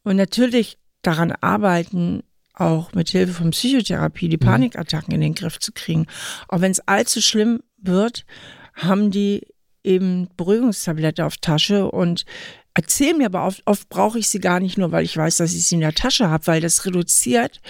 und 0.04 0.16
natürlich 0.16 0.78
daran 1.02 1.32
arbeiten, 1.32 2.24
auch 2.54 2.94
mit 2.94 3.10
Hilfe 3.10 3.34
von 3.34 3.52
Psychotherapie 3.52 4.28
die 4.28 4.38
mhm. 4.38 4.48
Panikattacken 4.48 5.14
in 5.14 5.22
den 5.22 5.36
Griff 5.36 5.60
zu 5.60 5.72
kriegen. 5.72 6.08
Auch 6.48 6.62
wenn 6.62 6.72
es 6.72 6.86
allzu 6.88 7.22
schlimm 7.22 7.62
wird, 7.82 8.26
haben 8.74 9.12
die 9.12 9.48
eben 9.84 10.30
Beruhigungstablette 10.36 11.26
auf 11.26 11.38
Tasche 11.38 11.90
und 11.90 12.26
erzählen 12.74 13.18
mir 13.18 13.26
aber 13.26 13.46
oft, 13.46 13.62
oft 13.66 13.90
brauche 13.90 14.20
ich 14.20 14.30
sie 14.30 14.40
gar 14.40 14.60
nicht 14.60 14.78
nur, 14.78 14.92
weil 14.92 15.04
ich 15.04 15.16
weiß, 15.18 15.38
dass 15.38 15.54
ich 15.54 15.66
sie 15.66 15.76
in 15.76 15.82
der 15.82 15.94
Tasche 15.94 16.30
habe, 16.30 16.48
weil 16.48 16.62
das 16.62 16.86
reduziert 16.86 17.62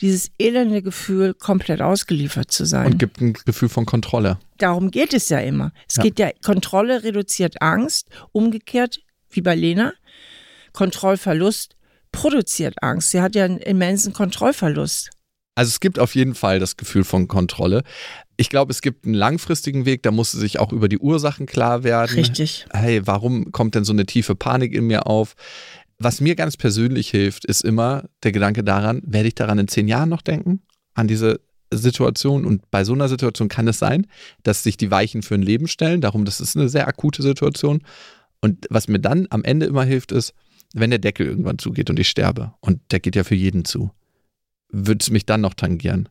dieses 0.00 0.30
elende 0.38 0.82
Gefühl, 0.82 1.34
komplett 1.34 1.82
ausgeliefert 1.82 2.50
zu 2.50 2.64
sein. 2.64 2.92
Und 2.92 2.98
gibt 2.98 3.20
ein 3.20 3.34
Gefühl 3.34 3.68
von 3.68 3.86
Kontrolle. 3.86 4.38
Darum 4.58 4.90
geht 4.90 5.12
es 5.12 5.28
ja 5.28 5.38
immer. 5.38 5.72
Es 5.88 5.96
ja. 5.96 6.02
geht 6.02 6.18
ja, 6.18 6.30
Kontrolle 6.44 7.04
reduziert 7.04 7.60
Angst, 7.60 8.08
umgekehrt 8.32 9.00
wie 9.30 9.42
bei 9.42 9.54
Lena. 9.54 9.92
Kontrollverlust 10.72 11.76
produziert 12.12 12.82
Angst. 12.82 13.10
Sie 13.10 13.20
hat 13.20 13.34
ja 13.34 13.44
einen 13.44 13.58
immensen 13.58 14.12
Kontrollverlust. 14.12 15.10
Also 15.56 15.70
es 15.70 15.80
gibt 15.80 15.98
auf 15.98 16.14
jeden 16.14 16.34
Fall 16.34 16.60
das 16.60 16.76
Gefühl 16.76 17.02
von 17.02 17.28
Kontrolle. 17.28 17.82
Ich 18.36 18.50
glaube, 18.50 18.70
es 18.70 18.82
gibt 18.82 19.06
einen 19.06 19.14
langfristigen 19.14 19.86
Weg, 19.86 20.02
da 20.02 20.10
muss 20.10 20.30
sich 20.30 20.60
auch 20.60 20.70
über 20.70 20.88
die 20.88 20.98
Ursachen 20.98 21.46
klar 21.46 21.82
werden. 21.82 22.14
Richtig. 22.14 22.66
Hey, 22.72 23.06
warum 23.06 23.52
kommt 23.52 23.74
denn 23.74 23.84
so 23.84 23.94
eine 23.94 24.04
tiefe 24.04 24.34
Panik 24.34 24.74
in 24.74 24.86
mir 24.86 25.06
auf? 25.06 25.34
Was 25.98 26.20
mir 26.20 26.36
ganz 26.36 26.58
persönlich 26.58 27.08
hilft, 27.08 27.46
ist 27.46 27.62
immer 27.62 28.04
der 28.22 28.32
Gedanke 28.32 28.62
daran, 28.62 29.00
werde 29.06 29.28
ich 29.28 29.34
daran 29.34 29.58
in 29.58 29.66
zehn 29.66 29.88
Jahren 29.88 30.10
noch 30.10 30.20
denken? 30.20 30.60
An 30.92 31.08
diese 31.08 31.40
Situation. 31.72 32.44
Und 32.44 32.70
bei 32.70 32.84
so 32.84 32.92
einer 32.92 33.08
Situation 33.08 33.48
kann 33.48 33.66
es 33.66 33.78
sein, 33.78 34.06
dass 34.42 34.62
sich 34.62 34.76
die 34.76 34.90
Weichen 34.90 35.22
für 35.22 35.36
ein 35.36 35.42
Leben 35.42 35.68
stellen. 35.68 36.02
Darum, 36.02 36.26
das 36.26 36.38
ist 36.38 36.54
eine 36.54 36.68
sehr 36.68 36.86
akute 36.86 37.22
Situation. 37.22 37.82
Und 38.42 38.66
was 38.68 38.88
mir 38.88 39.00
dann 39.00 39.26
am 39.30 39.42
Ende 39.42 39.64
immer 39.64 39.84
hilft, 39.84 40.12
ist, 40.12 40.34
wenn 40.74 40.90
der 40.90 40.98
Deckel 40.98 41.26
irgendwann 41.26 41.58
zugeht 41.58 41.88
und 41.88 41.98
ich 41.98 42.10
sterbe. 42.10 42.52
Und 42.60 42.80
der 42.90 43.00
geht 43.00 43.16
ja 43.16 43.24
für 43.24 43.34
jeden 43.34 43.64
zu 43.64 43.90
würde 44.68 44.98
es 45.00 45.10
mich 45.10 45.26
dann 45.26 45.40
noch 45.40 45.54
tangieren. 45.54 46.08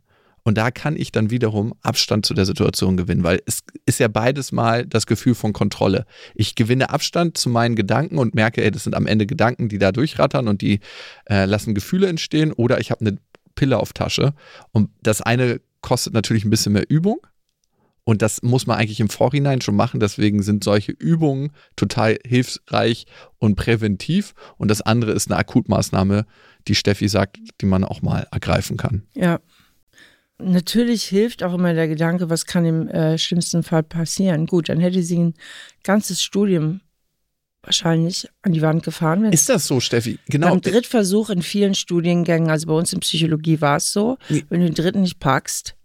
Und 0.48 0.60
da 0.60 0.70
kann 0.70 0.96
ich 0.96 1.12
dann 1.12 1.32
wiederum 1.32 1.74
Abstand 1.82 2.24
zu 2.26 2.36
der 2.36 2.46
Situation 2.46 2.98
gewinnen, 2.98 3.24
weil 3.24 3.42
es 3.48 3.64
ist 3.88 4.00
ja 4.00 4.08
beides 4.08 4.52
mal 4.52 4.86
das 4.86 5.08
Gefühl 5.08 5.34
von 5.34 5.54
Kontrolle. 5.54 6.06
Ich 6.36 6.54
gewinne 6.54 6.92
Abstand 6.92 7.36
zu 7.36 7.50
meinen 7.50 7.76
Gedanken 7.76 8.20
und 8.20 8.36
merke, 8.36 8.64
ey, 8.64 8.70
das 8.70 8.84
sind 8.84 8.94
am 8.94 9.08
Ende 9.08 9.26
Gedanken, 9.26 9.70
die 9.70 9.80
da 9.80 9.92
durchrattern 9.92 10.48
und 10.48 10.62
die 10.62 10.82
äh, 11.28 11.46
lassen 11.46 11.74
Gefühle 11.74 12.08
entstehen. 12.08 12.54
Oder 12.54 12.80
ich 12.80 12.92
habe 12.92 13.02
eine 13.02 13.18
Pille 13.56 13.80
auf 13.80 13.92
Tasche. 13.92 14.36
Und 14.72 14.92
das 15.02 15.22
eine 15.22 15.62
kostet 15.82 16.14
natürlich 16.14 16.46
ein 16.46 16.52
bisschen 16.52 16.74
mehr 16.74 16.90
Übung. 16.90 17.18
Und 18.04 18.22
das 18.22 18.44
muss 18.44 18.68
man 18.68 18.78
eigentlich 18.78 19.00
im 19.00 19.10
Vorhinein 19.10 19.62
schon 19.62 19.76
machen. 19.76 20.00
Deswegen 20.00 20.44
sind 20.44 20.64
solche 20.64 20.92
Übungen 20.92 21.54
total 21.76 22.20
hilfreich 22.24 23.08
und 23.40 23.56
präventiv. 23.56 24.36
Und 24.58 24.70
das 24.70 24.84
andere 24.84 25.12
ist 25.14 25.32
eine 25.32 25.40
Akutmaßnahme, 25.40 26.28
die 26.68 26.76
Steffi 26.76 27.08
sagt, 27.08 27.38
die 27.62 27.66
man 27.66 27.84
auch 27.84 28.02
mal 28.02 28.28
ergreifen 28.32 28.78
kann. 28.78 29.04
Ja. 29.14 29.40
Natürlich 30.38 31.04
hilft 31.04 31.44
auch 31.44 31.54
immer 31.54 31.74
der 31.74 31.88
Gedanke, 31.88 32.30
was 32.30 32.46
kann 32.46 32.66
im 32.66 32.88
äh, 32.90 33.18
schlimmsten 33.18 33.64
Fall 33.64 33.84
passieren. 33.84 34.48
Gut, 34.48 34.68
dann 34.68 34.82
hätte 34.82 35.02
sie 35.02 35.18
ein 35.18 35.34
ganzes 35.84 36.22
Studium 36.22 36.82
wahrscheinlich 37.62 38.28
an 38.42 38.52
die 38.52 38.62
Wand 38.62 38.84
gefahren. 38.84 39.26
Ist 39.26 39.50
das 39.50 39.66
so, 39.66 39.80
Steffi? 39.80 40.20
Genau. 40.28 40.50
Beim 40.50 40.62
Drittversuch 40.62 41.30
in 41.30 41.42
vielen 41.42 41.74
Studiengängen, 41.74 42.50
also 42.50 42.68
bei 42.68 42.74
uns 42.74 42.94
in 42.94 43.00
Psychologie 43.00 43.62
war 43.62 43.78
es 43.78 43.92
so, 43.92 44.18
wenn 44.30 44.60
du 44.60 44.68
den 44.68 44.76
dritten 44.76 45.02
nicht 45.02 45.20
packst, 45.20 45.76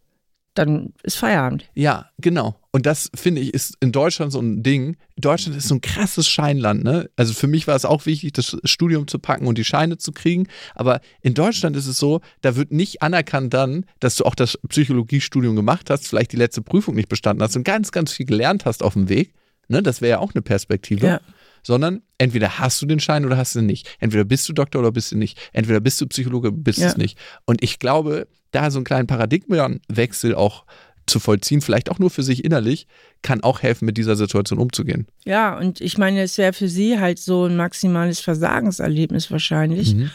dann 0.55 0.93
ist 1.03 1.17
Feierabend. 1.17 1.69
Ja, 1.75 2.11
genau. 2.19 2.57
Und 2.73 2.87
das 2.87 3.11
finde 3.15 3.41
ich 3.41 3.55
ist 3.55 3.77
in 3.81 3.93
Deutschland 3.93 4.33
so 4.33 4.41
ein 4.41 4.63
Ding. 4.63 4.97
Deutschland 5.17 5.57
ist 5.57 5.69
so 5.69 5.75
ein 5.75 5.81
krasses 5.81 6.29
Scheinland, 6.29 6.85
ne? 6.85 7.11
Also 7.17 7.35
für 7.35 7.47
mich 7.47 7.67
war 7.67 7.77
es 7.77 7.85
auch 7.85 8.07
wichtig, 8.07 8.33
das 8.33 8.57
Studium 8.65 9.07
zu 9.07 9.19
packen 9.19 9.47
und 9.47 9.59
die 9.59 9.65
Scheine 9.65 9.99
zu 9.99 10.13
kriegen. 10.13 10.47
Aber 10.75 11.01
in 11.21 11.35
Deutschland 11.35 11.77
ist 11.77 11.87
es 11.87 11.99
so, 11.99 12.21
da 12.43 12.57
wird 12.57 12.73
nicht 12.73 13.03
anerkannt 13.03 13.55
dann, 13.55 13.87
dass 14.01 14.17
du 14.17 14.25
auch 14.25 14.35
das 14.35 14.59
Psychologiestudium 14.69 15.57
gemacht 15.57 15.91
hast, 15.91 16.09
vielleicht 16.09 16.33
die 16.33 16.37
letzte 16.37 16.63
Prüfung 16.63 16.95
nicht 16.95 17.09
bestanden 17.09 17.43
hast 17.43 17.57
und 17.57 17.65
ganz, 17.65 17.93
ganz 17.93 18.13
viel 18.13 18.27
gelernt 18.27 18.65
hast 18.65 18.83
auf 18.83 18.95
dem 18.95 19.09
Weg. 19.09 19.35
Ne? 19.69 19.83
Das 19.83 20.01
wäre 20.01 20.11
ja 20.11 20.19
auch 20.19 20.35
eine 20.35 20.43
Perspektive. 20.43 21.07
Ja 21.07 21.21
sondern 21.63 22.03
entweder 22.19 22.59
hast 22.59 22.81
du 22.83 22.87
den 22.87 23.01
Schein 23.01 23.25
oder 23.25 23.37
hast 23.37 23.55
du 23.55 23.61
ihn 23.61 23.67
nicht. 23.67 23.97
Entweder 24.01 24.25
bist 24.25 24.49
du 24.49 24.53
Doktor 24.53 24.81
oder 24.81 24.93
bist 24.93 25.13
du 25.13 25.17
nicht. 25.17 25.39
Entweder 25.53 25.81
bist 25.81 26.01
du 26.01 26.07
Psychologe, 26.07 26.53
bist 26.53 26.79
du 26.79 26.83
ja. 26.83 26.89
es 26.89 26.97
nicht. 26.97 27.19
Und 27.45 27.63
ich 27.63 27.79
glaube, 27.79 28.29
da 28.51 28.71
so 28.71 28.79
einen 28.79 28.85
kleinen 28.85 29.07
Paradigmenwechsel 29.07 30.35
auch 30.35 30.65
zu 31.07 31.19
vollziehen, 31.19 31.61
vielleicht 31.61 31.91
auch 31.91 31.99
nur 31.99 32.11
für 32.11 32.23
sich 32.23 32.45
innerlich, 32.45 32.87
kann 33.23 33.43
auch 33.43 33.63
helfen, 33.63 33.85
mit 33.85 33.97
dieser 33.97 34.17
Situation 34.17 34.59
umzugehen. 34.59 35.07
Ja, 35.25 35.59
und 35.59 35.81
ich 35.81 35.99
meine, 35.99 36.23
es 36.23 36.39
wäre 36.39 36.53
für 36.53 36.69
sie 36.69 36.99
halt 36.99 37.19
so 37.19 37.47
ein 37.47 37.57
maximales 37.57 38.21
Versagenserlebnis 38.21 39.31
wahrscheinlich. 39.31 39.95
Mhm. 39.95 40.11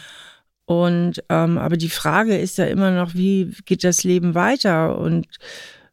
Und 0.66 1.24
ähm, 1.30 1.58
aber 1.60 1.78
die 1.78 1.90
Frage 1.90 2.38
ist 2.38 2.58
ja 2.58 2.66
immer 2.66 2.92
noch, 2.92 3.14
wie 3.14 3.54
geht 3.66 3.84
das 3.84 4.04
Leben 4.04 4.34
weiter? 4.34 4.98
Und 4.98 5.28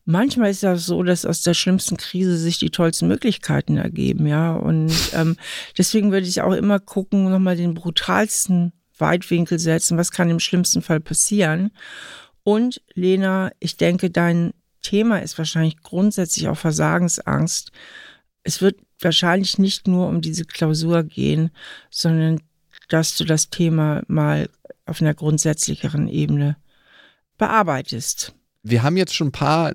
manchmal 0.05 0.51
ist 0.51 0.63
das 0.63 0.87
so, 0.87 1.03
dass 1.03 1.27
aus 1.27 1.43
der 1.43 1.55
schlimmsten 1.55 1.97
Krise 1.97 2.37
sich 2.37 2.59
die 2.59 2.71
tollsten 2.71 3.09
Möglichkeiten 3.09 3.77
ergeben, 3.77 4.27
ja. 4.27 4.55
Und 4.55 4.93
ähm, 5.15 5.37
deswegen 5.79 6.13
würde 6.13 6.27
ich 6.27 6.43
auch 6.43 6.53
immer 6.53 6.81
gucken, 6.81 7.31
nochmal 7.31 7.57
den 7.57 7.75
brutalsten 7.75 8.73
Weitwinkel 8.99 9.59
setzen, 9.59 9.99
was 9.99 10.11
kann 10.11 10.31
im 10.31 10.41
schlimmsten 10.41 10.83
Fall 10.83 11.01
passieren. 11.01 11.71
Und 12.45 12.83
Lena, 12.95 13.51
ich 13.61 13.77
denke, 13.77 14.11
dein 14.11 14.53
Thema 14.83 15.19
ist 15.19 15.39
wahrscheinlich 15.39 15.81
grundsätzlich 15.83 16.49
auch 16.49 16.57
Versagensangst. 16.57 17.71
Es 18.43 18.61
wird 18.61 18.77
wahrscheinlich 19.01 19.59
nicht 19.59 19.87
nur 19.87 20.09
um 20.09 20.21
diese 20.21 20.45
Klausur 20.45 21.05
gehen, 21.05 21.51
sondern 21.91 22.41
dass 22.89 23.17
du 23.17 23.25
das 23.25 23.51
Thema 23.51 24.03
mal 24.09 24.49
auf 24.87 25.01
einer 25.01 25.15
grundsätzlicheren 25.15 26.09
Ebene 26.09 26.57
bearbeitest. 27.39 28.35
Wir 28.63 28.83
haben 28.83 28.97
jetzt 28.97 29.15
schon 29.15 29.29
ein 29.29 29.33
paar 29.33 29.75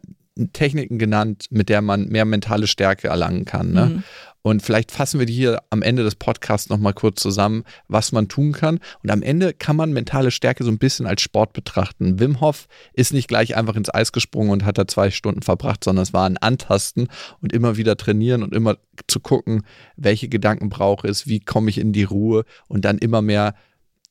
Techniken 0.53 0.99
genannt, 0.99 1.45
mit 1.49 1.69
der 1.69 1.81
man 1.81 2.07
mehr 2.07 2.25
mentale 2.25 2.67
Stärke 2.67 3.07
erlangen 3.07 3.45
kann. 3.45 3.71
Ne? 3.71 3.85
Mhm. 3.85 4.03
Und 4.41 4.61
vielleicht 4.61 4.91
fassen 4.91 5.19
wir 5.19 5.25
die 5.25 5.33
hier 5.33 5.61
am 5.71 5.81
Ende 5.81 6.03
des 6.03 6.15
Podcasts 6.15 6.69
nochmal 6.69 6.93
kurz 6.93 7.21
zusammen, 7.21 7.63
was 7.89 8.13
man 8.13 8.29
tun 8.29 8.53
kann. 8.53 8.79
Und 9.03 9.09
am 9.09 9.21
Ende 9.21 9.53
kann 9.53 9.75
man 9.75 9.91
mentale 9.91 10.31
Stärke 10.31 10.63
so 10.63 10.71
ein 10.71 10.77
bisschen 10.77 11.05
als 11.05 11.21
Sport 11.21 11.51
betrachten. 11.51 12.19
Wim 12.19 12.39
Hof 12.39 12.67
ist 12.93 13.11
nicht 13.11 13.27
gleich 13.27 13.57
einfach 13.57 13.75
ins 13.75 13.93
Eis 13.93 14.13
gesprungen 14.13 14.51
und 14.51 14.63
hat 14.63 14.77
da 14.77 14.87
zwei 14.87 15.11
Stunden 15.11 15.41
verbracht, 15.41 15.83
sondern 15.83 16.03
es 16.03 16.13
war 16.13 16.25
ein 16.25 16.37
Antasten 16.37 17.09
und 17.41 17.51
immer 17.51 17.75
wieder 17.75 17.97
trainieren 17.97 18.41
und 18.41 18.53
immer 18.53 18.77
zu 19.07 19.19
gucken, 19.19 19.63
welche 19.97 20.29
Gedanken 20.29 20.69
brauche 20.69 21.09
ich, 21.09 21.27
wie 21.27 21.41
komme 21.41 21.69
ich 21.69 21.77
in 21.77 21.91
die 21.91 22.03
Ruhe 22.03 22.45
und 22.69 22.85
dann 22.85 22.99
immer 22.99 23.21
mehr 23.21 23.53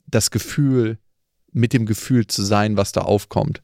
das 0.07 0.31
Gefühl, 0.31 0.99
mit 1.53 1.73
dem 1.73 1.87
Gefühl 1.87 2.27
zu 2.27 2.43
sein, 2.43 2.77
was 2.77 2.93
da 2.93 3.01
aufkommt. 3.01 3.63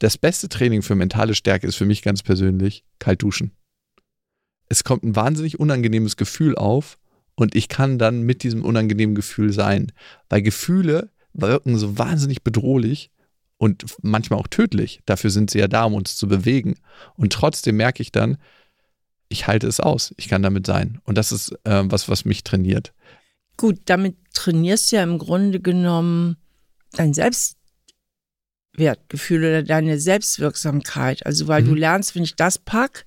Das 0.00 0.18
beste 0.18 0.48
Training 0.48 0.82
für 0.82 0.94
mentale 0.94 1.34
Stärke 1.34 1.66
ist 1.66 1.76
für 1.76 1.84
mich 1.84 2.02
ganz 2.02 2.22
persönlich 2.22 2.84
kalt 2.98 3.22
duschen. 3.22 3.52
Es 4.66 4.82
kommt 4.82 5.04
ein 5.04 5.14
wahnsinnig 5.14 5.60
unangenehmes 5.60 6.16
Gefühl 6.16 6.56
auf 6.56 6.98
und 7.34 7.54
ich 7.54 7.68
kann 7.68 7.98
dann 7.98 8.22
mit 8.22 8.42
diesem 8.42 8.64
unangenehmen 8.64 9.14
Gefühl 9.14 9.52
sein, 9.52 9.92
weil 10.28 10.42
Gefühle 10.42 11.10
wirken 11.34 11.76
so 11.76 11.98
wahnsinnig 11.98 12.42
bedrohlich 12.42 13.10
und 13.58 13.84
manchmal 14.00 14.38
auch 14.38 14.46
tödlich. 14.46 15.00
Dafür 15.04 15.28
sind 15.28 15.50
sie 15.50 15.58
ja 15.58 15.68
da, 15.68 15.84
um 15.84 15.94
uns 15.94 16.16
zu 16.16 16.26
bewegen. 16.26 16.76
Und 17.16 17.32
trotzdem 17.34 17.76
merke 17.76 18.02
ich 18.02 18.10
dann, 18.10 18.38
ich 19.28 19.46
halte 19.46 19.66
es 19.66 19.80
aus, 19.80 20.14
ich 20.16 20.28
kann 20.28 20.42
damit 20.42 20.66
sein. 20.66 21.00
Und 21.04 21.18
das 21.18 21.30
ist 21.30 21.52
äh, 21.64 21.82
was, 21.84 22.08
was 22.08 22.24
mich 22.24 22.42
trainiert. 22.42 22.94
Gut, 23.58 23.78
damit 23.84 24.16
trainierst 24.32 24.90
du 24.90 24.96
ja 24.96 25.02
im 25.02 25.18
Grunde 25.18 25.60
genommen 25.60 26.38
dein 26.92 27.12
Selbst, 27.12 27.58
Wertgefühl 28.80 29.44
oder 29.44 29.62
deine 29.62 30.00
Selbstwirksamkeit. 30.00 31.24
Also 31.24 31.46
weil 31.46 31.62
mhm. 31.62 31.68
du 31.68 31.74
lernst, 31.76 32.16
wenn 32.16 32.24
ich 32.24 32.34
das 32.34 32.58
pack, 32.58 33.06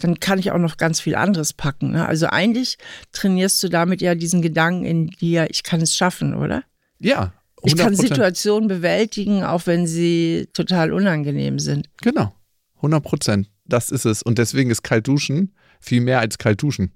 dann 0.00 0.18
kann 0.18 0.40
ich 0.40 0.50
auch 0.50 0.58
noch 0.58 0.76
ganz 0.76 1.00
viel 1.00 1.14
anderes 1.14 1.52
packen. 1.52 1.92
Ne? 1.92 2.04
Also 2.04 2.26
eigentlich 2.26 2.78
trainierst 3.12 3.62
du 3.62 3.68
damit 3.68 4.00
ja 4.00 4.16
diesen 4.16 4.42
Gedanken 4.42 4.84
in 4.84 5.06
dir, 5.06 5.46
ich 5.50 5.62
kann 5.62 5.80
es 5.80 5.94
schaffen, 5.94 6.34
oder? 6.34 6.64
Ja. 6.98 7.32
100%. 7.58 7.66
Ich 7.66 7.76
kann 7.76 7.94
Situationen 7.94 8.68
bewältigen, 8.68 9.44
auch 9.44 9.66
wenn 9.66 9.86
sie 9.86 10.48
total 10.54 10.92
unangenehm 10.92 11.58
sind. 11.58 11.88
Genau. 12.02 12.34
100 12.76 13.04
Prozent. 13.04 13.50
Das 13.66 13.90
ist 13.90 14.06
es. 14.06 14.22
Und 14.22 14.38
deswegen 14.38 14.70
ist 14.70 14.82
kalt 14.82 15.06
duschen 15.06 15.52
viel 15.80 16.00
mehr 16.00 16.20
als 16.20 16.38
kalt 16.38 16.62
duschen. 16.62 16.92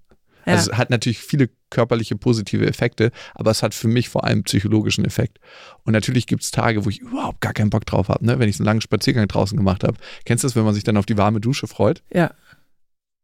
Ja. 0.47 0.55
Also 0.55 0.71
es 0.71 0.79
hat 0.79 0.91
natürlich 0.91 1.19
viele 1.19 1.49
körperliche 1.71 2.17
positive 2.17 2.67
Effekte, 2.67 3.11
aber 3.35 3.51
es 3.51 3.63
hat 3.63 3.75
für 3.75 3.89
mich 3.89 4.09
vor 4.09 4.25
allem 4.25 4.45
psychologischen 4.45 5.05
Effekt. 5.05 5.39
Und 5.85 5.93
natürlich 5.93 6.27
gibt 6.27 6.43
es 6.43 6.51
Tage, 6.51 6.85
wo 6.85 6.91
ich 6.91 7.01
überhaupt 7.01 7.41
gar 7.41 7.53
keinen 7.53 7.71
Bock 7.71 7.87
drauf 7.87 8.09
habe, 8.09 8.25
ne? 8.25 8.39
wenn 8.39 8.49
ich 8.49 8.57
so 8.57 8.63
einen 8.63 8.67
langen 8.67 8.81
Spaziergang 8.81 9.27
draußen 9.29 9.57
gemacht 9.57 9.85
habe. 9.85 9.97
Kennst 10.25 10.45
du 10.45 10.49
das, 10.49 10.57
wenn 10.57 10.65
man 10.65 10.75
sich 10.75 10.85
dann 10.85 10.97
auf 10.97 11.07
die 11.07 11.17
warme 11.17 11.41
Dusche 11.41 11.67
freut? 11.67 12.03
Ja. 12.13 12.33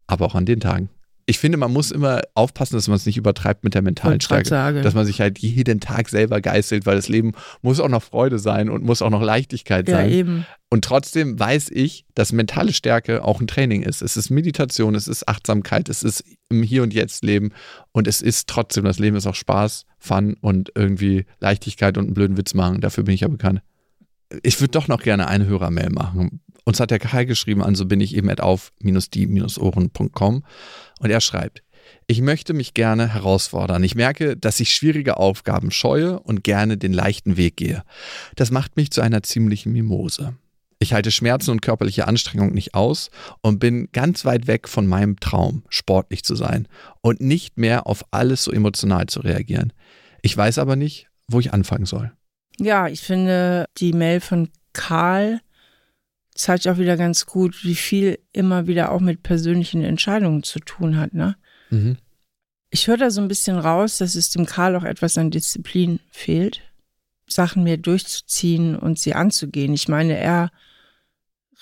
Aber 0.06 0.26
auch 0.26 0.34
an 0.34 0.46
den 0.46 0.60
Tagen 0.60 0.90
ich 1.26 1.38
finde, 1.38 1.58
man 1.58 1.72
muss 1.72 1.90
immer 1.90 2.22
aufpassen, 2.34 2.74
dass 2.74 2.88
man 2.88 2.96
es 2.96 3.06
nicht 3.06 3.16
übertreibt 3.16 3.64
mit 3.64 3.74
der 3.74 3.82
mentalen 3.82 4.20
Stärke. 4.20 4.82
Dass 4.82 4.94
man 4.94 5.06
sich 5.06 5.20
halt 5.20 5.38
jeden 5.38 5.80
Tag 5.80 6.08
selber 6.08 6.40
geißelt, 6.40 6.86
weil 6.86 6.96
das 6.96 7.08
Leben 7.08 7.32
muss 7.62 7.80
auch 7.80 7.88
noch 7.88 8.02
Freude 8.02 8.38
sein 8.38 8.68
und 8.68 8.84
muss 8.84 9.02
auch 9.02 9.10
noch 9.10 9.22
Leichtigkeit 9.22 9.88
Ja, 9.88 9.96
sein. 9.96 10.10
eben. 10.10 10.46
Und 10.70 10.84
trotzdem 10.84 11.38
weiß 11.38 11.70
ich, 11.72 12.04
dass 12.14 12.32
mentale 12.32 12.72
Stärke 12.72 13.24
auch 13.24 13.40
ein 13.40 13.46
Training 13.46 13.82
ist. 13.82 14.02
Es 14.02 14.16
ist 14.16 14.30
Meditation, 14.30 14.94
es 14.94 15.08
ist 15.08 15.28
Achtsamkeit, 15.28 15.88
es 15.88 16.02
ist 16.02 16.24
im 16.48 16.62
Hier 16.62 16.82
und 16.82 16.94
Jetzt 16.94 17.24
Leben 17.24 17.50
und 17.92 18.06
es 18.06 18.22
ist 18.22 18.48
trotzdem, 18.48 18.84
das 18.84 18.98
Leben 18.98 19.16
ist 19.16 19.26
auch 19.26 19.34
Spaß, 19.34 19.84
Fun 19.98 20.36
und 20.40 20.70
irgendwie 20.74 21.26
Leichtigkeit 21.40 21.98
und 21.98 22.04
einen 22.04 22.14
blöden 22.14 22.36
Witz 22.36 22.54
machen. 22.54 22.80
Dafür 22.80 23.04
bin 23.04 23.14
ich 23.14 23.20
ja 23.22 23.28
bekannt. 23.28 23.62
Ich 24.44 24.60
würde 24.60 24.70
doch 24.70 24.86
noch 24.86 25.02
gerne 25.02 25.26
eine 25.26 25.46
Hörermail 25.46 25.90
machen. 25.90 26.40
Uns 26.70 26.78
hat 26.78 26.92
der 26.92 27.00
Kai 27.00 27.24
geschrieben, 27.24 27.64
also 27.64 27.84
bin 27.84 28.00
ich 28.00 28.14
eben 28.14 28.30
at 28.30 28.40
auf-die-ohren.com 28.40 30.44
und 31.00 31.10
er 31.10 31.20
schreibt, 31.20 31.64
ich 32.06 32.20
möchte 32.20 32.54
mich 32.54 32.74
gerne 32.74 33.12
herausfordern. 33.12 33.82
Ich 33.82 33.96
merke, 33.96 34.36
dass 34.36 34.60
ich 34.60 34.72
schwierige 34.72 35.16
Aufgaben 35.16 35.72
scheue 35.72 36.20
und 36.20 36.44
gerne 36.44 36.78
den 36.78 36.92
leichten 36.92 37.36
Weg 37.36 37.56
gehe. 37.56 37.82
Das 38.36 38.52
macht 38.52 38.76
mich 38.76 38.92
zu 38.92 39.00
einer 39.00 39.24
ziemlichen 39.24 39.72
Mimose. 39.72 40.36
Ich 40.78 40.92
halte 40.92 41.10
Schmerzen 41.10 41.50
und 41.50 41.60
körperliche 41.60 42.06
Anstrengung 42.06 42.54
nicht 42.54 42.76
aus 42.76 43.10
und 43.40 43.58
bin 43.58 43.88
ganz 43.90 44.24
weit 44.24 44.46
weg 44.46 44.68
von 44.68 44.86
meinem 44.86 45.18
Traum, 45.18 45.64
sportlich 45.70 46.22
zu 46.22 46.36
sein 46.36 46.68
und 47.00 47.20
nicht 47.20 47.58
mehr 47.58 47.88
auf 47.88 48.04
alles 48.12 48.44
so 48.44 48.52
emotional 48.52 49.06
zu 49.06 49.18
reagieren. 49.18 49.72
Ich 50.22 50.36
weiß 50.36 50.58
aber 50.58 50.76
nicht, 50.76 51.08
wo 51.26 51.40
ich 51.40 51.52
anfangen 51.52 51.86
soll. 51.86 52.12
Ja, 52.60 52.86
ich 52.86 53.00
finde, 53.00 53.66
die 53.78 53.92
Mail 53.92 54.20
von 54.20 54.50
Karl 54.72 55.40
zeigt 56.40 56.66
auch 56.68 56.78
wieder 56.78 56.96
ganz 56.96 57.26
gut, 57.26 57.64
wie 57.64 57.74
viel 57.74 58.18
immer 58.32 58.66
wieder 58.66 58.92
auch 58.92 59.00
mit 59.00 59.22
persönlichen 59.22 59.82
Entscheidungen 59.82 60.42
zu 60.42 60.60
tun 60.60 60.96
hat. 60.96 61.14
Ne? 61.14 61.36
Mhm. 61.70 61.96
Ich 62.70 62.86
höre 62.86 62.96
da 62.96 63.10
so 63.10 63.20
ein 63.20 63.28
bisschen 63.28 63.58
raus, 63.58 63.98
dass 63.98 64.14
es 64.14 64.30
dem 64.30 64.46
Karl 64.46 64.76
auch 64.76 64.84
etwas 64.84 65.18
an 65.18 65.30
Disziplin 65.30 66.00
fehlt, 66.10 66.60
Sachen 67.26 67.64
mehr 67.64 67.76
durchzuziehen 67.76 68.76
und 68.76 68.98
sie 68.98 69.14
anzugehen. 69.14 69.72
Ich 69.74 69.88
meine, 69.88 70.16
er 70.16 70.50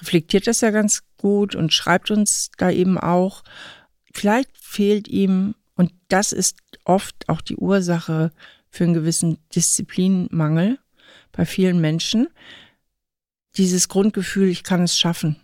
reflektiert 0.01 0.47
das 0.47 0.61
ja 0.61 0.71
ganz 0.71 1.03
gut 1.17 1.55
und 1.55 1.73
schreibt 1.73 2.11
uns 2.11 2.51
da 2.57 2.71
eben 2.71 2.99
auch. 2.99 3.43
Vielleicht 4.13 4.51
fehlt 4.57 5.09
ihm, 5.09 5.55
und 5.75 5.93
das 6.09 6.33
ist 6.33 6.59
oft 6.85 7.29
auch 7.29 7.41
die 7.41 7.57
Ursache 7.57 8.33
für 8.71 8.85
einen 8.85 8.95
gewissen 8.95 9.39
Disziplinmangel 9.55 10.79
bei 11.33 11.47
vielen 11.47 11.81
Menschen, 11.81 12.29
dieses 13.57 13.89
Grundgefühl, 13.89 14.49
ich 14.49 14.63
kann 14.63 14.83
es 14.83 14.99
schaffen. 14.99 15.37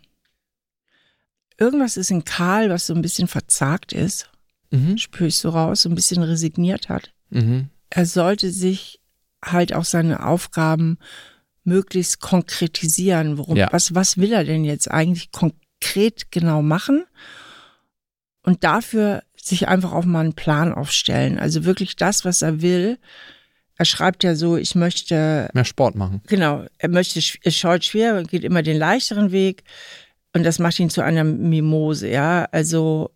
Irgendwas 1.59 1.97
ist 1.97 2.11
in 2.11 2.25
Karl, 2.25 2.71
was 2.71 2.87
so 2.87 2.95
ein 2.95 3.03
bisschen 3.03 3.29
verzagt 3.29 3.93
ist, 3.93 4.31
Mhm. 4.71 4.99
spüre 4.99 5.29
ich 5.29 5.37
so 5.37 5.51
raus, 5.51 5.83
so 5.83 5.89
ein 5.89 5.95
bisschen 5.95 6.23
resigniert 6.23 6.89
hat. 6.89 7.13
Mhm. 7.31 7.69
Er 7.91 8.07
sollte 8.07 8.51
sich 8.51 9.01
halt 9.45 9.73
auch 9.73 9.85
seine 9.85 10.27
Aufgaben 10.27 10.99
möglichst 11.63 12.21
konkretisieren. 12.21 13.39
Worum, 13.39 13.57
Ja. 13.57 13.69
was, 13.73 13.95
was 13.95 14.17
will 14.19 14.33
er 14.33 14.45
denn 14.45 14.65
jetzt 14.65 14.91
eigentlich 14.91 15.31
konkret 15.31 16.33
genau 16.33 16.61
machen? 16.61 17.05
Und 18.43 18.65
dafür 18.65 19.23
sich 19.37 19.69
einfach 19.69 19.93
auch 19.93 20.05
mal 20.05 20.21
einen 20.21 20.35
Plan 20.35 20.73
aufstellen. 20.73 21.39
Also 21.39 21.65
wirklich 21.65 21.97
das, 21.97 22.25
was 22.25 22.43
er 22.43 22.61
will. 22.63 22.99
Er 23.77 23.85
schreibt 23.85 24.23
ja 24.23 24.35
so, 24.37 24.57
ich 24.57 24.75
möchte 24.75 25.49
Mehr 25.53 25.65
Sport 25.65 25.97
machen. 25.97 26.23
Genau, 26.29 26.65
er 26.79 26.89
möchte, 26.89 27.21
er 27.43 27.51
scheut 27.51 27.85
schwer 27.85 28.17
und 28.19 28.29
geht 28.29 28.45
immer 28.45 28.63
den 28.63 28.77
leichteren 28.79 29.33
Weg. 29.33 29.65
Und 30.33 30.45
das 30.45 30.59
macht 30.59 30.79
ihn 30.79 30.91
zu 30.91 31.03
einer 31.03 31.25
Mimose, 31.25 32.09
ja. 32.09 32.47
Also 32.53 33.11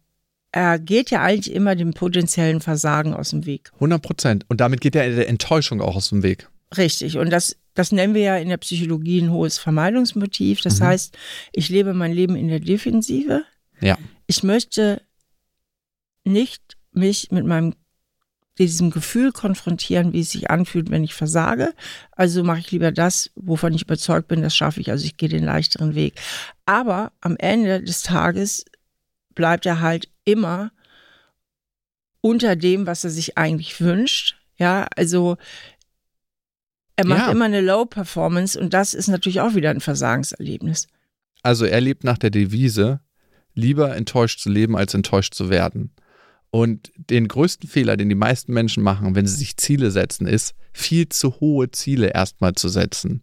er 0.50 0.78
geht 0.78 1.10
ja 1.10 1.22
eigentlich 1.22 1.54
immer 1.54 1.76
dem 1.76 1.92
potenziellen 1.92 2.60
Versagen 2.60 3.14
aus 3.14 3.30
dem 3.30 3.44
Weg. 3.46 3.70
100 3.74 4.02
Prozent. 4.02 4.44
Und 4.48 4.60
damit 4.60 4.80
geht 4.80 4.96
er 4.96 5.08
der 5.14 5.28
Enttäuschung 5.28 5.80
auch 5.80 5.94
aus 5.96 6.08
dem 6.08 6.22
Weg. 6.22 6.48
Richtig. 6.76 7.18
Und 7.18 7.30
das, 7.30 7.56
das 7.74 7.92
nennen 7.92 8.14
wir 8.14 8.22
ja 8.22 8.36
in 8.36 8.48
der 8.48 8.56
Psychologie 8.58 9.20
ein 9.20 9.30
hohes 9.30 9.58
Vermeidungsmotiv. 9.58 10.60
Das 10.62 10.80
Mhm. 10.80 10.84
heißt, 10.84 11.18
ich 11.52 11.68
lebe 11.68 11.94
mein 11.94 12.12
Leben 12.12 12.34
in 12.36 12.48
der 12.48 12.60
Defensive. 12.60 13.44
Ja. 13.80 13.96
Ich 14.26 14.42
möchte 14.42 15.02
nicht 16.24 16.76
mich 16.92 17.30
mit 17.30 17.46
meinem 17.46 17.74
diesem 18.58 18.90
Gefühl 18.90 19.32
konfrontieren, 19.32 20.12
wie 20.12 20.20
es 20.20 20.30
sich 20.30 20.50
anfühlt, 20.50 20.90
wenn 20.90 21.04
ich 21.04 21.14
versage. 21.14 21.74
Also 22.12 22.42
mache 22.42 22.58
ich 22.60 22.70
lieber 22.70 22.90
das, 22.92 23.30
wovon 23.36 23.72
ich 23.74 23.82
überzeugt 23.82 24.28
bin, 24.28 24.42
das 24.42 24.56
schaffe 24.56 24.80
ich. 24.80 24.90
Also 24.90 25.04
ich 25.04 25.16
gehe 25.16 25.28
den 25.28 25.44
leichteren 25.44 25.94
Weg. 25.94 26.14
Aber 26.66 27.12
am 27.20 27.36
Ende 27.36 27.82
des 27.82 28.02
Tages 28.02 28.64
bleibt 29.34 29.64
er 29.66 29.80
halt 29.80 30.08
immer 30.24 30.72
unter 32.20 32.56
dem, 32.56 32.86
was 32.86 33.04
er 33.04 33.10
sich 33.10 33.38
eigentlich 33.38 33.80
wünscht. 33.80 34.36
Ja, 34.56 34.88
also 34.96 35.36
er 36.96 37.06
macht 37.06 37.26
Ja. 37.26 37.30
immer 37.30 37.44
eine 37.44 37.60
Low-Performance 37.60 38.58
und 38.60 38.74
das 38.74 38.92
ist 38.92 39.06
natürlich 39.06 39.40
auch 39.40 39.54
wieder 39.54 39.70
ein 39.70 39.80
Versagenserlebnis. 39.80 40.88
Also 41.42 41.64
er 41.64 41.80
lebt 41.80 42.02
nach 42.02 42.18
der 42.18 42.30
Devise, 42.30 43.00
lieber 43.54 43.94
enttäuscht 43.94 44.40
zu 44.40 44.50
leben, 44.50 44.76
als 44.76 44.94
enttäuscht 44.94 45.34
zu 45.34 45.48
werden. 45.48 45.92
Und 46.58 46.90
den 46.96 47.28
größten 47.28 47.68
Fehler, 47.68 47.96
den 47.96 48.08
die 48.08 48.16
meisten 48.16 48.52
Menschen 48.52 48.82
machen, 48.82 49.14
wenn 49.14 49.28
sie 49.28 49.36
sich 49.36 49.56
Ziele 49.56 49.92
setzen, 49.92 50.26
ist, 50.26 50.56
viel 50.72 51.08
zu 51.08 51.38
hohe 51.38 51.70
Ziele 51.70 52.08
erstmal 52.08 52.56
zu 52.56 52.68
setzen, 52.68 53.22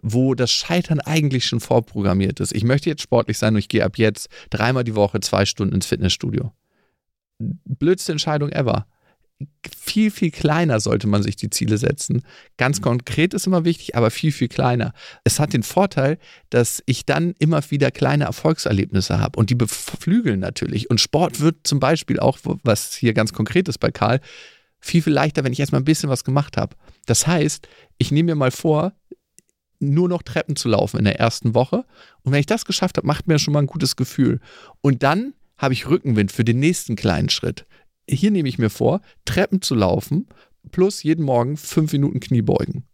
wo 0.00 0.36
das 0.36 0.52
Scheitern 0.52 1.00
eigentlich 1.00 1.44
schon 1.44 1.58
vorprogrammiert 1.58 2.38
ist. 2.38 2.54
Ich 2.54 2.62
möchte 2.62 2.88
jetzt 2.88 3.02
sportlich 3.02 3.36
sein 3.36 3.54
und 3.54 3.58
ich 3.58 3.68
gehe 3.68 3.84
ab 3.84 3.98
jetzt 3.98 4.28
dreimal 4.50 4.84
die 4.84 4.94
Woche 4.94 5.18
zwei 5.18 5.44
Stunden 5.44 5.74
ins 5.74 5.86
Fitnessstudio. 5.86 6.52
Blödste 7.40 8.12
Entscheidung 8.12 8.50
ever. 8.50 8.86
Viel, 9.76 10.10
viel 10.10 10.30
kleiner 10.30 10.80
sollte 10.80 11.06
man 11.06 11.22
sich 11.22 11.36
die 11.36 11.50
Ziele 11.50 11.78
setzen. 11.78 12.22
Ganz 12.56 12.80
konkret 12.80 13.34
ist 13.34 13.46
immer 13.46 13.64
wichtig, 13.64 13.96
aber 13.96 14.10
viel, 14.10 14.32
viel 14.32 14.48
kleiner. 14.48 14.92
Es 15.24 15.38
hat 15.38 15.52
den 15.52 15.62
Vorteil, 15.62 16.18
dass 16.50 16.82
ich 16.86 17.04
dann 17.04 17.34
immer 17.38 17.62
wieder 17.70 17.90
kleine 17.90 18.24
Erfolgserlebnisse 18.24 19.18
habe 19.18 19.38
und 19.38 19.50
die 19.50 19.54
beflügeln 19.54 20.40
natürlich. 20.40 20.90
Und 20.90 21.00
Sport 21.00 21.40
wird 21.40 21.56
zum 21.64 21.80
Beispiel 21.80 22.18
auch, 22.20 22.38
was 22.62 22.94
hier 22.94 23.14
ganz 23.14 23.32
konkret 23.32 23.68
ist 23.68 23.78
bei 23.78 23.90
Karl, 23.90 24.20
viel, 24.80 25.02
viel 25.02 25.12
leichter, 25.12 25.44
wenn 25.44 25.52
ich 25.52 25.60
erstmal 25.60 25.80
ein 25.80 25.86
bisschen 25.86 26.10
was 26.10 26.24
gemacht 26.24 26.56
habe. 26.56 26.76
Das 27.06 27.26
heißt, 27.26 27.68
ich 27.98 28.10
nehme 28.10 28.32
mir 28.32 28.36
mal 28.36 28.50
vor, 28.50 28.92
nur 29.78 30.08
noch 30.08 30.22
Treppen 30.22 30.56
zu 30.56 30.68
laufen 30.68 30.98
in 30.98 31.04
der 31.04 31.18
ersten 31.18 31.54
Woche. 31.54 31.84
Und 32.22 32.32
wenn 32.32 32.40
ich 32.40 32.46
das 32.46 32.64
geschafft 32.64 32.96
habe, 32.96 33.06
macht 33.06 33.26
mir 33.26 33.38
schon 33.38 33.52
mal 33.52 33.60
ein 33.60 33.66
gutes 33.66 33.96
Gefühl. 33.96 34.40
Und 34.80 35.02
dann 35.02 35.34
habe 35.58 35.74
ich 35.74 35.88
Rückenwind 35.88 36.32
für 36.32 36.44
den 36.44 36.58
nächsten 36.58 36.96
kleinen 36.96 37.28
Schritt. 37.28 37.66
Hier 38.12 38.30
nehme 38.30 38.48
ich 38.48 38.58
mir 38.58 38.70
vor, 38.70 39.00
Treppen 39.24 39.62
zu 39.62 39.74
laufen, 39.74 40.26
plus 40.70 41.02
jeden 41.02 41.24
Morgen 41.24 41.56
fünf 41.56 41.92
Minuten 41.92 42.20
Kniebeugen. 42.20 42.84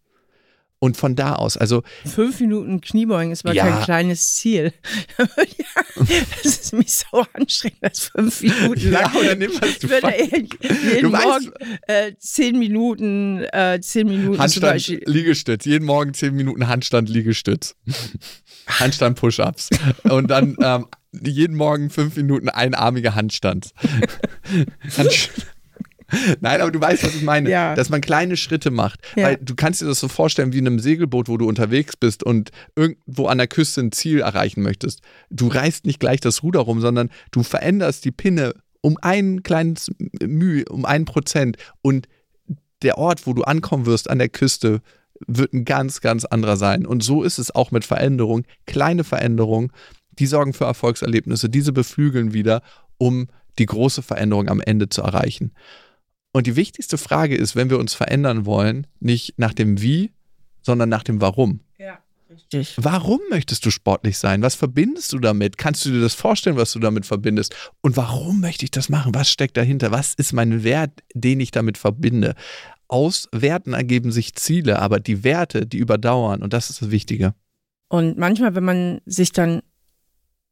Und 0.80 0.96
von 0.96 1.16
da 1.16 1.34
aus, 1.34 1.56
also 1.56 1.82
Fünf 2.04 2.38
Minuten 2.38 2.80
Kniebeugen 2.80 3.32
ist 3.32 3.42
mal 3.42 3.52
Ja. 3.52 3.66
kein 3.66 3.82
kleines 3.82 4.34
Ziel. 4.36 4.72
das 5.16 6.44
ist 6.44 6.72
mich 6.72 6.94
so 6.98 7.26
anstrengend, 7.32 7.78
das 7.80 8.10
fünf 8.14 8.40
Minuten 8.42 8.92
lang. 8.92 9.12
Ja, 9.12 9.20
oder 9.20 9.34
nimm 9.34 9.50
was, 9.60 9.80
du 9.80 9.86
ich 9.86 9.90
würde 9.90 10.14
jeden, 10.94 11.10
Morgen 11.10 11.50
äh, 11.88 12.12
zehn 12.18 12.60
Minuten, 12.60 13.42
äh, 13.52 13.80
zehn 13.80 14.06
Minuten 14.06 14.38
Handstand. 14.38 14.86
Liegestütz. 15.06 15.64
Jeden 15.64 15.84
Morgen 15.84 16.14
zehn 16.14 16.32
Minuten 16.36 16.68
Handstand, 16.68 17.08
Liegestütz. 17.08 17.74
Handstand, 18.68 19.18
Push-Ups. 19.18 19.70
Und 20.04 20.28
dann 20.28 20.56
ähm, 20.62 20.86
jeden 21.24 21.56
Morgen 21.56 21.90
fünf 21.90 22.14
Minuten 22.16 22.48
einarmige 22.50 23.16
Handstand. 23.16 23.72
Nein, 26.40 26.61
aber 26.61 26.70
du 26.70 26.80
weißt, 26.80 27.05
was 27.05 27.14
ich 27.14 27.22
meine. 27.22 27.51
Ja. 27.51 27.74
Dass 27.74 27.90
man 27.90 28.01
kleine 28.01 28.36
Schritte 28.36 28.70
macht. 28.70 29.01
Ja. 29.14 29.24
Weil 29.24 29.36
du 29.36 29.55
kannst 29.55 29.82
dir 29.82 29.86
das 29.86 30.01
so 30.01 30.09
vorstellen 30.09 30.53
wie 30.53 30.59
in 30.59 30.66
einem 30.66 30.78
Segelboot, 30.78 31.28
wo 31.28 31.36
du 31.36 31.46
unterwegs 31.46 31.96
bist 31.96 32.22
und 32.22 32.51
irgendwo 32.76 33.26
an 33.26 33.38
der 33.38 33.46
Küste 33.46 33.82
ein 33.82 33.92
Ziel 33.92 34.20
erreichen 34.20 34.62
möchtest. 34.62 35.03
Du 35.30 35.49
reißt 35.49 35.84
nicht 35.84 36.01
gleich 36.01 36.20
das 36.20 36.42
Ruder 36.42 36.61
rum, 36.61 36.80
sondern 36.80 37.11
du 37.30 37.42
veränderst 37.42 38.05
die 38.05 38.11
Pinne 38.11 38.55
um 38.80 38.96
ein 39.03 39.42
kleines 39.42 39.90
Mühe, 40.22 40.64
um 40.70 40.84
ein 40.84 41.05
Prozent. 41.05 41.57
Und 41.82 42.09
der 42.82 42.96
Ort, 42.96 43.26
wo 43.26 43.34
du 43.34 43.42
ankommen 43.42 43.86
wirst 43.86 44.09
an 44.09 44.18
der 44.18 44.28
Küste, 44.28 44.80
wird 45.26 45.53
ein 45.53 45.64
ganz, 45.64 46.01
ganz 46.01 46.24
anderer 46.24 46.57
sein. 46.57 46.86
Und 46.86 47.03
so 47.03 47.22
ist 47.22 47.38
es 47.38 47.55
auch 47.55 47.70
mit 47.70 47.84
Veränderung. 47.84 48.44
Kleine 48.66 49.05
Veränderungen, 49.05 49.72
die 50.12 50.26
sorgen 50.26 50.55
für 50.55 50.64
Erfolgserlebnisse, 50.64 51.49
diese 51.49 51.72
beflügeln 51.72 52.32
wieder, 52.32 52.62
um 52.99 53.28
die 53.59 53.66
große 53.66 54.02
Veränderung 54.02 54.48
am 54.48 54.61
Ende 54.61 54.88
zu 54.88 55.02
erreichen. 55.02 55.52
Und 56.32 56.46
die 56.46 56.56
wichtigste 56.56 56.98
Frage 56.98 57.36
ist, 57.36 57.56
wenn 57.56 57.70
wir 57.70 57.78
uns 57.78 57.94
verändern 57.94 58.46
wollen, 58.46 58.86
nicht 59.00 59.38
nach 59.38 59.54
dem 59.54 59.80
Wie, 59.80 60.12
sondern 60.62 60.88
nach 60.88 61.02
dem 61.02 61.20
Warum. 61.20 61.61
Ja, 61.78 61.98
richtig. 62.30 62.74
Warum 62.76 63.20
möchtest 63.30 63.64
du 63.64 63.70
sportlich 63.70 64.18
sein? 64.18 64.42
Was 64.42 64.54
verbindest 64.54 65.12
du 65.12 65.18
damit? 65.18 65.59
Kannst 65.59 65.84
du 65.84 65.90
dir 65.90 66.00
das 66.00 66.14
vorstellen, 66.14 66.56
was 66.56 66.72
du 66.72 66.78
damit 66.78 67.06
verbindest? 67.06 67.54
Und 67.80 67.96
warum 67.96 68.40
möchte 68.40 68.64
ich 68.64 68.70
das 68.70 68.88
machen? 68.88 69.14
Was 69.14 69.30
steckt 69.30 69.56
dahinter? 69.56 69.90
Was 69.90 70.14
ist 70.14 70.32
mein 70.32 70.62
Wert, 70.64 70.92
den 71.14 71.40
ich 71.40 71.50
damit 71.50 71.78
verbinde? 71.78 72.34
Aus 72.88 73.28
Werten 73.32 73.72
ergeben 73.74 74.12
sich 74.12 74.34
Ziele, 74.34 74.78
aber 74.78 75.00
die 75.00 75.24
Werte, 75.24 75.66
die 75.66 75.78
überdauern 75.78 76.42
und 76.42 76.52
das 76.52 76.70
ist 76.70 76.82
das 76.82 76.90
Wichtige. 76.90 77.34
Und 77.88 78.18
manchmal, 78.18 78.54
wenn 78.54 78.64
man 78.64 79.00
sich 79.06 79.32
dann 79.32 79.62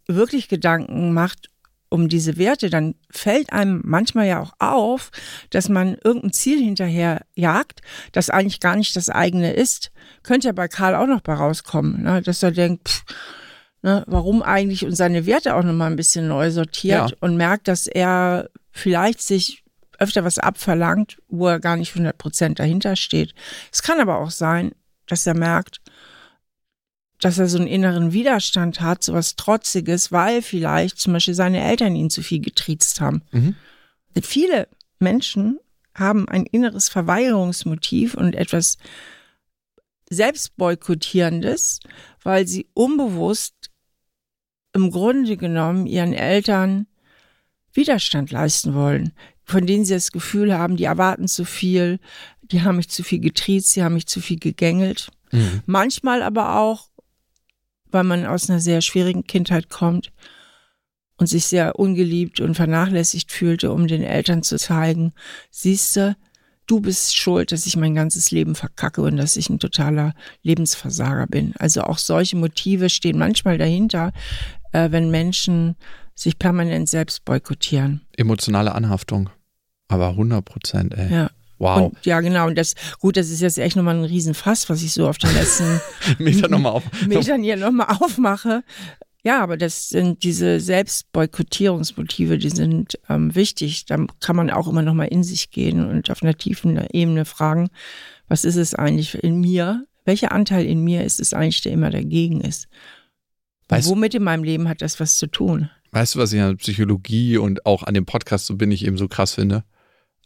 wirklich 0.07 0.49
Gedanken 0.49 1.13
macht, 1.13 1.51
um 1.89 2.09
diese 2.09 2.37
Werte, 2.37 2.69
dann 2.71 2.95
fällt 3.11 3.53
einem 3.53 3.81
manchmal 3.85 4.27
ja 4.27 4.41
auch 4.41 4.53
auf, 4.59 5.11
dass 5.51 5.69
man 5.69 5.97
irgendein 6.03 6.33
Ziel 6.33 6.59
hinterher 6.63 7.23
jagt, 7.35 7.81
das 8.13 8.31
eigentlich 8.31 8.61
gar 8.61 8.77
nicht 8.77 8.97
das 8.97 9.09
eigene 9.09 9.53
ist. 9.53 9.91
Könnte 10.23 10.49
ja 10.49 10.53
bei 10.53 10.69
Karl 10.69 10.95
auch 10.95 11.07
noch 11.07 11.21
bei 11.21 11.35
rauskommen, 11.35 12.03
ne? 12.03 12.23
dass 12.23 12.43
er 12.43 12.51
denkt, 12.51 12.89
pff, 12.89 13.05
ne, 13.83 14.05
warum 14.07 14.43
eigentlich 14.43 14.85
und 14.85 14.97
seine 14.97 15.27
Werte 15.27 15.55
auch 15.55 15.63
nochmal 15.63 15.91
ein 15.91 15.97
bisschen 15.97 16.29
neu 16.29 16.51
sortiert 16.51 17.11
Ja. 17.11 17.17
und 17.21 17.37
merkt, 17.37 17.69
dass 17.69 17.87
er 17.87 18.49
vielleicht 18.73 19.23
sich 19.23 19.63
öfter 19.99 20.25
was 20.25 20.39
abverlangt, 20.39 21.19
wo 21.29 21.47
er 21.49 21.61
gar 21.61 21.77
nicht 21.77 21.93
100 21.95 22.19
Prozent 22.19 22.59
dahinter 22.59 22.97
steht. 22.97 23.35
Es 23.73 23.83
kann 23.83 24.01
aber 24.01 24.19
auch 24.19 24.31
sein, 24.31 24.73
dass 25.07 25.27
er 25.27 25.35
merkt, 25.35 25.81
dass 27.21 27.39
er 27.39 27.49
so 27.49 27.59
einen 27.59 27.67
inneren 27.67 28.13
Widerstand 28.13 28.81
hat, 28.81 29.03
so 29.03 29.15
was 29.15 29.37
Trotziges, 29.37 30.13
weil 30.13 30.43
vielleicht 30.43 30.99
zum 30.99 31.13
Beispiel 31.15 31.35
seine 31.35 31.63
Eltern 31.63 31.97
ihn 31.97 32.11
zu 32.11 32.23
viel 32.23 32.41
getriezt 32.41 33.01
haben. 33.01 33.23
Mhm. 33.33 33.55
Viele 34.23 34.69
Menschen 34.99 35.59
haben 35.95 36.29
ein 36.29 36.45
inneres 36.45 36.89
Verweigerungsmotiv 36.89 38.15
und 38.15 38.35
etwas 38.35 38.77
Selbstboykottierendes, 40.11 41.81
weil 42.23 42.47
sie 42.47 42.69
unbewusst 42.75 43.55
im 44.73 44.91
Grunde 44.91 45.37
genommen 45.37 45.87
ihren 45.87 46.13
Eltern 46.13 46.87
Widerstand 47.73 48.31
leisten 48.31 48.75
wollen, 48.75 49.13
von 49.43 49.67
denen 49.67 49.85
sie 49.85 49.95
das 49.95 50.13
Gefühl 50.13 50.57
haben, 50.57 50.77
die 50.77 50.85
erwarten 50.85 51.29
zu 51.29 51.45
viel, 51.45 51.99
die 52.43 52.63
haben 52.63 52.77
mich 52.77 52.89
zu 52.89 53.03
viel 53.03 53.21
getriezt, 53.21 53.71
sie 53.71 53.83
haben 53.83 53.95
mich 53.95 54.07
zu 54.07 54.21
viel 54.21 54.39
gegängelt. 54.39 55.11
Mhm. 55.33 55.63
Manchmal 55.67 56.23
aber 56.23 56.57
auch, 56.59 56.89
weil 57.91 58.05
man 58.05 58.27
aus 58.27 58.49
einer 58.51 58.61
sehr 58.61 58.81
schwierigen 58.83 59.27
Kindheit 59.27 59.71
kommt 59.71 60.13
und 61.17 61.29
sich 61.29 61.47
sehr 61.47 61.79
ungeliebt 61.79 62.41
und 62.41 62.55
vernachlässigt 62.55 63.33
fühlte, 63.33 63.73
um 63.73 63.87
den 63.87 64.03
Eltern 64.03 64.43
zu 64.43 64.57
zeigen, 64.57 65.13
siehste, 65.51 66.17
du 66.67 66.81
bist 66.81 67.17
schuld, 67.17 67.53
dass 67.53 67.67
ich 67.67 67.77
mein 67.77 67.95
ganzes 67.95 68.31
Leben 68.31 68.55
verkacke 68.55 69.03
und 69.03 69.17
dass 69.17 69.37
ich 69.37 69.49
ein 69.49 69.59
totaler 69.59 70.15
Lebensversager 70.43 71.27
bin. 71.27 71.55
Also 71.59 71.83
auch 71.83 71.99
solche 71.99 72.37
Motive 72.37 72.91
stehen 72.91 73.19
manchmal 73.19 73.59
dahinter, 73.59 74.13
äh, 74.73 74.91
wenn 74.91 75.11
Menschen 75.11 75.77
sich 76.15 76.39
permanent 76.39 76.89
selbst 76.89 77.25
boykottieren. 77.25 78.03
Emotionale 78.17 78.75
Anhaftung. 78.75 79.31
Aber 79.89 80.09
100 80.09 80.45
Prozent, 80.45 80.95
ey. 80.95 81.13
Ja. 81.13 81.31
Wow. 81.59 81.93
Und 81.93 82.05
ja, 82.07 82.21
genau. 82.21 82.47
Und 82.49 82.57
das, 82.57 82.75
gut, 83.01 83.17
das 83.17 83.31
ist 83.31 83.41
jetzt 83.41 83.59
echt 83.59 83.77
nochmal 83.77 83.97
ein 83.97 84.05
Riesenfass, 84.05 84.69
was 84.69 84.83
ich 84.83 84.93
so 84.93 85.09
auf 85.09 85.19
den 85.19 85.33
letzten 85.35 85.81
Meter 86.19 86.49
nochmal 86.49 86.73
auf. 86.73 86.85
Metern 87.07 87.43
hier 87.43 87.57
nochmal 87.57 87.97
aufmache. 88.01 88.63
Ja, 89.23 89.43
aber 89.43 89.57
das 89.57 89.89
sind 89.89 90.23
diese 90.23 90.61
Selbstboykottierungsmotive, 90.61 92.39
die 92.39 92.51
sind 92.51 92.99
ähm, 93.09 93.35
wichtig. 93.35 93.87
Da 93.87 94.07
kann 94.21 94.37
man 94.37 94.51
auch 94.51 94.69
immer 94.69 94.83
nochmal 94.83 95.09
in 95.09 95.25
sich 95.25 95.51
gehen 95.51 95.85
und 95.89 96.11
auf 96.11 96.23
einer 96.23 96.37
tiefen 96.37 96.79
Ebene 96.93 97.25
fragen, 97.25 97.69
was 98.29 98.45
ist 98.45 98.57
es 98.57 98.75
eigentlich 98.75 99.15
in 99.15 99.41
mir? 99.41 99.85
Welcher 100.05 100.33
Anteil 100.33 100.65
in 100.67 100.85
mir 100.85 101.03
ist 101.05 101.19
es 101.19 101.35
eigentlich, 101.35 101.63
der 101.63 101.73
immer 101.73 101.91
dagegen 101.91 102.41
ist? 102.41 102.69
Weißt- 103.69 103.89
womit 103.89 104.15
in 104.15 104.23
meinem 104.23 104.45
Leben 104.45 104.69
hat 104.69 104.81
das 104.83 105.01
was 105.01 105.17
zu 105.17 105.27
tun? 105.27 105.71
Weißt 105.91 106.15
du, 106.15 106.19
was 106.19 106.33
ich 106.33 106.41
an 106.41 106.57
Psychologie 106.59 107.39
und 107.39 107.67
auch 107.67 107.83
an 107.83 107.95
dem 107.95 108.07
Podcast 108.07 108.47
so 108.47 108.57
bin 108.57 108.71
ich 108.71 108.85
eben 108.85 108.97
so 108.99 109.09
krass 109.09 109.35
finde? 109.35 109.65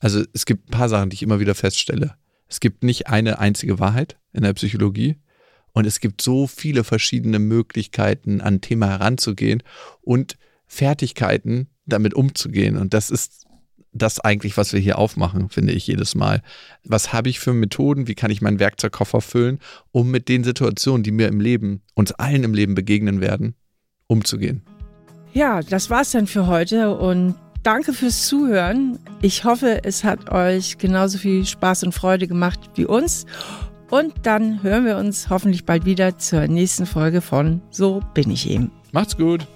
Also 0.01 0.25
es 0.33 0.47
gibt 0.47 0.69
ein 0.69 0.73
paar 0.73 0.89
Sachen, 0.89 1.11
die 1.11 1.15
ich 1.15 1.23
immer 1.23 1.41
wieder 1.41 1.55
feststelle. 1.55 2.17
Es 2.49 2.59
gibt 2.59 2.83
nicht 2.83 3.07
eine 3.07 3.39
einzige 3.39 3.79
Wahrheit 3.79 4.19
in 4.33 4.43
der 4.43 4.55
Psychologie 4.55 5.17
und 5.73 5.87
es 5.87 6.01
gibt 6.01 6.21
so 6.21 6.47
viele 6.47 6.83
verschiedene 6.83 7.39
Möglichkeiten, 7.39 8.41
an 8.41 8.55
ein 8.55 8.61
Thema 8.61 8.89
heranzugehen 8.89 9.63
und 10.01 10.37
Fertigkeiten, 10.67 11.69
damit 11.87 12.15
umzugehen. 12.15 12.77
Und 12.77 12.95
das 12.95 13.11
ist 13.11 13.47
das 13.93 14.21
eigentlich, 14.21 14.57
was 14.57 14.73
wir 14.73 14.81
hier 14.81 14.99
aufmachen, 14.99 15.49
finde 15.49 15.73
ich 15.73 15.87
jedes 15.87 16.15
Mal. 16.15 16.43
Was 16.85 17.13
habe 17.13 17.29
ich 17.29 17.41
für 17.41 17.53
Methoden? 17.53 18.07
Wie 18.07 18.15
kann 18.15 18.31
ich 18.31 18.41
meinen 18.41 18.61
Werkzeugkoffer 18.61 19.21
füllen, 19.21 19.59
um 19.91 20.11
mit 20.11 20.29
den 20.29 20.45
Situationen, 20.45 21.03
die 21.03 21.11
mir 21.11 21.29
im 21.29 21.41
Leben, 21.41 21.83
uns 21.95 22.13
allen 22.13 22.45
im 22.45 22.55
Leben 22.55 22.75
begegnen 22.75 23.21
werden, 23.21 23.55
umzugehen? 24.07 24.63
Ja, 25.33 25.61
das 25.63 25.91
war's 25.91 26.13
dann 26.13 26.27
für 26.27 26.47
heute 26.47 26.97
und 26.97 27.35
danke 27.63 27.93
fürs 27.93 28.27
Zuhören. 28.27 28.99
Ich 29.23 29.45
hoffe, 29.45 29.81
es 29.85 30.05
hat 30.05 30.31
euch 30.31 30.79
genauso 30.79 31.19
viel 31.19 31.45
Spaß 31.45 31.85
und 31.85 31.93
Freude 31.93 32.27
gemacht 32.27 32.59
wie 32.75 32.87
uns. 32.87 33.27
Und 33.91 34.15
dann 34.23 34.63
hören 34.63 34.85
wir 34.85 34.97
uns 34.97 35.31
hoffentlich 35.31 35.65
bald 35.65 35.85
wieder 35.85 36.17
zur 36.19 36.47
nächsten 36.47 36.87
Folge 36.87 37.21
von 37.21 37.61
So 37.71 38.01
bin 38.15 38.31
ich 38.31 38.49
eben. 38.49 38.71
Macht's 38.93 39.17
gut! 39.17 39.47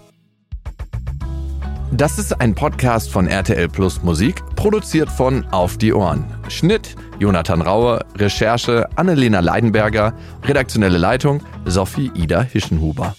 Das 1.92 2.18
ist 2.18 2.40
ein 2.40 2.56
Podcast 2.56 3.08
von 3.08 3.28
RTL 3.28 3.68
Plus 3.68 4.02
Musik, 4.02 4.42
produziert 4.56 5.08
von 5.08 5.46
Auf 5.52 5.78
die 5.78 5.92
Ohren. 5.92 6.24
Schnitt 6.48 6.96
Jonathan 7.20 7.62
Raue, 7.62 8.04
Recherche 8.16 8.88
Annelena 8.96 9.38
Leidenberger, 9.38 10.12
redaktionelle 10.42 10.98
Leitung 10.98 11.40
Sophie 11.66 12.10
Ida 12.16 12.42
Hischenhuber. 12.42 13.14